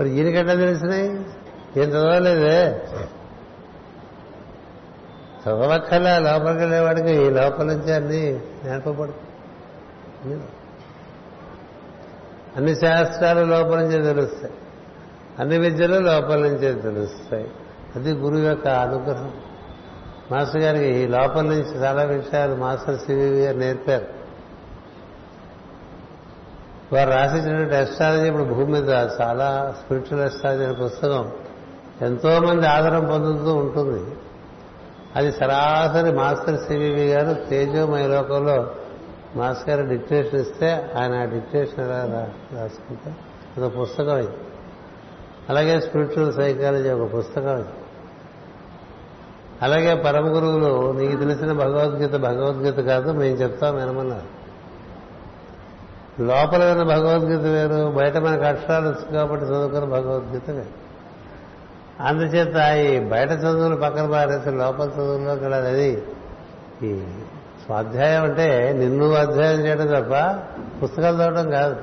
మరి 0.00 0.10
ఈయనకెట్లా 0.10 0.54
తెలిసినాయి? 0.54 1.08
ఏం 1.76 1.88
చదవలేదే? 1.88 2.82
చదవక్కర్లే 5.46 6.18
లోపలికి 6.18 6.60
వెళ్ళేవాడికి 6.60 7.10
ఈ 7.10 7.30
లోపల 7.30 7.64
నుంచి 7.64 7.92
అన్ని 7.92 8.40
నేర్పబడుతుంది 8.64 10.44
అన్ని 12.56 12.74
శాస్త్రాలు 12.74 13.44
లోపల 13.44 13.78
నుంచే 13.78 14.02
తెలుస్తాయి. 14.02 14.54
అన్ని 15.38 15.58
విద్యలు 15.58 15.98
లోపల 15.98 16.36
నుంచే 16.36 16.72
తెలుస్తాయి. 16.72 17.50
అది 17.96 18.12
గురువు 18.12 18.40
యొక్క 18.40 18.68
అనుగ్రహం. 18.68 19.32
మాస్టర్ 20.32 20.62
గారికి 20.62 20.84
ఈ 20.84 21.06
లోపల 21.06 21.40
నుంచి 21.40 21.76
చాలా 21.76 22.02
విషయాలు 22.02 22.54
మాస్టర్ 22.54 22.98
సివివి 22.98 23.44
గారు 23.44 23.56
నేర్పారు. 23.56 24.06
వారు 26.94 27.10
రాసించినటువంటి 27.10 27.76
ఎస్ట్రాలజీ 27.76 28.26
ఇప్పుడు 28.28 28.44
భూమి 28.44 28.72
మీద 28.72 28.88
చాలా 28.90 29.74
స్పిరిచువల్ 29.80 30.24
ఎస్ట్రాలజీ 30.24 30.64
అనే 30.64 30.74
పుస్తకం 30.84 31.32
ఎంతో 32.02 32.40
మంది 32.40 32.66
ఆదరణ 32.66 32.98
పొందుతూ 32.98 33.54
ఉంటుంది. 33.54 34.16
అది 35.16 35.32
సరాసరి 35.32 36.12
మాస్టర్ 36.12 36.60
సివివి 36.60 37.06
గారు 37.06 37.48
తేజోమయ 37.48 38.06
లోకంలో 38.06 38.70
మాస్టర్ 39.36 39.70
గారు 39.70 39.88
డిక్టేషన్ 39.88 40.40
ఇస్తే 40.40 40.90
ఆయన 40.96 41.14
ఆ 41.14 41.24
డిక్టేషన్ 41.24 41.84
ఎలా 41.84 42.28
రాసుకుంటే 42.60 43.16
ఒక 43.62 43.80
పుస్తకం 43.80 44.18
ఇది. 44.18 44.32
అలాగే 45.48 45.80
స్పిరిచువల్ 45.80 46.32
సైకాలజీ 46.32 46.90
ఒక 46.90 47.18
పుస్తకం 47.18 47.64
అలాగే 49.62 49.94
పరమ 49.94 50.24
గురువులు 50.24 50.92
నీకు 50.92 51.16
తెలిసిన 51.16 51.52
భగవద్గీత 51.52 52.12
భగవద్గీత 52.16 52.74
కాదు 52.74 53.12
మేము 53.12 53.36
చెప్తాం 53.36 53.76
వినమన్నారు. 53.76 54.36
లోపల 56.22 56.70
ఉన్న 56.70 56.82
భగవద్గీత 56.82 57.40
వేరు 57.40 57.90
బయట 57.90 58.16
మనకు 58.16 58.44
అక్షరాలు 58.44 58.88
వచ్చు 58.88 59.12
కాబట్టి 59.12 59.46
చదువుకున్న 59.46 59.84
భగవద్గీత 59.84 60.50
వేరు. 60.50 60.86
అందుచేత 62.02 62.76
ఈ 62.76 63.00
బయట 63.00 63.30
చదువులు 63.30 63.76
పక్కన 63.76 64.10
పారేసి 64.10 64.50
లోపల 64.50 64.88
చదువుల్లోకి 64.88 65.40
వెళ్ళాలి 65.40 65.68
అది. 65.68 66.02
ఈ 66.82 67.02
స్వాధ్యాయం 67.64 68.22
అంటే 68.22 68.72
నిన్ను 68.78 69.12
అధ్యాయం 69.12 69.60
చేయడం 69.60 69.86
తప్ప 69.86 70.38
పుస్తకాలు 70.82 71.16
చదవడం 71.16 71.50
కాదు. 71.50 71.76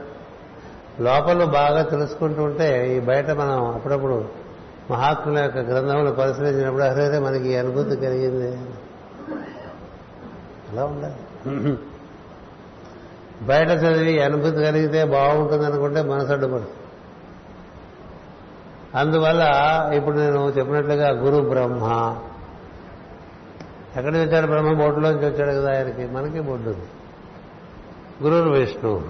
లోపల 0.99 1.43
బాగా 1.43 1.81
తెలుసుకుంటూ 1.81 2.43
ఉంటే 2.43 2.97
ఈ 2.97 2.99
బయట 2.99 3.31
మనం 3.31 3.67
అప్పుడప్పుడు 3.67 4.42
మహాత్ముల 4.91 5.39
యొక్క 5.39 5.57
గ్రంథములు 5.57 6.11
పరిశీలించినప్పుడు 6.11 6.83
అరే 6.83 7.19
మనకి 7.19 7.47
ఈ 7.49 7.55
అనుభూతి 7.55 7.95
కలిగింది. 7.95 8.51
అలా 10.71 10.85
ఉండాలి. 10.85 11.77
బయట 13.45 13.69
చదివి 13.69 14.21
అనుభూతి 14.23 14.55
కలిగితే 14.55 15.03
బాగుంటుంది 15.03 15.65
అనుకుంటే 15.65 16.01
మనసు 16.01 16.31
అడ్డుపడు 16.31 16.83
అందువల్ల 18.97 19.43
ఇప్పుడు 19.93 20.15
నేను 20.15 20.49
చెప్పినట్లుగా 20.49 21.09
గురు 21.09 21.49
బ్రహ్మ. 21.49 22.17
ఎక్కడికి 23.97 24.19
వచ్చాడు 24.19 24.47
బ్రహ్మ? 24.47 24.73
బొడ్డులోంచి 24.73 25.25
వచ్చాడు 25.25 25.51
కదా 25.51 25.75
ఆయనకి. 25.75 26.05
మనకి 26.05 26.39
బొడ్డు 26.39 26.69
ఉంది 26.69 26.87
గురుర్ 28.23 28.59
విష్ణువు 28.59 29.01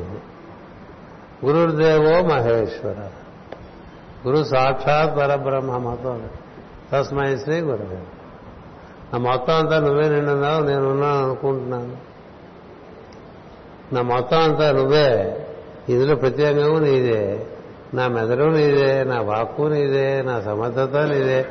గురుర్దేవో 1.46 2.28
మహేశ్వర. 2.28 3.10
గురు 4.28 4.44
సాక్షాత్ 4.44 5.18
పరబ్రహ్మ 5.18 5.78
మొత్తం 5.78 6.30
తస్మై 6.94 7.38
శ్రీ 7.38 7.62
గురు 7.62 8.24
నా 9.14 9.20
మొత్తం 9.20 9.54
అంతా 9.54 9.80
నువ్వే 9.80 10.10
నిండున్నావు 10.10 10.64
నేను 10.64 10.90
ఉన్నాను 10.92 11.24
అనుకుంటున్నాను. 11.24 11.98
నా 13.96 14.02
మొత్తం 14.02 14.40
అంతా 14.40 14.72
నువ్వే. 14.72 15.40
ఇందులో 15.90 16.16
ప్రత్యేకము 16.16 16.78
నీదే. 16.78 17.48
నా 17.94 18.08
మెదడు 18.08 18.44
నీదే 18.44 19.04
నా 19.04 19.22
వాక్కు 19.22 19.62
నీదే 19.62 20.22
నా 20.22 20.42
సమర్థత 20.42 20.96
నీదే. 20.96 21.46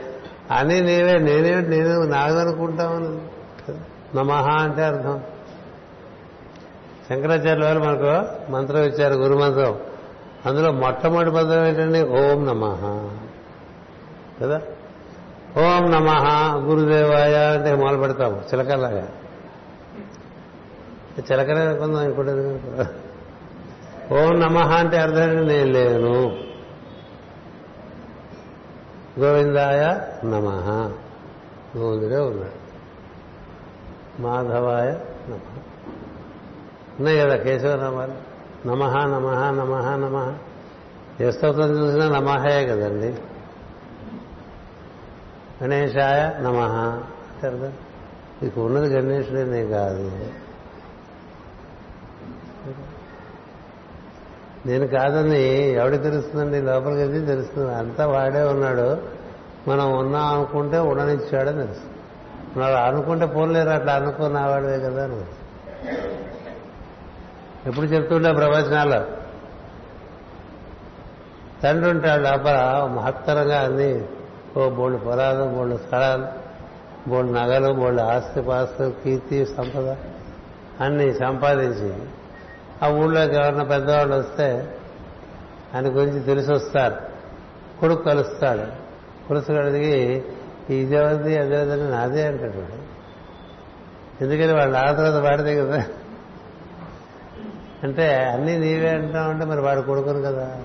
అని 0.51 0.81
నీవే 0.81 1.19
నేనేమిటి 1.19 1.69
నేను 1.69 2.03
నాదనుకుంటామని. 2.03 3.19
నమహ 4.17 4.49
అంటే 4.49 4.83
అర్థం. 4.85 5.21
శంకరాచార్య 7.09 7.65
వారు 7.65 7.79
మనకు 7.79 8.51
మంత్రం 8.53 8.83
ఇచ్చారు 8.83 9.15
గురు 9.15 9.39
మంత్రం. 9.39 9.92
అందులో 10.47 10.73
మొట్టమొదటి 10.73 11.31
పదం 11.31 11.67
ఏంటండి 11.67 12.03
ఓం 12.03 12.47
నమ. 12.47 12.67
కదా? 14.41 14.61
ఓం 15.59 15.91
నమ 15.91 16.11
గురుదేవాయ 16.65 17.53
అంటే 17.53 17.75
మొదలు 17.75 17.99
పెడతాము 17.99 18.37
చిలకలాగా. 18.37 19.09
చిలకనే 21.21 21.61
అనుకుందాం 21.61 22.05
ఇంకోటి 22.05 22.31
ఓం 24.15 24.41
నమ 24.41 24.59
అంటే 24.59 24.97
అర్థం 24.97 25.31
నేను 25.31 25.73
లేను. 25.73 26.39
గోవిందాయ 29.21 30.01
నమ. 30.25 30.49
గోవిందుడే 31.77 32.17
ఉన్నాడు. 32.17 32.63
మాధవాయ 34.23 34.91
నమ. 35.29 35.39
ఉన్నాయి 36.99 37.19
కదా 37.19 37.37
కేశవనామాలు 37.37 38.32
నమ 38.67 38.85
నమ 38.89 39.31
నమ 39.51 39.97
నమ. 39.97 40.35
ఏ 41.25 41.31
స్తోత్రం 41.31 41.79
చూసినా 41.79 42.09
నమహే 42.09 42.67
కదండి. 42.67 43.15
గణేశాయ 45.65 46.43
నమ 46.43 46.59
కదా. 47.45 47.73
నీకు 48.43 48.67
ఉన్నది 48.67 48.87
గణేశుడేనే 48.87 49.65
కాదు. 49.65 50.11
నేను 54.67 54.87
కాదని 54.87 55.73
ఎవడి 55.73 55.99
తెలుస్తుందండి? 55.99 56.61
లోపలికి 56.61 57.03
వెళ్ళి 57.03 57.27
తెలుస్తుంది. 57.27 57.75
అంతా 57.75 58.07
వాడే 58.07 58.43
ఉన్నాడు. 58.43 59.23
మనం 59.69 59.99
ఉన్నాం 59.99 60.35
అనుకుంటే 60.35 60.79
ఉండనిచ్చాడని 60.79 61.67
తెలుసు 61.67 61.93
మనం 62.59 62.85
అనుకుంటే 62.85 63.27
పోలేరు 63.27 63.69
అట్లా 63.69 63.93
అనుకున్నవాడే 63.93 64.79
కదా 64.79 65.05
అని 65.05 65.25
ఎప్పుడు 67.67 67.87
చెప్తుండే 67.87 68.33
ప్రవచనాలు? 68.33 69.23
తండ్రి 71.63 71.91
ఉంటాడు 71.91 72.23
లోపల 72.23 72.89
మహత్తరంగా 72.95 73.61
అన్ని 73.61 74.05
ఓ 74.57 74.69
బోళ్ళు 74.69 74.99
పొలాలు 74.99 75.45
బోళ్ళు 75.45 75.77
స్థలాలు 75.77 76.27
బోళ్ళు 77.11 77.33
నగలు 77.33 77.73
బోళ్ళు 77.73 78.03
ఆస్తి 78.03 78.43
పాస్తులు 78.43 78.91
కీర్తి 78.91 79.47
సంపద 79.47 79.97
అన్ని 80.81 81.15
సంపాదించి 81.15 81.95
ఆ 82.83 82.89
ఊళ్ళోకి 82.89 83.35
ఎవరన్నా 83.35 83.65
పెద్దవాళ్ళు 83.65 84.17
వస్తే 84.17 84.79
ఆయన 85.75 85.87
గురించి 85.87 86.21
తెలిసి 86.21 86.53
వస్తారు 86.53 86.95
కొడుకు 87.81 88.03
కలుస్తాడు. 88.03 88.67
కొలుసు 89.29 89.53
అడిగి 89.53 90.25
ఇదేవది 90.71 91.39
అదేదని 91.39 91.91
నాదే 91.91 92.27
అంటాడు. 92.27 92.53
ఎందుకంటే 94.21 94.35
ఎందుకని 94.35 94.53
వాళ్ళు 94.53 94.77
ఆ 94.77 94.93
తర్వాత 94.93 95.23
వాడితే 95.23 95.57
కదా? 95.57 95.85
అంటే 97.83 98.25
అన్నీ 98.25 98.59
నీవే 98.59 98.89
అంటామంటే 98.89 99.45
మరి 99.45 99.61
వాడు 99.61 99.81
కొడుకును 99.81 100.23
కదా. 100.23 100.65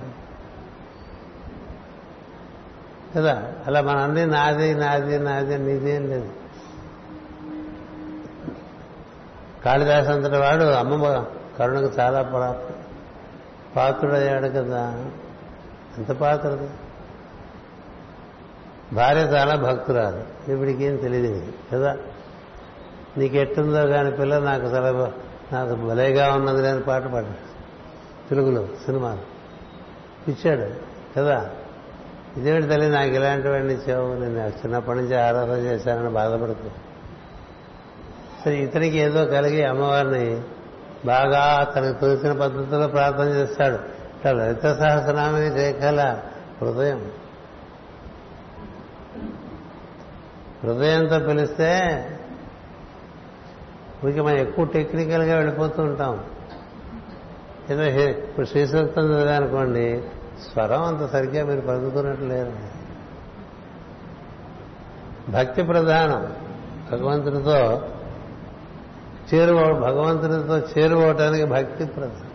కదా? 3.16 3.52
అలా 3.66 3.80
మన 3.80 3.96
అన్ని 3.96 4.26
నాది 4.26 4.74
నాది 4.74 5.18
నాది 5.18 5.58
నీది 5.58 5.96
అని 5.96 6.06
లేదు. 6.06 6.28
కాళిదాసు 9.64 10.10
అంతటి 10.10 10.36
వాడు 10.36 10.64
అమ్మ 10.64 11.24
కరుణకు 11.58 11.92
చాలా 12.00 12.22
ప్రా- 12.22 12.72
పాత్రుడయ్యాడు 13.76 14.48
కదా. 14.48 15.04
ఎంత 15.98 16.12
పాత్రది 16.12 16.68
భార్య 18.92 19.20
చాలా 19.20 19.54
భక్తురాలు. 19.54 20.50
ఇప్పటికేం 20.52 20.96
తెలియదు. 20.96 21.52
కదా? 21.72 21.96
నీకెట్టుందో 23.16 23.86
కానీ 23.86 24.10
పిల్ల 24.10 24.38
నాకు 24.38 24.66
చాలా 24.66 25.12
నాకు 25.52 25.74
భలేగా 25.74 26.34
ఉన్నది 26.34 26.62
లేని 26.62 26.80
పాట 26.80 27.02
పాడాడు 27.02 27.48
తెలుగులో 28.28 28.66
సినిమాలు. 28.84 29.38
ఇచ్చాడు. 30.30 30.70
కదా? 31.16 31.50
ఇదేమిటి 32.36 32.66
తల్లి 32.66 32.88
నాకు 32.88 33.10
ఇలాంటి 33.10 33.48
వాడిని 33.48 33.74
ఇచ్చావు? 33.74 34.14
నేను 34.14 34.48
చిన్నప్పటి 34.48 34.98
నుంచి 34.98 35.20
ఆరాధన 35.20 35.52
చేశానని 35.52 36.08
బాధపడుతూ. 36.08 36.68
సరే 38.44 38.56
ఇతనికి 38.56 38.98
ఏదో 38.98 39.24
కలిగి 39.24 39.64
అమ్మవారిని 39.64 40.42
బాగా 41.06 41.72
తనకు 41.76 42.00
తోచిన 42.00 42.40
పద్ధతిలో 42.40 42.86
ప్రార్థన 42.86 43.28
చేస్తాడు. 43.28 43.74
ఇట్లా 43.74 44.32
లలిత 44.32 44.62
సహస్రనామే 44.62 45.48
రేఖల 45.48 46.18
హృదయం. 46.62 47.10
హృదయంతో 50.62 51.18
పిలిస్తే 51.18 52.04
ఊరికి 54.04 54.20
మనం 54.20 54.36
ఎక్కువ 54.36 54.64
టెక్నికల్గా 54.64 55.36
వెళ్ళిపోతూ 55.36 55.82
ఉంటాం. 55.82 56.24
ఏదో 57.70 57.82
ఇప్పుడు 57.82 58.46
శ్రీసూక్తం 58.46 59.02
చదివానుకోండి 59.02 60.02
స్వరం 60.52 60.82
అంత 60.82 61.12
సరిగ్గా 61.12 61.44
మీరు 61.44 61.60
పలుకుతున్నట్టు 61.60 62.24
లేరు 62.24 62.52
భక్తి 65.30 65.62
ప్రధానం. 65.62 66.36
భగవంతుడితో 66.92 67.88
చేరువ 69.34 69.72
భగవంతుడితో 69.80 70.58
చేరుకోవటానికి 70.58 71.44
భక్తి 71.44 71.84
ప్రధానం. 71.84 72.28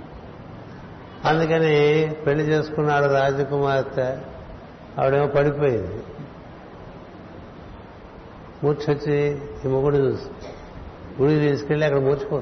అందుకని 1.25 2.15
పెళ్ళి 2.25 2.45
చేసుకున్నాడు 2.45 3.05
రాజకుమార్తె 3.05 4.17
ఆవిడేమో 4.99 5.27
పడిపోయింది. 5.27 6.03
మూర్చొచ్చి 8.63 9.41
ఈ 9.65 9.67
మొగుడు 9.67 9.97
చూసి 9.97 10.29
గుడి 11.21 11.39
తీసుకెళ్ళి 11.39 11.85
అక్కడ 11.85 12.01
మూర్చుకో 12.01 12.41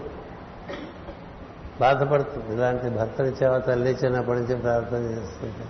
బాధపడుతుంది. 1.79 2.55
ఇలాంటి 2.55 2.89
భర్తనిచ్చావా 2.89 3.57
తల్లి 3.57 3.91
చిన్నప్పటి 3.91 4.39
నుంచి 4.39 4.55
ప్రార్థన 4.55 4.97
చేస్తుంటే. 4.97 5.63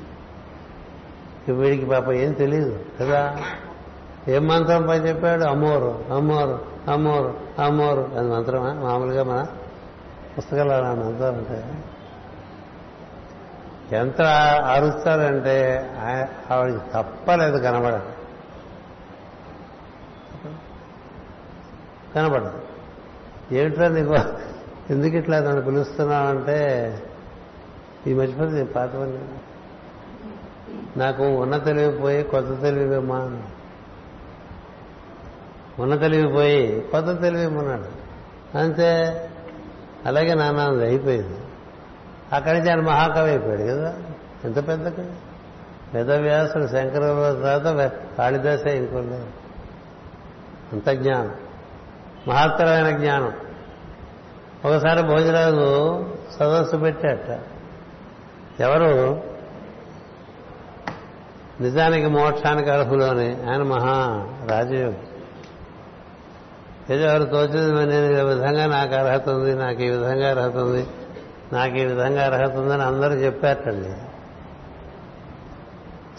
వీడికి 1.54 1.86
పాప 1.86 2.12
ఏం 2.12 2.32
తెలియదు 2.32 2.86
కదా? 3.00 3.38
ఏం 4.28 4.48
మంత్రం 4.48 4.88
పని 4.88 5.08
చెప్పాడు? 5.08 5.44
అమ్మోరు 5.44 6.04
అమ్మోరు 6.12 6.66
అమ్మోరు 6.92 7.40
అమ్మోరు 7.60 8.10
అది 8.18 8.30
మంత్రమా? 8.30 8.74
మామూలుగా 8.74 9.24
మన 9.24 9.48
పుస్తకాలు 10.38 10.72
అలా 10.72 10.94
మంత్రాలు 10.94 11.36
ఉంటాయి? 11.36 11.64
ఎంత 13.96 14.22
అరుస్తారంటే 14.66 15.90
ఆ- 16.00 16.26
ఆవిడకి 16.52 16.80
తప్పలేదు 16.94 17.58
కనబడదు 17.58 18.12
కనబడదు. 22.16 22.61
ఏమిట్రా 23.52 23.88
నీకు? 23.88 24.16
ఎందుకు 24.90 25.16
ఇట్లా 25.16 25.40
నన్ను 25.40 25.62
పిలుస్తున్నావంటే 25.62 27.02
ఈ 28.08 28.14
మర్చిపోతే 28.14 28.64
పాతవన్నీ 28.64 29.20
నాకు 30.98 31.24
ఉన్న 31.24 31.58
తెలివి 31.58 31.98
పోయి 31.98 32.24
కొత్త 32.24 32.62
తెలివి 32.62 32.96
ఉన్న 35.82 35.96
తెలివి 35.96 36.34
పోయి 36.34 36.86
కొత్త 36.92 37.22
తెలివిమ్మన్నాడు 37.22 38.02
అంతే. 38.58 39.30
అలాగే 40.06 40.34
నాన్నది 40.34 40.86
అయిపోయింది. 40.86 41.38
అక్కడి 42.34 42.58
నుంచి 42.58 42.72
ఆయన 42.72 42.82
మహాకవి 42.82 43.30
అయిపోయాడు 43.30 43.62
కదా. 43.62 43.96
ఎంత 44.44 44.68
పెద్ద 44.68 44.88
కవి? 44.88 45.12
వేదవ్యాసుడు 45.94 46.68
శంకర 46.68 47.00
తర్వాత 47.00 47.92
కాళిదాసే 48.18 48.78
ఇంకోలేదు 48.78 49.26
అంత 50.74 50.90
జ్ఞానం. 50.90 51.36
మహత్తరమైన 52.28 52.98
జ్ఞానం. 52.98 53.34
ఒకసారి 54.66 55.04
భోజరాజు 55.04 56.06
సదస్సు 56.40 56.76
పెట్టాట 56.78 57.40
ఎవరు? 58.62 59.24
నిజానికి 61.62 62.08
మోక్షానికి 62.08 62.70
అర్హులోని 62.70 63.50
ఆయన 63.50 63.64
మహా 63.64 64.28
రాజయోగి. 64.50 64.98
ఏదో 66.94 67.04
ఎవరు 67.04 67.24
తోచింది 67.24 67.86
నేను 67.86 68.06
ఈ 68.06 68.34
విధంగా 68.34 68.66
నాకు 68.66 68.96
అర్హత 68.96 69.30
ఉంది 69.30 69.56
నాకు 69.56 69.82
ఈ 69.82 69.90
విధంగా 69.90 70.30
అర్హత 70.30 70.58
ఉంది 70.58 70.88
నాకు 71.54 71.76
ఈ 71.76 71.86
విధంగా 71.86 72.26
అర్హత 72.26 72.56
ఉందని 72.56 72.84
అందరూ 72.84 73.14
చెప్పారటండి. 73.14 73.90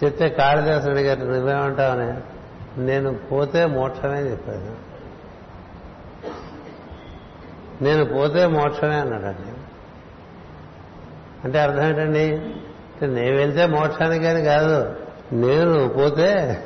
చెప్తే 0.05 0.29
కాళిదాసుడు 0.29 0.93
అడిగారు 0.93 1.21
నువ్వేమంటావని 1.21 2.15
నేను 2.81 3.15
పోతే 3.15 3.67
మోక్షమే 3.67 4.21
చెప్పాను. 4.21 4.92
నేను 7.83 8.05
పోతే 8.05 8.47
మోక్షమే 8.47 8.95
అన్నాడండి 8.95 9.53
అంటే 11.45 11.61
అర్థం 11.61 11.89
ఏంటండి? 11.89 12.27
నేను 13.07 13.37
వెళ్తే 13.37 13.67
మోక్షానికి 13.67 14.27
అని 14.27 14.43
కాదు. 14.43 14.95
నేను 15.33 15.89
పోతే 15.89 16.61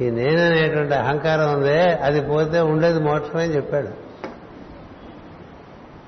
ఈ 0.00 0.10
నేను 0.10 0.46
అనేటువంటి 0.46 0.94
అహంకారం 0.94 1.54
ఉందే 1.54 1.82
అది 1.82 2.20
పోతే 2.20 2.60
ఉండేది 2.60 3.00
మోక్షమే 3.00 3.46
చెప్పాడు. 3.46 3.88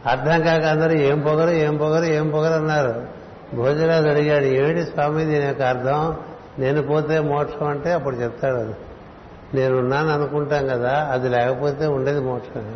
అర్థం 0.09 0.43
కాక 0.43 0.65
అందరూ 0.65 0.93
ఏం 0.93 1.21
పొగరు 1.21 1.51
ఏం 1.51 1.77
పొగరు 1.77 2.05
ఏం 2.05 2.31
పొగరు 2.31 2.53
అన్నారు. 2.53 3.07
భోజరాజు 3.57 4.09
అడిగాడు 4.09 4.45
ఏమిటి 4.45 4.83
స్వామి 4.83 5.25
దీని 5.25 5.47
యొక్క 5.47 5.63
అర్థం? 5.63 6.17
నేను 6.59 6.83
పోతే 6.83 7.21
మోక్షం 7.21 7.67
అంటే 7.67 7.93
అప్పుడు 7.93 8.17
చెప్తాడు 8.17 8.55
అది. 8.55 8.75
నేనున్నాను 9.55 10.09
అనుకుంటాం 10.09 10.67
కదా 10.67 11.09
అది 11.13 11.29
లేకపోతే 11.29 11.87
ఉండేది 11.87 12.21
మోక్షమే. 12.21 12.73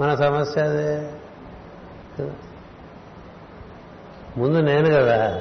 మన 0.00 0.14
సమస్య 0.14 0.62
అదే. 0.62 1.10
ముందు 4.36 4.58
నేను 4.58 4.90
కదా. 4.90 5.40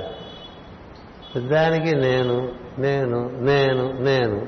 పెద్దానికి 1.35 1.95
నేను 1.95 2.51
నేను 2.79 3.43
నేను 3.43 3.91
నేను. 3.91 4.47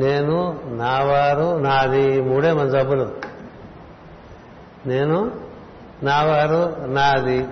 నేను 0.00 0.60
నావారు 0.64 1.58
నాది 1.58 2.20
మూడే 2.20 2.52
మన 2.52 2.68
జబ్బులు. 2.68 3.16
నేను 4.86 5.40
నావారు 6.02 6.86
నాది. 6.86 7.46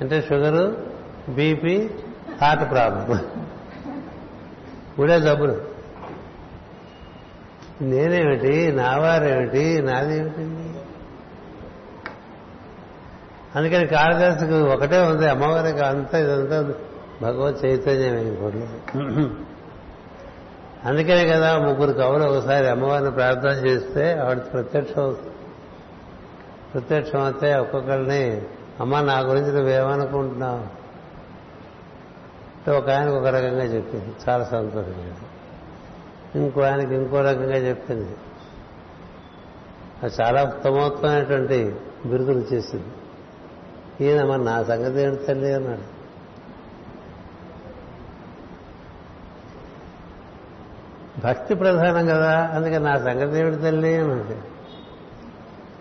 అంటే 0.00 0.22
షుగరు 0.22 0.86
బీపీ 1.28 1.90
హార్ట్ 2.42 2.70
ప్రాబ్లం. 2.70 3.46
మూడే 4.98 5.20
జబ్బులు. 5.20 5.60
నేనేమిటి 7.82 8.72
నావారేమిటి 8.72 9.82
ఏమిటి 10.16 10.69
అందుకని 13.56 13.86
కాళిదాసుకు 13.86 14.60
ఒకటే 14.60 14.98
ఉంది 14.98 15.28
అమ్మవారికి 15.28 15.80
అంతా 15.80 16.18
ఇదంతా 16.18 16.74
భగవత్ 17.22 17.64
చైతన్యం 17.64 18.16
ఇంకోటి 18.16 18.66
అందుకనే 20.84 21.26
కదా 21.26 21.58
ముగ్గురు 21.58 21.92
కవులు 21.92 22.24
ఒకసారి 22.24 22.68
అమ్మవారిని 22.68 23.10
ప్రార్థన 23.10 23.48
చేస్తే 23.48 24.12
ఆవిడ 24.12 24.38
ప్రత్యక్షం 24.38 25.02
అవుతుంది. 25.02 25.30
ప్రత్యక్షం 26.74 27.20
అయితే 27.20 27.54
ఒక్కొక్కరిని 27.54 28.42
అమ్మ 28.80 29.00
నా 29.00 29.18
గురించి 29.18 29.52
నువ్వేమనుకుంటున్నావు 29.52 30.80
అంటే 32.56 32.70
ఒక 32.70 32.90
ఆయనకు 32.90 33.16
ఒక 33.16 33.26
రకంగా 33.26 33.64
చెప్పింది. 33.64 34.14
చాలా 34.28 34.44
సంతోషంగా. 34.44 35.16
ఇంకో 36.34 36.60
ఆయనకి 36.60 36.94
ఇంకో 36.94 37.20
రకంగా 37.20 37.56
చెప్పింది. 37.56 38.16
అది 40.02 40.12
చాలా 40.22 40.44
ఉత్తమోత్తమైనటువంటి 40.44 41.76
బిరుదులు 42.06 42.40
చేసింది. 42.52 42.84
ఈయన 44.00 44.24
మరి 44.24 44.44
నా 44.44 44.64
సంగతి 44.64 45.00
ఏంటి 45.00 45.24
తల్లి 45.24 45.54
అన్నాడు. 45.54 46.00
భక్తి 51.20 51.54
ప్రధానం 51.54 52.06
కదా 52.06 52.50
అందుకే 52.54 52.78
నా 52.78 52.98
సంగతి 52.98 53.38
ఏమిటి 53.38 53.56
తల్లి 53.56 53.96
అన్నాడు. 53.96 54.50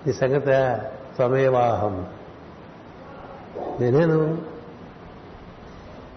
నీ 0.07 0.13
సంగతి 0.13 0.45
త్వమేవాహం. 1.15 2.07
నేనే 3.80 4.05
నువ్వు 4.05 4.38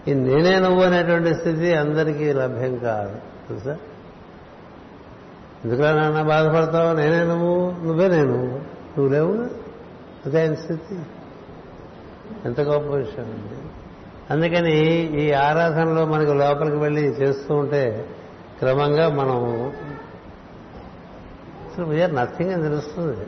ఈ 0.07 0.13
నేనే 0.13 0.59
నువ్వు 0.59 0.83
అనేటువంటి 0.83 1.35
స్థితి 1.35 1.73
అందరికీ 1.73 2.33
లభ్యం 2.33 2.77
కాదు. 2.77 3.15
తెలుసా? 3.47 3.77
ఎందుకలా 5.65 5.93
నాన్న 5.93 6.21
బాధపడతావు? 6.21 6.95
నేనే 6.95 7.23
నువ్వు? 7.23 7.71
నువ్వే 7.85 8.07
నేను. 8.07 8.47
నువ్వు 8.97 9.07
లేవు 9.07 9.33
అదే 10.25 10.41
ఆయన 10.41 10.53
స్థితి. 10.53 10.99
ఎంత 12.45 12.61
గొప్ప 12.61 12.89
విషయం 12.95 13.25
అండి. 13.25 13.57
అందుకని 14.31 14.75
ఈ 15.21 15.31
ఆరాధనలో 15.31 16.05
మనకు 16.05 16.31
లోపలికి 16.31 16.75
వెళ్ళి 16.75 17.01
చేస్తూ 17.01 17.55
ఉంటే 17.55 17.83
క్రమంగా 18.59 19.09
మనం 19.09 19.39
అసలు 21.67 21.85
వీఆర్ 21.85 22.15
నథింగ్ 22.15 22.51
అని 22.51 22.63
తెలుస్తుంది. 22.63 23.25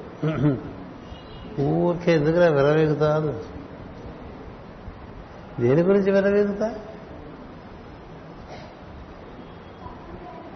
ఊరికే 1.61 2.11
ఎందుకురా 2.13 2.47
విరవేగుతా 2.47 3.09
దేని 5.59 5.81
గురించి 5.81 6.11
విరవేగుతా? 6.11 6.67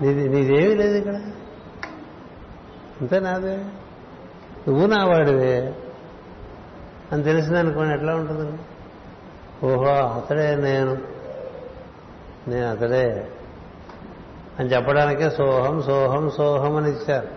నీది 0.02 0.30
నీదేమీ 0.30 0.74
లేదు 0.76 0.95
ఇక్కడ. 0.97 1.18
అంతే 3.02 3.20
నాదే. 3.20 3.56
నువ్వు 4.68 4.86
నా 4.86 5.06
వాడివే 5.06 5.54
అని 7.12 7.24
తెలిసిందనుకోండి 7.24 7.95
ఎట్లా 7.95 8.16
ఉంటుందండి? 8.16 8.62
ఓహో 9.66 9.91
అతడే 9.91 10.55
నేను. 10.55 10.97
నేను 12.47 12.72
అతడే. 12.72 13.32
అని 14.60 14.70
చెప్పడానికే 14.70 15.30
సోహం 15.30 15.84
సోహం 15.84 16.30
సోహం 16.30 16.76
అని 16.76 16.89
ఇచ్చారు. 16.89 17.28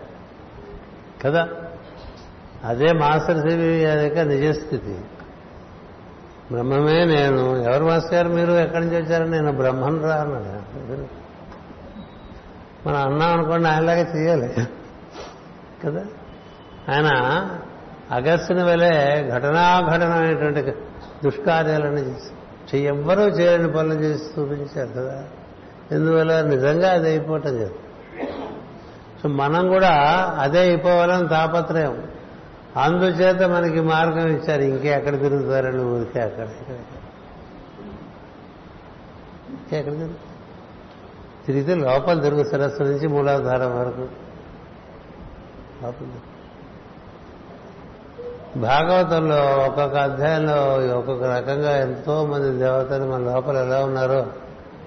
కదా? 1.25 1.49
అదే 2.63 2.93
మాస్టర్ 2.93 3.49
సివి 3.49 3.83
యొక్క 4.03 4.19
నిజస్థితి. 4.19 5.01
బ్రహ్మమే 6.51 7.05
నేను. 7.05 7.57
ఎవరు 7.57 7.83
మాస్టర్ 7.83 8.13
గారు 8.13 8.29
మీరు? 8.29 8.51
ఎక్కడి 8.51 8.85
నుంచి 8.85 9.01
వచ్చారని 9.01 9.31
నేను 9.31 9.51
బ్రహ్మం 9.51 10.03
రా 10.03 10.15
అన్నాడు. 10.15 11.23
మనం 12.89 13.11
అన్నాం 13.11 13.39
అనుకోండి 13.39 13.67
ఆయనలాగా 13.67 14.15
చేయాలి. 14.15 14.53
కదా? 15.85 16.05
ఆయన 16.93 17.09
అగస్టుని 18.11 18.63
వలె 18.63 19.23
ఘటనాఘటనమైనటువంటి 19.29 20.71
దుష్కార్యాలను 21.23 22.33
ఎవ్వరూ 22.77 23.21
చేయని 23.21 23.71
పనులు 23.71 23.93
చేసి 23.93 24.41
చూపించారు 24.41 24.89
కదా. 24.89 25.23
ఎందువల్ల? 25.91 26.41
నిజంగా 26.41 26.91
అది 26.91 27.09
అయిపోవటం 27.09 27.57
కదా. 27.57 27.69
సో 29.23 29.29
మనం 29.29 29.67
కూడా 29.67 29.89
అదే 30.39 30.59
అయిపోవాలని 30.59 31.27
తాపత్రయం. 31.27 32.07
అందుచేత 32.77 33.41
మనకి 33.43 33.81
మార్గం 33.81 34.27
ఇచ్చారు. 34.27 34.61
ఇంకే 34.61 34.87
ఎక్కడ 34.87 35.19
తిరుగుతారని 35.19 35.83
ఊరికే 35.83 36.19
అక్కడ. 36.19 36.47
ఎక్కడ 39.73 39.93
తిరిగితే 41.45 41.75
లోపల 41.75 42.21
తిరుగు 42.21 42.43
సరస్సు 42.43 42.83
నుంచి 42.83 43.07
మూలాధారం 43.07 43.79
వరకు. 43.79 44.07
లోపల 45.83 45.91
తిరుగు. 45.91 46.32
భాగవతంలో 48.57 49.65
ఒక్కొక్క 49.65 49.97
అధ్యాయంలో 49.97 50.97
ఒక్కొక్క 50.97 51.23
రకంగా 51.23 51.77
ఎంతో 51.77 52.25
మంది 52.25 52.57
దేవతలు 52.59 53.11
మన 53.11 53.33
లోపల 53.33 53.57
ఎలా 53.57 53.85
ఉన్నారో 53.85 54.25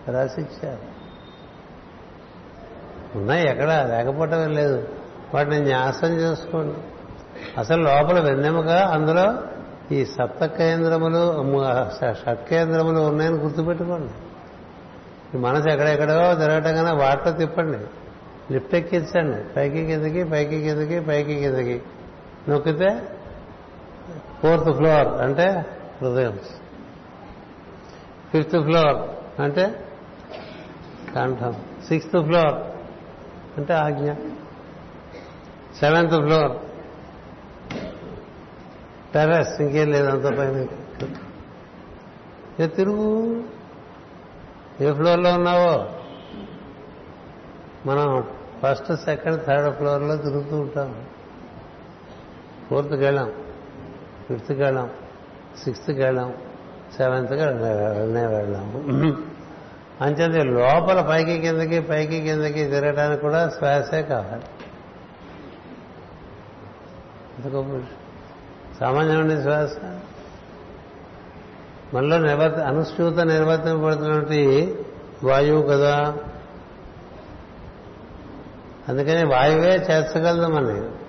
రాసిచ్చారు. 0.08 0.96
ఉన్నాయి 3.18 3.48
ఎక్కడ 3.48 3.86
లేకపోవటం 3.90 4.52
లేదు. 4.52 4.88
వాటిని 5.34 5.60
న్యాసం 5.60 6.08
చేసుకోండి. 6.08 6.74
అసలు 7.58 7.82
లోపల 7.82 8.20
వెన్నెముక 8.20 8.68
అందులో 8.68 9.34
ఈ 9.92 10.04
సప్త 10.04 10.46
కేంద్రములు 10.46 11.44
షట్కేంద్రములు 12.12 13.00
ఉన్నాయని 13.00 13.36
గుర్తుపెట్టుకోండి. 13.36 14.12
ఈ 15.36 15.40
మనసు 15.40 15.68
ఎక్కడెక్కడో 15.68 16.34
తిరగటం 16.34 16.76
కన్నా 16.76 16.92
వాటిలో 16.92 17.32
తిప్పండి. 17.32 17.78
లిఫ్ట్ 18.52 18.74
ఎక్కించండి. 18.74 19.54
పైకి 19.56 19.86
కిందకి 19.86 20.24
పైకి 20.24 20.62
కిందకి 20.62 21.00
పైకి 21.00 21.34
కిందకి. 21.34 21.82
నొక్కితే 22.48 22.98
ఫోర్త్ 24.42 24.72
ఫ్లోర్ 24.72 25.08
అంటే 25.08 25.66
హృదయం 26.02 26.38
ఫిఫ్త్ 28.32 28.62
ఫ్లోర్ 28.64 28.96
అంటే 29.40 29.88
కంఠం. 31.16 31.54
సిక్స్త్ 31.88 32.24
ఫ్లోర్ 32.24 32.54
అంటే 33.56 33.74
ఆజ్ఞ. 33.74 34.12
సెవెంత్ 35.80 36.14
ఫ్లోర్ 36.14 36.52
టెర్రస్ 39.14 39.60
ఇంకేం 39.60 39.90
లేదు 39.90 40.10
అంత 40.10 40.38
పైన. 40.38 40.66
ఏ 42.60 42.66
తిరుగు? 42.66 43.42
ఏ 44.80 44.92
ఫ్లోర్లో 44.92 45.32
ఉన్నావో? 45.32 45.90
మనం 47.86 48.28
ఫస్ట్ 48.62 49.04
సెకండ్ 49.04 49.46
థర్డ్ 49.46 49.76
ఫ్లోర్లో 49.76 50.16
తిరుగుతూ 50.16 50.56
ఉంటాం. 50.56 51.04
ఫోర్త్కి 52.70 53.04
వెళ్ళాం. 53.04 53.45
ఫిఫ్త్కి 54.28 54.62
వెళ్ళాం 54.62 54.90
సిక్స్త్కి 55.64 56.02
వెళ్ళాం 56.02 56.34
సెవెంత్కి 56.96 57.40
వెళ్ళనే 57.40 58.26
వెళ్ళాము 58.26 59.16
అంచేది 60.04 60.44
లోపల 60.44 61.06
పైకి 61.10 61.38
కిందకి 61.38 61.80
పైకి 61.80 62.20
కిందకి 62.20 62.64
తిరగడానికి 62.64 63.20
కూడా 63.20 63.48
శ్వాసే 63.48 64.02
కావాలి. 64.02 64.42
సామాన్యమైన 68.80 69.42
శ్వాస. 69.42 69.76
మనలో 71.94 72.18
నిర్వర్త 72.18 72.56
అనుష్ఠూత 72.56 73.18
నిర్వర్తింపబడుతున్నటువంటి 73.18 74.74
వాయువు 75.24 75.62
కదా. 75.62 76.16
అందుకని 78.88 79.24
వాయువే 79.24 79.70
చేర్చగలదు 79.70 80.46
మనని 80.46 81.05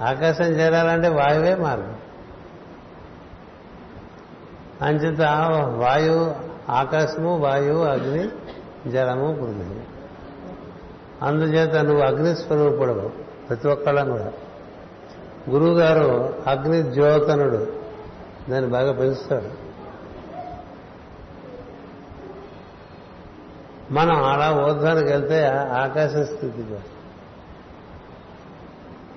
ఆకాశం 0.00 0.44
చేరాలంటే 0.44 1.08
వాయువే 1.08 1.54
మార్గం. 1.54 1.96
అంచేత 4.82 5.20
వాయువు 5.76 6.34
ఆకాశము 6.72 7.36
వాయువు 7.36 7.84
అగ్ని 7.84 8.28
జలము 8.90 9.34
పృథివీ 9.34 9.80
అందుచేత 11.22 11.76
నువ్వు 11.76 12.02
అగ్ని 12.02 12.36
స్వరూపుడు 12.36 13.12
ప్రతి 13.48 13.68
ఒక్కళ్ళం 13.68 14.10
కూడా. 14.10 14.32
గురువు 15.50 15.74
గారు 15.78 16.34
అగ్ని 16.46 16.82
జ్యోతనుడు. 16.82 17.72
దాన్ని 18.50 18.70
బాగా 18.70 18.92
పెంచుతాడు 18.92 19.68
మనం 23.92 24.24
అలా 24.24 24.66
ఊర్ధ్వానికి 24.66 25.12
వెళ్తే 25.12 25.46
ఆకాశ 25.82 26.10
స్థితికి 26.10 26.74
వస్తాం. 26.74 26.97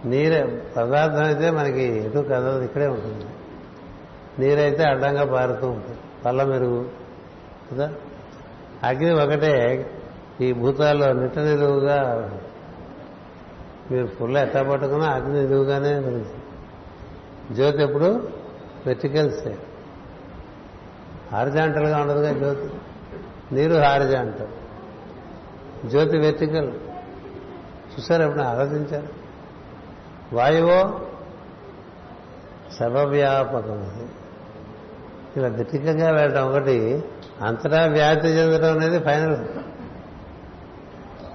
నీరే 0.06 0.68
పదార్థం 0.78 1.24
అయితే 1.24 1.52
మనకి 1.52 1.82
ఎటు 1.82 2.20
కదలదు 2.20 2.64
ఇక్కడే 2.64 2.88
ఉంటుంది. 2.88 3.26
నీరైతే 4.40 4.84
అడ్డంగా 4.84 5.26
పారుతూ 5.26 5.68
ఉంటుంది. 5.68 5.98
పల్ల 6.26 6.44
మెరుగు 6.44 6.90
కదా? 7.72 7.94
అగ్ని 8.84 9.24
ఒకటే 9.24 9.86
ఈ 10.42 10.54
భూతాల్లో 10.54 11.14
నిట్ట 11.14 11.40
నిలువుగా 11.40 12.30
మీరు 13.92 14.08
ఫుల్ 14.08 14.38
ఎట్లా 14.38 14.64
పట్టుకున్నా 14.64 15.08
అగ్ని 15.08 15.34
నిలువుగానే 15.34 15.94
వెళ్తుంది 15.94 17.56
జ్యోతి 17.56 17.84
ఎప్పుడు? 17.84 18.30
వెర్టికల్స్ 18.86 19.48
హారిజాంటల్గా 21.34 21.98
ఉండదుగా 21.98 22.34
జ్యోతి. 22.34 22.70
నీరు 23.56 23.76
హారిజాంటల్ 23.76 24.48
జ్యోతి 25.90 26.18
వెర్టికల్ 26.18 26.72
చూసారు 27.94 28.24
ఎప్పుడు 28.24 28.44
ఆలోచించారు? 28.44 29.21
వాయువో 30.34 31.02
సర్వవ్యాపకం 32.80 34.02
ఇలా 35.38 35.48
దిట్టికంగా 35.48 36.12
వెళ్ళడం 36.12 36.50
ఒకటి 36.50 37.04
అంతటా 37.42 37.86
వ్యాప్తి 37.86 38.28
చెందడం 38.28 38.78
అనేది 38.78 39.00
ఫైనల్. 39.00 39.38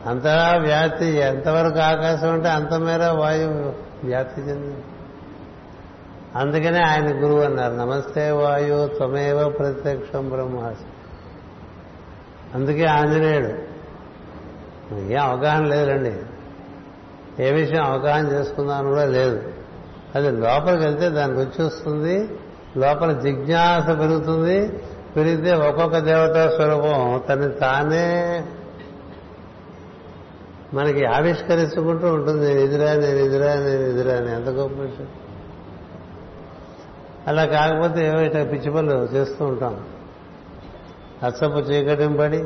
అంతటా 0.08 0.58
వ్యాప్తి 0.62 1.06
ఎంతవరకు 1.06 1.78
ఆకాశం 1.78 2.32
అంటే 2.32 2.48
అంత 2.48 2.74
మేర 2.74 3.10
వాయువు 3.10 3.74
వ్యాప్తి 4.06 4.40
చెందింది. 4.40 4.84
అందుకనే 6.36 6.82
ఆయన 6.82 7.24
గురువు 7.24 7.40
అన్నారు 7.40 7.74
నమస్తే 7.74 8.30
వాయు 8.30 8.88
త్వమేవ 8.88 9.48
ప్రత్యక్షం 9.48 10.28
బ్రహ్మాసి 10.28 10.84
అందుకే 12.54 12.84
ఆంజనేయుడు. 12.84 13.48
ఏం 14.96 15.20
అవగాహన 15.20 15.64
లేదండి 15.64 16.14
ఏ 17.40 17.50
విషయం 17.50 17.84
అవగాహన 17.84 18.26
చేసుకుందామని 18.26 18.88
కూడా 18.88 19.04
లేదు. 19.04 19.42
అది 20.14 20.30
లోపలికి 20.30 20.84
వెళ్తే 20.84 21.08
దానికి 21.08 21.40
వచ్చి 21.40 21.64
వస్తుంది 21.64 22.28
లోపల 22.76 23.12
జిజ్ఞాస 23.12 23.88
పెరుగుతుంది 23.88 24.68
పెరిగితే 25.16 25.52
ఒక్కొక్క 25.52 25.98
దేవతా 25.98 26.48
స్వరూపం 26.48 27.22
తను 27.28 27.48
తానే 27.52 28.44
మనకి 30.74 31.04
ఆవిష్కరించుకుంటూ 31.04 32.14
ఉంటుంది. 32.14 32.48
నేను 32.48 32.58
ఎదురా 32.58 32.92
నేను 32.92 33.18
ఎదురా 33.18 33.54
నేను 33.54 33.82
ఎదురా 33.82 34.16
అని 34.16 34.32
ఎంత 34.32 34.48
గొప్ప 34.48 34.80
విషయం. 34.80 35.08
అలా 37.26 37.44
కాకపోతే 37.44 38.06
ఏవో 38.06 38.20
ఇట్లా 38.20 38.44
పిచ్చి 38.44 38.70
పనులు 38.70 38.94
చేస్తూ 38.94 39.44
ఉంటాం. 39.44 39.80
అచ్చపు 41.22 41.58
చీకటింపడి 41.58 42.38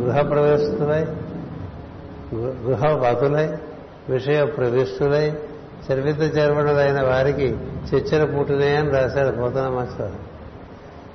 గృహప్రవేశిస్తున్నాయి 0.00 1.06
గృహవతులై 2.34 3.56
విషయ 4.08 4.44
ప్రవిష్టులై 4.44 5.38
చరిత్ర 5.92 6.22
చర్వణులైన 6.22 7.02
వారికి 7.02 7.58
చర్చల 7.94 8.24
పుట్టినాయి 8.24 8.76
అని 8.76 8.90
రాశాడు 8.90 9.36
పోతున్న 9.36 9.68
మాస్టర్. 9.68 10.10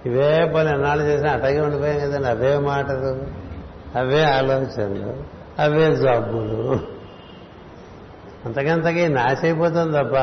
ఇవే 0.05 0.53
పని 0.55 0.69
ఎన్నాళ్ళు 0.69 1.03
చేసినా 1.03 1.31
అటగే 1.31 1.59
ఉండిపోయాం 1.59 1.99
కదండి. 1.99 2.27
అవే 2.27 2.57
మాటలు 2.57 3.23
అవే 3.97 4.23
ఆలోచనలు 4.23 5.23
అవే 5.61 5.95
జబ్బులు. 5.95 6.79
అంతకంతకీ 8.45 9.07
నాశైపోతుంది 9.07 9.97
తప్ప 9.97 10.13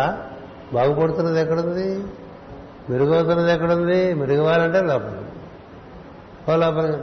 బాగుపడుతున్నది 0.74 1.40
ఎక్కడుంది? 1.40 2.04
మెరుగవుతున్నది 2.90 3.52
ఎక్కడుంది? 3.52 4.14
మెరుగవాలంటే 4.14 4.80
లోపల. 4.80 5.22
ఓ 6.52 6.56
లోపల 6.56 7.00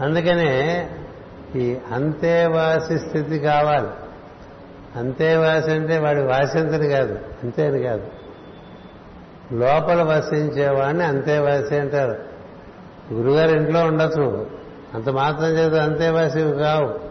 అందుకనే 0.00 0.88
ఈ 1.56 1.76
అంతేవాసి 1.92 2.98
స్థితి 2.98 3.38
కావాలి. 3.38 3.88
అంతేవాసి 4.98 5.70
అంటే 5.70 5.98
వాడి 5.98 6.22
వాసింతని 6.22 6.88
కాదు 6.88 7.18
అంతేని 7.42 7.82
కాదు. 7.82 8.06
లోపల 9.52 10.02
వసించేవాడిని 10.02 11.04
అంతేవాసి 11.04 11.76
అంటారు. 11.76 12.16
గురుగారు 13.12 13.50
ఇంట్లో 13.50 13.84
ఉండొచ్చు. 13.84 14.20
నువ్వు 14.20 14.46
అంత 14.94 15.08
మాత్రం 15.08 15.48
చేత 15.48 15.74
అంతేవాసివి 15.74 16.52
కావు. 16.52 17.08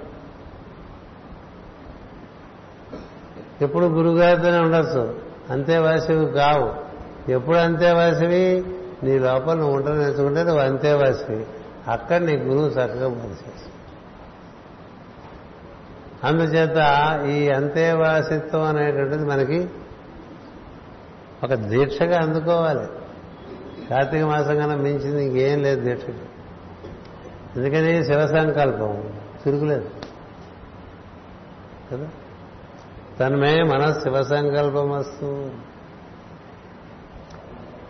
ఎప్పుడు 3.64 3.86
గురుగారితోనే 3.86 4.58
ఉండొచ్చు. 4.58 5.20
అంతేవాసివి 5.50 6.26
కావు. 6.26 6.88
ఎప్పుడు 7.32 7.58
అంతేవాసివి 7.58 8.64
నీ 9.04 9.20
లోపల 9.20 9.54
నువ్వు 9.54 9.76
ఉంటాను 9.76 10.00
నేర్చుకుంటే 10.00 10.44
నువ్వు 10.44 10.62
అంతేవాసివి 10.62 11.46
అక్కడ 11.88 12.18
నీ 12.18 12.38
గురువు 12.38 12.68
చక్కగా 12.68 13.10
పనిచేస్తాడు 13.10 13.78
అందుచేత 16.28 16.78
ఈ 17.30 17.50
అంతేవాసిత్వం 17.50 18.64
అనేటువంటిది 18.64 19.26
మనకి 19.26 19.70
ఒక 21.44 21.54
దీక్షగా 21.54 22.20
అందుకోవాలి. 22.22 22.88
కార్తీక 23.90 24.24
మాసం 24.24 24.58
కన్నా 24.58 24.76
మించింది 24.76 25.26
ఇంకేం 25.26 25.60
లేదు 25.60 25.82
దీక్ష 25.82 26.04
ఎందుకని 27.58 28.06
శివ 28.06 28.28
సంకల్పం 28.28 29.14
తిరుగులేదు. 29.44 29.90
కదా? 31.92 32.08
తన్మే 33.20 33.64
మన 33.64 33.92
శివ 33.92 34.24
సంకల్పం 34.24 34.90
వస్తూ 34.90 35.50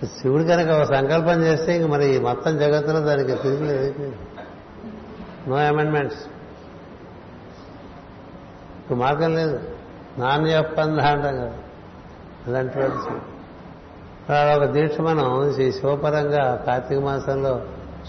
శివుడు 0.06 0.44
కనుక 0.44 0.70
ఒక 0.70 0.84
సంకల్పం 0.84 1.44
చేస్తే 1.44 1.76
ఇంక 1.76 1.92
మరి 1.92 2.16
ఈ 2.16 2.20
మొత్తం 2.20 2.58
జగత్తులో 2.58 3.00
దానికి 3.00 3.32
తిరుగులేదు 3.32 4.14
నో 5.48 5.56
అమెండ్మెంట్స్ 5.56 6.20
ఇప్పుడు 8.80 9.00
మార్గం 9.00 9.36
లేదు. 9.36 9.60
నాణ్యప్పంద 10.18 11.00
అంటాం 11.00 11.36
కదా. 11.36 11.54
అలాంటి 12.48 12.80
వాడు 12.80 12.94
అలా 14.34 14.58
ఒక 14.58 14.64
దీక్ష 14.64 15.00
మనం 15.00 15.52
ఈ 15.60 15.72
శివపరంగా 15.72 16.64
కార్తీక 16.68 17.00
మాసంలో 17.00 17.62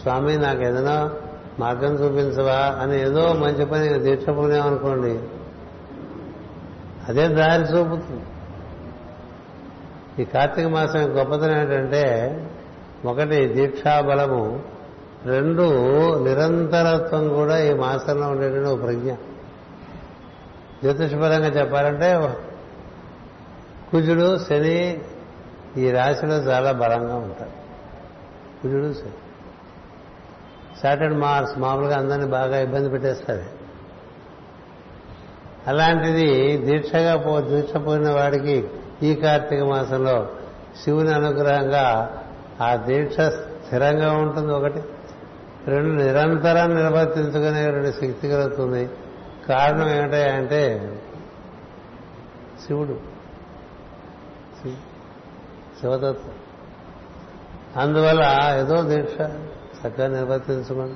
స్వామి 0.03 0.37
నాకు 0.37 0.63
ఏదైనా 0.63 1.13
మార్గం 1.59 1.95
చూపించవా? 1.95 2.79
అని 2.81 3.03
ఏదో 3.03 3.33
మంచి 3.33 3.65
పని 3.65 3.99
దీక్ష 3.99 4.29
పూనేమనుకోండి 4.29 5.21
అదే 7.09 7.29
దారి 7.29 7.63
చూపుతుంది. 7.63 8.25
ఈ 10.21 10.25
కార్తీక 10.25 10.67
మాసం 10.67 11.19
గొప్పతనం 11.19 11.61
ఏంటంటే 11.61 12.05
ఒకటి 13.05 13.47
దీక్షాబలము 13.47 14.63
రెండు 15.25 15.63
నిరంతరత్వం 16.25 17.29
కూడా 17.29 17.59
ఈ 17.65 17.73
మాసంలో 17.73 18.29
ఉండేటువంటి 18.29 18.69
ఒక 18.69 18.83
ప్రజ్ఞ. 18.83 19.13
జ్యోతిషపరంగా 20.83 21.49
చెప్పాలంటే 21.49 22.37
కుజుడు 23.91 24.39
శని 24.39 25.01
ఈ 25.77 25.91
రాశిలో 25.91 26.35
చాలా 26.35 26.73
బలంగా 26.73 27.17
ఉంటారు. 27.17 27.51
కుజుడు 28.63 28.93
సాటర్డ్ 30.83 31.15
మార్స్ 31.15 31.59
మామూలుగా 31.59 31.97
అందరినీ 31.97 32.27
బాగా 32.27 32.59
ఇబ్బంది 32.59 32.89
పెట్టేస్తుంది 32.89 33.45
అలాంటిది 35.67 36.57
దీక్షగా 36.57 37.17
పో 37.17 37.41
దీక్ష 37.41 37.77
పోయిన 37.77 38.11
వాడికి 38.11 38.65
ఈ 39.03 39.15
కార్తీక 39.15 39.63
మాసంలో 39.63 40.29
శివుని 40.85 41.15
అనుగ్రహంగా 41.15 42.17
ఆ 42.61 42.77
దీక్ష 42.77 43.21
స్థిరంగా 43.21 44.13
ఉంటుంది 44.13 44.53
ఒకటి. 44.53 44.83
రెండు 45.67 46.03
నిరంతరం 46.03 46.75
నిర్వర్తించుకునే 46.75 47.67
రెండు 47.67 47.91
శక్తి 47.91 48.29
కలుగుతుంది. 48.29 48.91
కారణం 49.49 49.91
ఏమిటంటే 49.91 50.93
శివుడు. 52.67 53.01
శివతత్వం. 55.81 56.33
అందువల్ల 57.77 58.23
ఏదో 58.59 58.83
దీక్ష 58.83 59.13
చక్కగా 59.87 60.07
నిర్వర్తించుకోండి. 60.07 60.95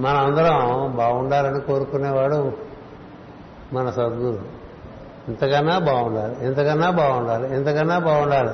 మనందరం 0.00 0.96
బాగుండాలని 0.96 1.60
కోరుకునేవాడు 1.60 2.52
మన 3.72 3.90
సద్గురు. 3.90 4.55
ఇంతకన్నా 5.28 5.78
బాగుండాలి 5.78 6.46
ఇంతకన్నా 6.46 6.90
బాగుండాలి 6.90 7.56
ఇంతకన్నా 7.56 7.98
బాగుండాలి. 7.98 8.50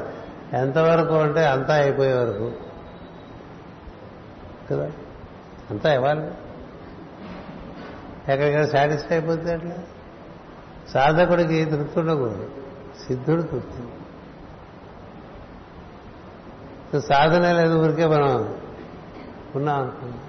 ఎంతవరకు 0.57 1.15
అంటే 1.15 1.47
అంతా 1.47 1.75
అయిపోయే 1.75 2.13
వరకు. 2.13 2.53
కదా? 4.71 4.91
అంతా 5.71 5.95
ఇవ్వాలి. 5.95 6.27
ఎక్కడికైనా 8.33 8.67
సాటిస్ఫై 8.67 9.17
అయిపోతే 9.17 9.53
అట్లా 9.53 9.77
సాధకుడికి 10.89 11.65
తృప్తి 11.65 12.01
ఉండకూడదు. 12.01 12.51
సిద్ధుడు 13.07 13.43
తృప్తి. 13.43 13.83
సాధన 17.01 17.53
లేదు 17.53 17.83
ఊరికే 17.83 18.07
మనం 18.07 18.55
ఉన్నాం 19.57 19.81
అనుకున్నాం 19.81 20.21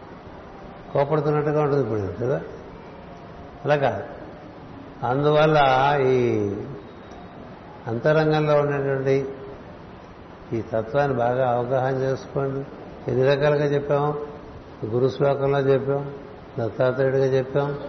కోపడుతున్నట్టుగా 0.94 1.62
ఉంటుంది 1.62 1.84
ఇప్పుడు 1.84 2.26
కదా? 2.26 2.42
అలా 3.66 3.76
కాదు. 3.76 4.23
అందువల్ల 5.04 5.58
ఈ 6.08 6.20
అంతరంగంలో 7.88 8.56
ఉన్నటువంటి 8.56 9.26
ఈ 10.54 10.62
తత్వాన్ని 10.62 11.18
బాగా 11.18 11.52
అవగాహన 11.52 11.96
చేసుకోండి. 11.96 12.66
ఎన్ని 13.12 13.28
రకాలుగా 13.28 13.66
చెప్పాం 13.66 14.18
గురు 14.86 15.10
శ్లోకంలో 15.10 15.60
చెప్పాం 15.60 16.12
దత్తాత్రేయుడిగా 16.60 17.26
చెప్పాం 17.26 17.80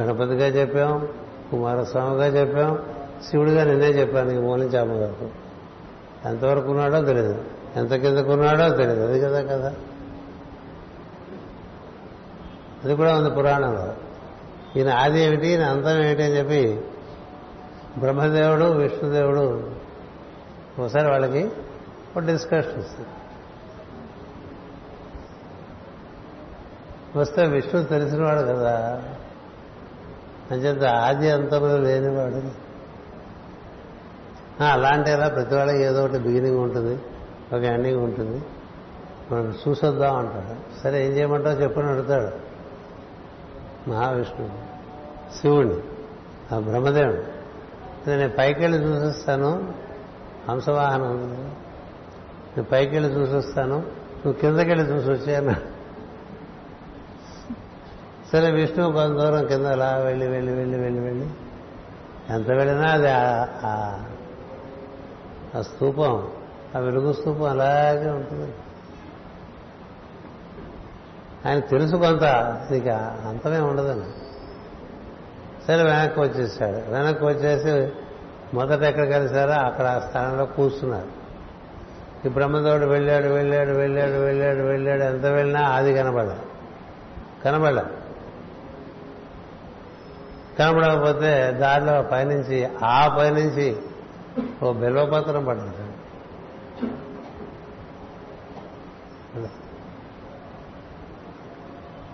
గణపతిగా 0.00 0.46
చెప్పాం 0.46 1.08
కుమారస్వామిగా 1.50 2.26
చెప్పాం 2.26 2.78
శివుడిగా 3.30 3.64
నిన్నే 3.64 3.86
చెప్పాను 3.86 4.30
ఈ 4.30 4.38
మూలించి 4.38 4.78
అమ్మగారు 4.78 5.30
ఎంతవరకు 6.28 6.70
ఉన్నాడో 6.70 7.04
తెలియదు 7.04 7.42
ఎంత 7.76 7.94
కిందకు 7.94 8.32
ఉన్నాడో 8.32 8.68
తెలియదు 8.76 9.02
అది 9.02 9.20
కదా 9.20 9.42
కదా 9.42 9.74
అది 12.84 12.94
కూడా 12.96 13.16
ఉంది 13.16 13.30
పురాణంలో. 13.30 13.94
ఈయన 14.76 14.92
ఆది 14.92 15.22
ఏమిటి 15.22 15.46
ఈయన 15.46 15.62
అంతం 15.62 16.02
ఏమిటి 16.02 16.22
అని 16.22 16.32
చెప్పి 16.32 16.80
బ్రహ్మదేవుడు 17.98 18.64
విష్ణుదేవుడు 18.64 19.70
ఒకసారి 20.78 21.06
వాళ్ళకి 21.06 21.44
ఒక 22.16 22.18
డిస్కషన్ 22.18 22.78
వస్తుంది 22.78 23.08
వస్తే 27.16 27.46
విష్ణు 27.46 27.84
తెలిసినవాడు 27.84 28.40
కదా. 28.40 29.02
అంచేత 30.50 30.84
ఆది 30.84 31.30
అంతములు 31.30 31.82
లేనివాడు. 31.82 32.68
అలాంటి 34.64 35.10
అలా 35.10 35.28
ప్రతి 35.28 35.54
వాళ్ళకి 35.54 35.82
ఏదో 35.82 36.04
ఒకటి 36.04 36.18
బిగినింగ్ 36.18 36.58
ఉంటుంది 36.58 37.00
ఒక 37.52 37.62
ఎండింగ్ 37.62 38.00
ఉంటుంది. 38.00 38.42
మనం 39.30 39.54
చూసొద్దాం 39.68 40.16
అంటాడు. 40.16 40.80
సరే 40.82 41.06
ఏం 41.06 41.12
చేయమంటావు? 41.12 41.54
చెప్పని 41.54 41.88
అడుగుతాడు. 41.88 42.47
మహావిష్ణువు 43.88 44.50
శివుణ్ణి 45.40 45.78
ఆ 46.54 46.58
బ్రహ్మదేవుడు 46.58 47.22
నేను 48.10 48.32
పైకెళ్ళి 48.38 48.78
చూసిస్తాను 48.78 49.74
హంసవాహనం 50.48 51.16
నేను 52.56 52.64
పైకెళ్ళి 52.72 53.08
చూసిస్తాను 53.08 53.78
నువ్వు 54.18 54.32
కిందకెళ్ళి 54.32 54.84
చూసి 54.84 55.10
వచ్చాను 55.10 55.54
సరే 58.32 58.50
విష్ణువు 58.50 58.92
కొంత 58.92 59.16
దూరం 59.18 59.46
కింద 59.46 59.66
అలా 59.66 59.96
వెళ్ళి 59.96 60.26
వెళ్ళి 60.26 60.52
వెళ్ళి 60.52 60.78
వెళ్ళి 60.78 61.00
వెళ్ళి. 61.00 61.26
ఎంత 62.32 62.48
వెళ్ళినా 62.48 62.88
అది 62.90 63.08
ఆ 65.54 65.60
స్తూపం 65.60 66.28
ఆ 66.76 66.78
వెలుగు 66.78 67.12
స్తూపం 67.12 67.44
అలాగే 67.44 68.10
ఉంటుంది. 68.10 68.52
ఆయన 71.48 71.58
తెలుసు 71.58 71.96
కొంత. 71.96 72.24
ఇక 72.72 72.88
అంతమే 73.26 73.58
ఉండదని 73.58 74.10
సరే 75.66 75.82
వెనక్కి 75.82 76.20
వచ్చేసాడు. 76.20 76.90
వెనక్కి 76.90 77.24
వచ్చేసి 77.24 77.92
మొదట 78.54 78.82
ఎక్కడ 78.82 79.04
కలిసారో 79.12 79.52
అక్కడ 79.52 79.86
ఆ 79.86 79.98
స్థానంలో 79.98 80.44
కూర్చున్నారు. 80.44 81.18
ఈ 82.26 82.30
బ్రహ్మదేవుడు 82.30 82.86
వెళ్ళాడు 82.86 83.28
వెళ్ళాడు 83.28 83.70
వెళ్ళాడు 83.70 84.18
వెళ్ళాడు 84.18 84.62
వెళ్ళాడు. 84.62 85.02
ఎంత 85.02 85.24
వెళ్ళినా 85.24 85.68
ఆది 85.68 85.94
కనబడ 85.94 86.30
కనబడ 87.44 87.84
కనబడకపోతే 90.58 91.50
దారిలో 91.50 92.02
పైనుంచి 92.02 92.68
ఆ 92.84 93.16
పైనుంచి 93.18 93.76
ఓ 94.62 94.72
బిల్వపత్రం 94.72 95.44
పడింది. 95.44 95.86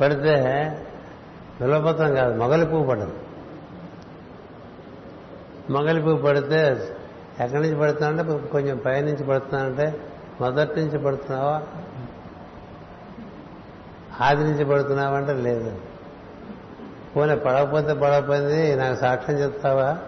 పడితే 0.01 0.35
బిల్వపత్రం 1.61 2.15
కాదు 2.15 2.39
మొగలి 2.39 2.66
పువ్వు 2.66 2.87
పడదు. 2.87 3.12
మొగలి 5.71 6.03
పువ్వు 6.03 6.27
పడితే 6.27 6.89
ఎక్కడి 7.41 7.62
నుంచి 7.62 7.77
పడుతున్నావంటే 7.77 8.49
కొంచెం 8.49 8.83
పైనుంచి 8.87 9.25
పడుతున్నానంటే 9.25 10.01
మొదటి 10.41 10.81
నుంచి 10.81 10.99
పడుతున్నావా? 10.99 11.62
ఆది 14.21 14.45
నుంచి 14.45 14.65
పడుతున్నావా 14.65 15.16
అంటే 15.16 15.33
లేదు. 15.33 15.77
పోనీ 17.16 17.37
పడకపోతే 17.37 17.95
పడకపోయింది 17.95 18.77
నాకు 18.77 19.01
సాక్ష్యం 19.01 19.37
చెప్తావా? 19.37 19.99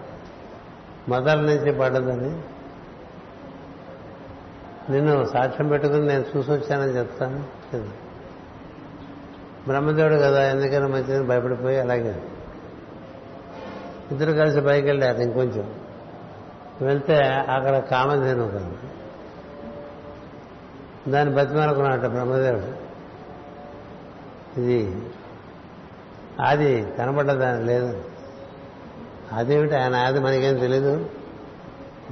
మదర్ 1.09 1.47
నుంచి 1.47 1.73
పడ్డదని 1.73 2.41
నిన్ను 4.93 5.25
సాక్ష్యం 5.25 5.69
పెట్టుకుని 5.69 6.07
నేను 6.07 6.25
చూసి 6.37 6.51
వచ్చానని 6.51 6.97
చెప్తాను. 6.97 8.06
బ్రహ్మదేవుడు 9.69 10.15
కదా 10.15 10.51
ఎందుకైనా 10.51 10.87
మంచిదని 10.87 11.27
భయపడిపోయి 11.27 11.81
అలాగే. 11.81 12.23
ఇద్దరు 14.11 14.33
కలిసి 14.33 14.61
పైకి 14.61 14.87
వెళ్ళారు 14.87 15.19
ఇంకొంచెం. 15.19 15.75
వెళ్తే 16.83 17.17
అక్కడ 17.25 17.79
కామధేను 17.79 18.49
కదా 18.49 18.71
దాన్ని 21.09 21.35
బతిమాలకున్నాడట 21.35 22.07
బ్రహ్మదేవుడు. 22.07 22.87
ఇది 24.61 25.03
అది 26.41 26.87
కనబడ్డదాని 26.99 27.65
లేదు. 27.65 28.05
అదేమిటి 29.33 29.77
ఆయన 29.77 29.97
ఆది 29.97 30.21
మనకేం 30.21 30.57
తెలీదు? 30.57 31.11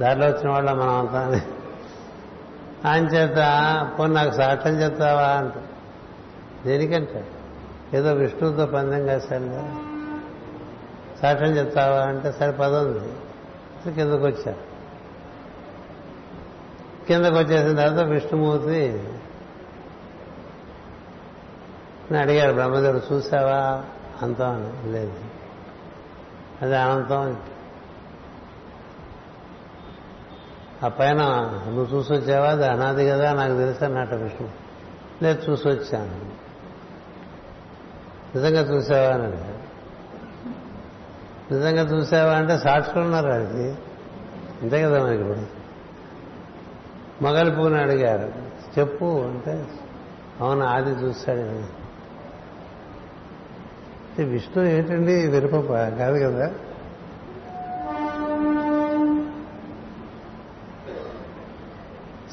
దారిలో 0.00 0.26
వచ్చిన 0.26 0.50
వాళ్ళ 0.50 0.72
మనం 0.72 0.98
అంతా 0.98 1.40
ఆయన 2.90 3.04
చేత 3.04 3.36
పోనీ 3.98 4.14
నాకు 4.14 4.30
సాక్ష్యం 4.30 4.82
చెప్తావా? 4.82 5.22
అంట. 5.22 5.52
దేనికంటే 6.66 7.26
ఏదో 7.94 8.12
విష్ణువుతో 8.12 8.66
పందెం 8.66 9.06
కాశాను 9.06 9.84
సాక్ష్యం 11.22 11.50
చెప్తావా 11.50 12.00
అంటే 12.00 12.32
సరే 12.32 12.50
పదంది 12.50 12.98
కిందకు 13.94 14.26
వచ్చా 14.26 14.54
కిందకు 17.08 17.34
వచ్చేసిన 17.34 17.76
తర్వాత 17.76 18.06
విష్ణుమూర్తి 18.06 19.08
అడిగాడు 22.18 22.52
బ్రహ్మదేవుడు 22.52 23.00
చూసావా 23.12 23.84
అంతం 24.22 24.50
అని. 24.50 24.92
లేదు. 24.92 25.14
అది 26.62 26.76
అనంతం 26.76 27.36
ఆ 30.82 30.88
పైన 30.88 31.22
నువ్వు 31.68 31.96
చూసొచ్చావా? 31.96 32.50
అది 32.50 32.66
అనాది 32.66 33.08
కదా 33.08 33.32
నాకు 33.32 33.52
తెలుసు 33.52 33.84
అన్నట్టు 33.84 34.14
విష్ణు 34.14 34.48
లేదు 35.22 35.50
చూసి 35.50 35.68
వచ్చాను 35.68 36.43
నిజంగా 38.34 38.74
చూసావా 38.74 39.14
అని 39.14 39.32
నిజంగా 41.54 41.82
చూసావా 41.82 42.32
అంటే 42.32 42.58
సాక్షులు 42.58 43.02
ఉన్నారు 43.02 43.28
వాడికి 43.28 43.74
అంతే 44.62 44.82
కదా 44.82 45.04
మనకి 45.04 45.20
ఇప్పుడు. 45.20 45.64
మగలి 47.24 47.50
పువ్వుని 47.50 47.78
అడిగారు. 47.78 48.32
చెప్పు 48.78 49.04
అంటే 49.04 49.66
అవును 50.40 50.66
ఆది 50.66 50.90
చూశాడు. 50.90 51.84
విష్ణు 54.22 54.64
ఏంటండి? 54.64 55.26
విరుప 55.26 55.72
కాదు 55.72 56.24
కదా? 56.24 56.50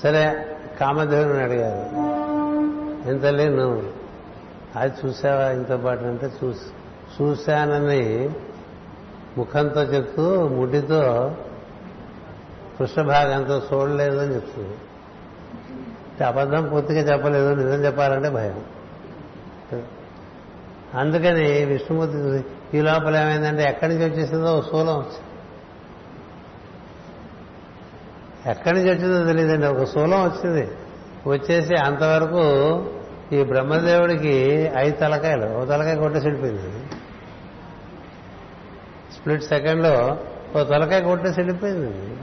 సరే 0.03 0.47
కామదేవుని 0.79 1.43
అడిగారు. 1.43 1.89
ఎంతలే 3.09 3.49
నువ్వు? 3.49 4.00
అది 4.75 4.93
చూసావా? 5.05 5.49
ఇంత 5.49 5.71
పాటు 5.71 6.03
అంటే 6.03 6.31
చూసి 6.43 6.65
చూశానని 7.21 8.29
ముఖంతో 9.37 9.81
చెప్తూ 9.81 10.47
ముడితో 10.47 11.35
పృష్ఠభాగంతో 12.79 13.61
చూడలేదు 13.73 14.17
అని 14.17 14.35
చెప్తుంది 14.35 14.77
అబద్ధం 16.23 16.69
పూర్తిగా 16.69 17.13
చెప్పలేదు 17.13 17.55
నిజం 17.55 17.85
చెప్పాలంటే 17.85 18.29
భయం. 18.29 18.65
అందుకని 20.93 21.65
విష్ణుమూర్తి 21.65 22.43
ఈ 22.77 22.81
లోపల 22.81 23.15
ఏమైందంటే 23.15 23.63
ఎక్కడి 23.63 23.93
నుంచి 23.93 24.11
వచ్చేసిందో 24.11 24.57
ఒక 24.57 24.71
శూలం 24.71 24.97
వచ్చింది. 24.97 25.19
ఎక్కడి 28.51 28.77
నుంచి 28.77 28.95
వచ్చిందో 28.95 29.25
తెలియదండి 29.25 29.67
ఒక 29.67 29.83
శూలం 29.83 30.23
వచ్చింది. 30.23 30.71
వచ్చేసి 31.27 31.75
అంతవరకు 31.75 32.43
ఈ 33.33 33.43
బ్రహ్మదేవుడికి 33.43 34.71
ఐదు 34.77 34.95
తలకాయలు. 34.95 35.45
ఓ 35.45 35.65
తలకాయ 35.65 35.95
కొట్టేసి 35.95 36.25
వెళ్ళిపోయింది 36.25 36.87
స్ప్లిట్ 39.13 39.43
సెకండ్లో 39.43 40.17
ఓ 40.59 40.63
తలకాయ 40.63 41.01
కొట్టేసి 41.01 41.39
వెళ్ళిపోయింది 41.39 42.17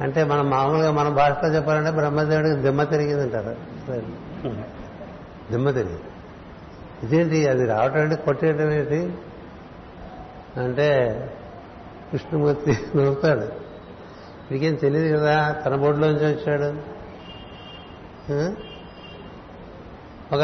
అంటే 0.00 0.24
మనం 0.24 0.50
మామూలుగా 0.50 0.90
మన 0.90 1.08
భాషలో 1.08 1.54
చెప్పాలంటే 1.54 1.90
బ్రహ్మదేవుడికి 1.90 2.56
దిమ్మ 2.56 2.82
తిరిగిందంటారు. 2.84 3.56
దిమ్మ 5.50 5.70
తిరిగి 5.70 5.98
ఇదేంటి? 7.02 7.48
అది 7.48 7.66
రావటం 7.66 7.98
ఏంటి? 7.98 8.16
కొట్టేయటం 8.16 8.72
ఏంటి? 8.72 9.14
అంటే 10.60 11.18
కృష్ణమూర్తి 12.12 12.78
నవ్వుతాడు. 12.96 13.64
వీడికేం 14.50 14.74
తెలియదు 14.74 15.16
కదా? 15.16 15.52
తన 15.66 15.76
బోర్డులోంచి 15.76 16.34
వచ్చాడు. 16.34 16.93
ఒక 20.32 20.40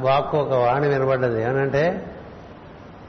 వాక్కు 0.00 0.36
ఒక 0.36 0.52
వాణి 0.52 0.88
వినబడ్డది. 0.88 1.42
ఏమనంటే 1.42 2.14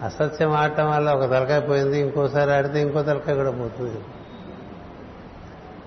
అసత్యం 0.04 0.52
ఆడటం 0.52 0.90
వల్ల 0.90 1.12
ఒక 1.12 1.22
తలకాయ 1.22 1.60
పోయింది 1.60 2.00
ఇంకోసారి 2.00 2.54
ఆడితే 2.54 2.82
ఇంకో 2.82 3.02
తలకాయ 3.02 3.36
కూడా 3.36 3.52
పోతుంది. 3.52 4.00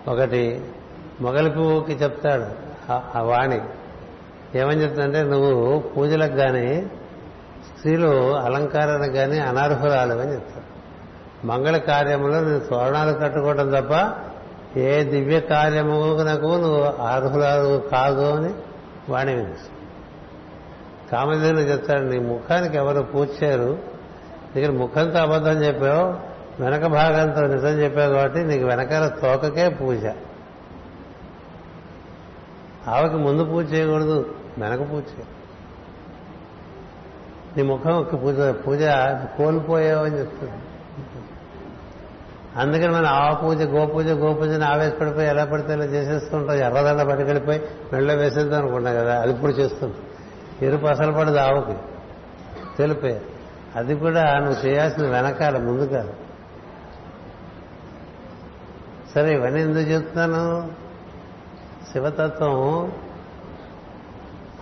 ఒకటి 0.09 0.65
మొగలి 1.21 1.51
పువ్వుకి 1.51 1.93
చెప్తాడు 1.93 2.47
ఆ- 2.93 3.21
వాణి. 3.21 3.61
ఏమని 4.55 4.83
చెప్తుందంటే 4.83 5.23
నువ్వు 5.23 5.79
పూజలకు 5.79 6.35
కానీ 6.35 6.91
స్త్రీలు 7.77 8.37
అలంకారానికి 8.37 9.15
కానీ 9.15 9.39
అనర్హురాలు 9.39 10.13
అని 10.13 10.35
చెప్తాడు. 10.35 10.71
మంగళ 11.47 11.77
కార్యంలో 11.77 12.41
నువ్వు 12.41 12.59
తోరణాలు 12.59 13.13
కట్టుకోవడం 13.13 13.71
తప్ప 13.71 13.93
ఏ 14.77 15.05
దివ్య 15.05 15.41
కార్యమునకు 15.41 16.47
నువ్వు 16.47 16.83
అర్హులాలు 16.83 17.79
కాదు 17.79 18.31
అని 18.31 18.55
వాణి 19.09 19.35
వినిపిస్తుంది. 19.35 19.77
కామదేవుని 21.13 21.61
చెప్తాడు 21.61 22.05
నీ 22.05 22.19
ముఖానికి 22.19 22.77
ఎవరు 22.77 23.03
పూజ 23.03 23.29
చేయరు. 23.43 23.79
దగ్గర 24.57 24.71
ముఖంతో 24.71 25.19
అబద్ధం 25.19 25.63
చెప్పావు 25.65 26.31
వెనక 26.63 26.87
భాగంతో 26.87 27.41
నిజం 27.41 27.69
చెప్పావు 27.69 28.13
కాబట్టి 28.13 28.45
నీకు 28.45 28.65
వెనకాల 28.65 29.09
తోకకే 29.09 29.69
పూజ. 29.69 30.05
ఆవకి 32.89 33.15
ముందు 33.15 33.45
పూజ 33.45 33.73
చేయకూడదు 33.73 34.35
వెనక 34.59 34.93
పూజ 34.93 35.03
నీ 37.57 37.63
ముఖం 37.63 37.91
ఒక 37.91 38.23
పూజ 38.23 38.41
పూజ 38.41 38.81
కోల్పోయావు 39.37 40.05
అని 40.05 40.19
చెప్తుంది. 40.19 40.53
అందుకని 42.61 42.91
మనం 42.91 43.07
ఆ 43.07 43.35
పూజ 43.35 43.63
గోపూజ 43.63 44.07
గోపూజని 44.07 44.65
ఆవేశపడిపోయి 44.65 45.29
ఎలా 45.29 45.45
పడితే 45.45 45.73
ఇలా 45.73 45.85
చేసేస్తుంటాం. 45.85 46.57
ఎర్రదండ 46.57 47.03
పట్టుకెళ్ళిపోయి 47.03 47.63
మెళ్ళ 47.93 48.15
వేసేద్దాం 48.15 48.63
అనుకుంటాం 48.63 48.95
కదా 48.95 49.21
అది 49.21 49.33
ఇప్పుడు 49.33 49.53
చేస్తుంది 49.53 49.95
ఎరుపు 50.67 50.87
అసలు 50.87 51.13
పడదు 51.13 51.37
ఆవుకి. 51.37 51.79
తెలిపే. 52.79 53.21
అది 53.77 53.95
కూడా 53.95 54.39
నువ్వు 54.39 54.67
చేయాల్సిన 54.67 55.07
వెనకాల 55.07 55.59
ముందు 55.59 55.85
కాదు 55.85 56.13
సరే 59.15 59.35
ఇవన్నీ 59.35 59.61
ఎందుకు 59.61 59.85
చెప్తున్నాను? 59.85 60.71
శివతత్వం 61.93 62.93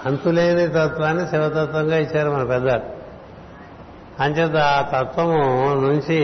అంతులేని 0.07 0.69
తత్వాన్ని 0.69 1.29
శివతత్వంగా 1.29 1.97
ఇచ్చారు 1.97 2.31
మన 2.31 2.45
పెద్దలు 2.45 2.81
అంచేత 4.23 4.57
ఆ 4.57 4.81
తత్వము 4.83 5.39
నుంచి 5.89 6.21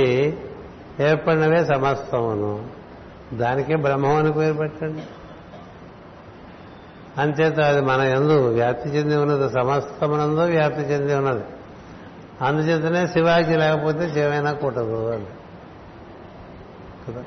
ఏర్పడినవే 1.01 1.65
సమస్తమును. 1.65 2.69
దానికే 3.35 3.77
బ్రహ్మం 3.77 4.15
అని 4.15 4.33
పేరు 4.33 4.55
పెట్టండి. 4.55 5.03
అంచేత 7.21 7.61
అది 7.61 7.81
మన 7.81 8.01
ఎందు 8.01 8.53
వ్యాప్తి 8.53 8.89
చెంది 8.89 9.17
ఉన్నది 9.17 9.53
సమస్తమునందు 9.53 10.41
వ్యాప్తి 10.41 10.81
చెంది 10.81 11.15
ఉన్నది. 11.15 11.45
అందుచేతనే 12.43 13.07
శివాజీ 13.07 13.57
లేకపోతే 13.57 14.09
శివైనా 14.09 14.53
కుట్టదు 14.53 15.11
అని. 15.11 15.27
కదా? 17.09 17.25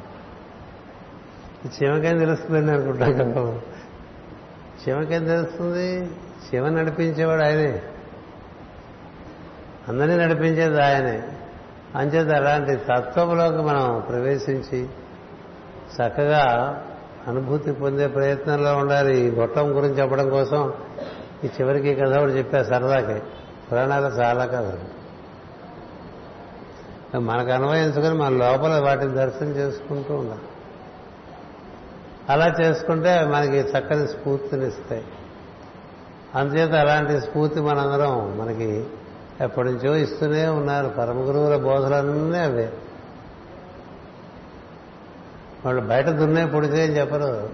శివకేం 1.77 2.17
తెలుస్తుందని 2.17 2.71
అనుకుంటాం 2.71 3.13
కదా? 3.13 3.61
శివకేం 4.83 5.25
తెలుస్తుంది? 5.25 6.05
శివ 6.49 6.69
నడిపించేవాడు 6.69 7.41
ఆయనే. 7.41 7.81
అందరినీ 9.87 10.15
నడిపించేది 10.15 10.83
ఆయనే. 10.83 11.23
అంచేత 11.97 12.35
అలాంటి 12.35 12.75
తత్వంలోకి 12.75 13.57
మనం 13.57 14.03
ప్రవేశించి 14.09 14.83
చక్కగా 15.95 16.83
అనుభూతి 17.27 17.71
పొందే 17.71 18.07
ప్రయత్నంలో 18.07 18.77
ఉండాలి. 18.77 19.17
ఈ 19.17 19.29
గొట్టం 19.29 19.77
గురించి 19.77 20.01
చెప్పడం 20.01 20.29
కోసం 20.29 20.73
ఈ 21.43 21.47
చివరికి 21.47 21.95
కథ 21.95 22.17
ఒకటి 22.17 22.31
చెప్పా 22.31 22.63
సరదాకి. 22.63 23.21
పురాణాలు 23.71 24.05
చాలా 24.05 24.45
కథలు. 24.45 24.97
మనకు 27.19 27.51
అన్వయించుకొని 27.51 28.13
మన 28.13 28.29
లోపల 28.29 28.79
వాటిని 28.79 29.13
దర్శనం 29.13 29.49
చేసుకుంటూ 29.49 30.15
ఉండాలి. 30.15 30.41
అలా 32.29 32.53
చేసుకుంటే 32.61 33.25
మనకి 33.25 33.57
చక్కని 33.57 34.07
స్ఫూర్తినిస్తాయి. 34.07 35.05
అందుచేత 36.35 36.71
అలాంటి 36.71 37.21
స్ఫూర్తి 37.21 37.61
మనందరం 37.61 38.37
మనకి 38.37 38.85
ఎప్పటి 39.41 39.67
నుంచో 39.67 39.95
ఇస్తూనే 39.95 40.47
ఉన్నారు. 40.47 40.87
పరమ 40.87 41.17
గురువుల 41.17 41.55
బోధలన్నీ 41.55 42.39
అవే. 42.39 42.73
వాళ్ళు 45.65 45.81
బయట 45.81 46.05
దున్నే 46.05 46.45
పొడిచే 46.45 46.85
చెప్పరు. 46.85 47.49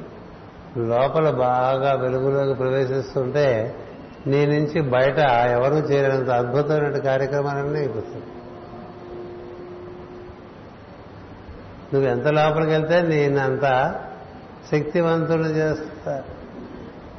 లోపల 0.78 1.30
బాగా 1.30 1.94
వెలుగులోకి 1.94 2.54
ప్రవేశిస్తుంటే 2.54 3.76
నీ 4.28 4.46
నుంచి 4.46 4.82
బయట 4.82 5.20
ఎవరూ 5.30 5.76
చేయలేనంత 5.76 6.30
అద్భుతమైన 6.30 6.98
కార్యక్రమాలన్నీ 6.98 7.80
అయిపోతుంది 7.80 8.26
నువ్వు 11.94 12.10
ఎంత 12.10 12.28
లోపలికి 12.28 12.72
వెళ్తే 12.72 13.02
నేనంత 13.02 13.96
శక్తివంతుడు 14.72 15.42
చేస్తా. 15.42 16.24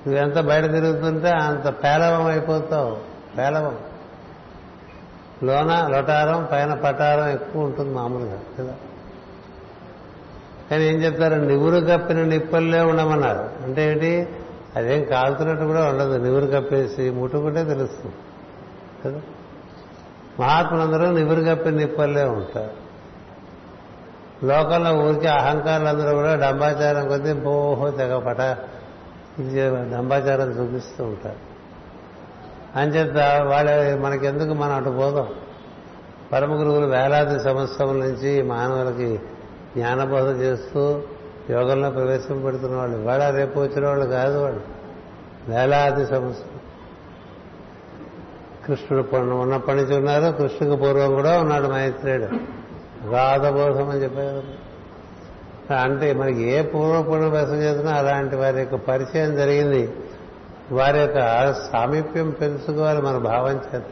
నువ్వెంత 0.07 0.41
బయట 0.41 0.65
తిరుగుతుంటే 0.65 1.31
అంత 1.31 1.69
పేలవం 1.85 2.27
అయిపోతావు. 2.27 2.97
పేలవం. 3.39 3.79
లోన 5.45 5.87
లొటారం 5.91 6.49
పైన 6.53 6.75
పటారం 6.75 7.29
ఎక్కువ 7.29 7.65
ఉంటుంది 7.65 7.95
మామూలుగా 7.95 8.41
కదా? 8.59 8.75
కానీ 10.71 10.85
ఏం 10.85 10.95
చెప్తారు? 10.95 11.35
నివురు 11.35 11.87
కప్పిన 11.87 12.25
నిప్పల్లే 12.25 12.81
ఉండమన్నారు. 12.81 13.51
అంటే 13.63 13.93
ఏంటి? 13.93 14.29
అదేం 14.77 15.05
కాలుతున్నట్టు 15.05 15.65
కూడా 15.65 15.85
ఉండదు. 15.85 16.23
నివురు 16.23 16.47
కప్పేసి 16.47 17.11
ముట్టుకుంటే 17.11 17.65
తెలుస్తుంది 17.65 18.15
కదా? 19.05 19.21
మహాత్ములందరూ 20.41 21.11
నివురు 21.11 21.55
కప్పిన 21.55 21.75
నిప్పల్లే 21.75 22.25
ఉంటారు. 22.25 22.85
లోకంలో 24.47 24.95
ఊరికే 24.95 25.29
అహంకారులందరూ 25.29 26.15
కూడా 26.15 26.35
డంబాచారం 26.35 27.09
కొద్దీ 27.09 27.33
బోహో 27.33 27.91
తెగ 27.91 28.19
పట 28.19 28.41
ఇది 29.39 29.71
డంబాచారం 29.71 30.51
చూపిస్తూ 30.51 31.05
ఉంటారు. 31.05 31.54
అంచేత 32.77 33.43
వాళ్ళ 33.47 33.99
మనకెందుకు 33.99 34.55
మనం 34.55 34.73
అటు 34.73 34.91
పోదాం? 34.91 35.29
పరమ 36.33 36.61
గురువులు 36.61 36.87
వేలాది 36.87 37.41
సంవత్సరం 37.41 38.01
నుంచి 38.01 38.43
మానవులకి 38.43 39.17
జ్ఞానబోధ 39.77 40.41
చేస్తూ 40.41 41.03
యోగంలో 41.51 41.91
ప్రవేశపెడుతున్న 41.91 42.77
వాళ్ళు. 42.77 42.99
ఇవాళ 42.99 43.31
రేపు 43.31 43.61
వచ్చిన 43.61 43.87
వాళ్ళు 43.87 44.07
కాదు 44.07 44.39
వాళ్ళు. 44.39 44.61
వేలాది 45.49 46.07
సంవత్సరం. 46.07 46.61
కృష్ణుడు 48.67 49.03
పన్ను 49.03 49.41
ఉన్నప్పటి 49.41 49.77
నుంచి 49.77 49.97
ఉన్నారు 49.97 50.33
కృష్ణుకి 50.33 50.77
పూర్వం 50.77 51.15
కూడా 51.15 51.41
ఉన్నాడు 51.41 51.67
మైత్రేయుడు. 51.69 52.27
రాధబోధం 53.11 53.91
అని 53.91 54.03
చెప్పారు. 54.03 54.65
అంటే 55.75 56.13
మనకి 56.13 56.43
ఏ 56.43 56.63
పూర్వ 56.63 57.29
బస 57.29 57.53
చేసినా 57.53 57.93
అలాంటి 57.93 58.37
వారి 58.37 58.59
యొక్క 58.59 58.75
పరిచయం 58.75 59.37
జరిగింది. 59.37 59.93
వారి 60.73 60.99
యొక్క 60.99 61.53
సామీప్యం 61.53 62.31
పెంచుకోవాలి 62.31 63.03
మన 63.03 63.19
భావం 63.19 63.61
చేత. 63.75 63.83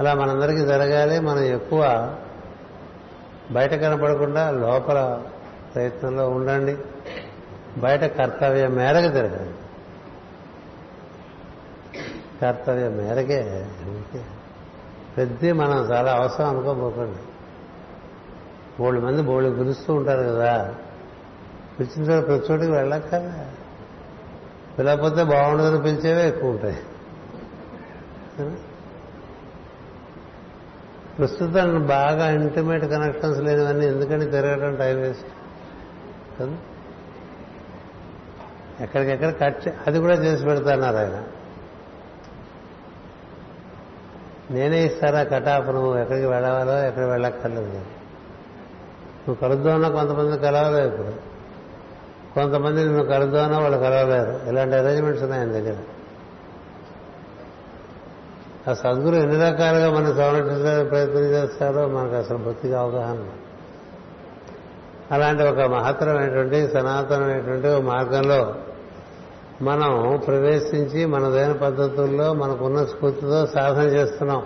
అలా 0.00 0.14
మనందరికీ 0.14 0.60
జరగాలి 0.60 1.20
మనం 1.20 1.38
ఎక్కువ 1.38 2.14
బయట 3.50 3.74
కనపడకుండా 3.74 4.50
లోపల 4.50 5.22
ప్రయత్నంలో 5.74 6.30
ఉండండి. 6.30 6.76
బయట 7.78 8.04
కర్తవ్యం 8.04 8.70
మేరకు 8.70 9.12
జరగాలి. 9.12 9.54
కర్తవ్యం 12.42 12.96
మేరకే 12.96 13.66
ప్రతి 15.16 15.52
మనం 15.52 15.78
చాలా 15.78 16.12
అవసరం 16.12 16.48
అనుకోపోకండి 16.48 17.18
బోళ్ళు 18.78 19.00
మంది 19.00 19.22
బోళ్ళు 19.22 19.50
పిలుస్తూ 19.50 19.94
ఉంటారు 19.94 20.22
కదా. 20.22 20.74
పిలిచిన 21.80 22.04
తర్వాత 22.04 22.26
ప్రతి 22.26 22.52
చోటికి 22.52 22.72
వెళ్ళక్క 22.72 23.14
పిలకపోతే 24.78 25.24
బాగుండదని 25.24 25.82
పిలిచేవే 25.82 26.28
ఎక్కువ 26.28 26.50
ఉంటాయి 26.50 26.76
ప్రస్తుతం 31.18 31.86
బాగా 31.86 32.30
ఇంటిమేట్ 32.30 32.84
కనెక్షన్స్ 32.84 33.40
లేనివన్నీ 33.40 33.86
ఎందుకని 33.86 34.30
తిరగడం 34.30 34.76
టైం 34.76 34.96
వేస్ట్ 34.96 35.26
కదా? 36.40 36.56
ఎక్కడికెక్కడ 38.80 39.34
కట్ 39.40 39.68
అది 39.86 39.98
కూడా 39.98 40.14
చేసి 40.14 40.44
పెడతాన్నారు 40.44 40.96
ఆయన. 40.96 41.24
నేనే 44.50 44.84
ఇస్తారా 44.84 45.24
కటాపు 45.24 45.70
నువ్వు 45.70 45.96
ఎక్కడికి 45.96 46.26
వెళ్ళవాలో 46.26 46.86
ఎక్కడికి 46.86 47.10
వెళ్ళక్కర్లేదు. 47.10 47.68
నువ్వు 49.28 49.34
కలుద్దామన్నా 49.34 49.88
కొంతమంది 49.88 50.38
కలవాలో 50.38 50.86
ఇప్పుడు. 50.86 51.37
కొంతమంది 52.38 52.84
నిన్ను 52.84 53.04
కలుద్దామన్నా 53.04 53.58
వాళ్ళు 53.58 53.78
కలవలేరు 53.78 54.48
ఇలాంటి 54.48 54.76
అరేంజ్మెంట్స్ 54.76 55.22
ఉన్నాయి 55.22 55.42
ఆయన 55.42 55.52
దగ్గర. 55.52 55.76
ఆ 58.70 58.72
సద్గురు 58.72 59.16
ఎన్ని 59.16 59.36
రకాలుగా 59.36 59.90
మనం 59.90 60.16
సంరక్షించడానికి 60.16 60.88
ప్రయత్నం 60.88 61.22
చేస్తారో 61.22 61.88
మనకు 61.88 62.14
అసలు 62.14 62.38
బొత్తిగా 62.38 62.80
అవగాహన 62.80 63.28
అలాంటి 65.12 65.42
ఒక 65.42 65.60
మహత్తరమైనటువంటి 65.60 66.68
సనాతనమైనటువంటి 66.68 67.68
ఒక 67.68 67.82
మార్గంలో 67.82 68.54
మనం 69.62 70.20
ప్రవేశించి 70.26 71.06
మనదైన 71.06 71.52
పద్ధతుల్లో 71.52 72.32
మనకున్న 72.32 72.84
స్ఫూర్తితో 72.84 73.46
సాధన 73.46 73.82
చేస్తున్నాం. 73.82 74.42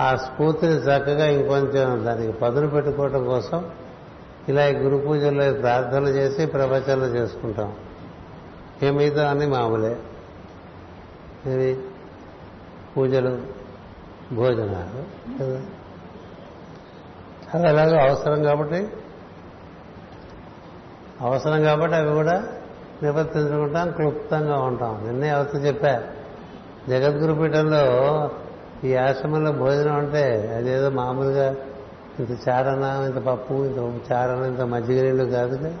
ఆ 0.00 0.14
స్ఫూర్తిని 0.14 0.72
చక్కగా 0.72 1.26
ఇంకొంచెం 1.26 2.06
దానికి 2.06 2.32
పదును 2.32 2.68
పెట్టుకోవటం 2.68 3.24
కోసం 3.24 3.64
ఇలా 4.48 4.66
ఈ 4.66 4.74
గురు 4.74 4.96
పూజల్లో 4.96 5.52
ప్రార్థనలు 5.52 6.08
చేసి 6.08 6.46
ప్రవచనాలు 6.46 7.04
చేసుకుంటాం. 7.04 7.74
ఏ 8.82 8.90
మిగతా 8.90 9.30
అన్ని 9.30 9.46
మామూలే. 9.46 9.96
ఇవి 11.46 11.78
పూజలు 12.96 13.38
భోజనాలు 14.32 15.04
కదా 15.42 15.60
అది 17.54 17.66
అలాగే 17.66 18.08
అవసరం 18.08 18.42
కాబట్టి 18.42 18.88
అవసరం 21.20 21.62
కాబట్టి 21.62 21.96
అవి 21.96 22.12
కూడా 22.12 22.48
నివర్తించుకుంటాం 23.02 23.90
క్లుప్తంగా 23.90 24.56
ఉంటాం. 24.56 25.04
నిన్నే 25.06 25.28
అవత 25.28 25.64
చెప్పా 25.64 26.02
జగద్గురు 26.88 27.34
పీఠంలో 27.34 27.84
ఈ 28.84 28.94
ఆశ్రమంలో 28.94 29.52
భోజనం 29.52 29.94
అంటే 29.96 30.54
అదేదో 30.58 30.90
మామూలుగా 30.90 31.54
ఇంత 32.20 32.48
చారణ 32.48 33.04
ఇంత 33.06 33.26
పప్పు 33.26 33.54
ఇంత 33.54 34.12
చారణ 34.12 34.44
ఇంత 34.44 34.60
మజ్జిగ 34.60 35.02
నీళ్ళు 35.02 35.24
కాదు 35.24 35.74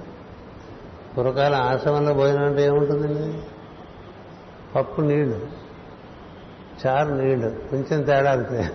పురకాల 1.18 1.54
ఆశ్రమంలో 1.54 2.14
భోజనం 2.14 2.44
అంటే 2.44 2.62
ఏముంటుందండి? 2.62 3.42
పప్పు 4.74 5.00
నీళ్ళు. 5.00 5.40
చారు 6.86 7.14
నీళ్ళు. 7.14 7.48
కొంచెం 7.70 8.02
తేడా 8.02 8.32
అంతే. 8.32 8.70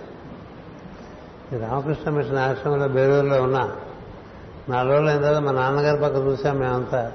రామకృష్ణ 1.58 2.10
మిషన్ 2.10 2.38
ఆశ్రమంలో 2.38 2.88
బేలూరులో 2.88 3.42
ఉన్నా 3.42 3.76
నాలుగు 4.68 4.92
రోజులు 4.92 5.10
అయిన 5.10 5.22
తర్వాత 5.22 5.42
మా 5.42 5.52
నాన్నగారి 5.52 6.00
పక్క 6.00 6.16
చూసాం 6.16 6.58
మేమంతా. 6.58 7.12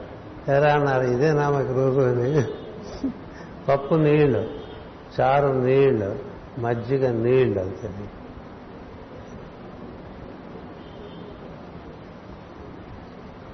ఎరా 0.50 0.74
అన్నారు 0.74 1.04
ఇదేనా 1.04 1.50
మాకు 1.50 1.74
రోజు 1.74 2.00
అని. 2.00 2.44
పప్పు 3.70 3.96
నీళ్ళు. 3.96 4.50
చారు 5.22 5.48
నీళ్ళు. 5.48 6.16
మజ్జిగ 6.60 7.12
నీళ్ళు 7.12 7.62
అంతే. 7.62 7.90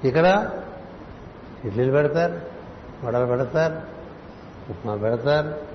ఇక్కడ 0.04 0.50
ఇడ్లీలు 1.64 1.92
పెడతారు 1.92 2.40
వడలు 3.04 3.26
పెడతారు 3.26 3.74
ఉప్మా 4.70 4.94
పెడతారు 4.94 5.72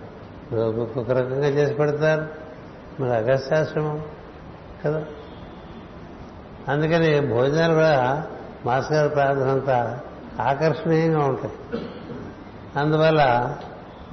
ఒక్కొక్క 0.55 1.11
రకంగా 1.11 1.47
చేసి 1.47 1.73
పెడతారు. 1.73 2.27
మరి 3.01 3.15
అగస్త్యాశ్రమం 3.15 4.03
కదా. 4.85 5.03
అందుకని 6.67 7.19
భోజనాలు 7.33 7.73
కూడా 7.73 8.27
మాస్ 8.65 8.91
గారి 8.91 9.09
ప్రార్థన 9.09 9.49
అంతా 9.49 9.99
ఆకర్షణీయంగా 10.39 11.19
ఉంటాయి. 11.19 11.53
అందువల్ల 12.79 13.55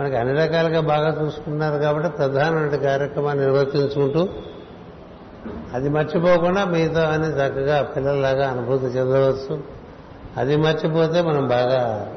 మనకి 0.01 0.17
అన్ని 0.17 0.35
రకాలుగా 0.35 0.81
బాగా 0.81 1.23
చూసుకున్నారు 1.23 1.83
కాబట్టి 1.83 2.11
ప్రధానమైన 2.11 2.77
కార్యక్రమాన్ని 2.77 3.45
నిర్వర్తించుకుంటూ 3.45 4.29
అది 5.75 5.89
మర్చిపోకుండా 5.89 6.65
మిగతా 6.65 7.09
అని 7.09 7.27
చక్కగా 7.27 7.83
పిల్లల్లాగా 7.83 8.51
అనుభూతి 8.51 8.85
చెందవచ్చు. 8.85 9.74
అది 10.37 10.57
మర్చిపోతే 10.57 11.23
మనం 11.23 11.49
బాగా 11.49 12.13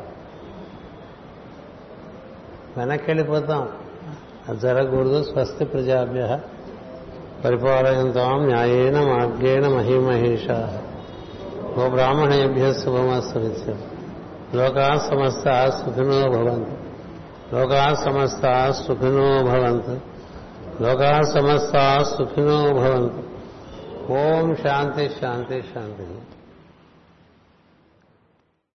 వెనక్కి 2.77 3.11
వెళ్ళిపోతాం 3.11 3.69
అది 4.49 4.60
జరగకూడదు. 4.60 5.23
స్వస్తి 5.23 5.65
ప్రజాభ్య 5.65 6.39
పరిపాలయంతాం 7.45 8.45
న్యాయేన 8.45 8.99
మార్గేణ 9.02 9.68
మహిమహేష. 9.68 10.52
ఓ 11.80 11.89
బ్రాహ్మణేభ్య 11.89 12.73
శుభమస్తు 12.73 13.76
లోకా 14.56 14.98
సమస్త 14.98 15.69
సుఖినో 15.69 16.30
భవంతు. 16.30 16.77
లోకా 17.56 17.94
సమస్త 17.94 18.72
సుఖినో 18.72 19.44
భవంతు. 19.44 19.99
లోకా 20.84 21.22
సమస్త 21.22 22.03
సుఖినో 22.03 22.73
భవంతు. 22.73 23.23
ఓం 24.14 24.56
శాంతి 24.56 25.10
శాంతి 25.22 25.61
శాంతి. 25.61 26.36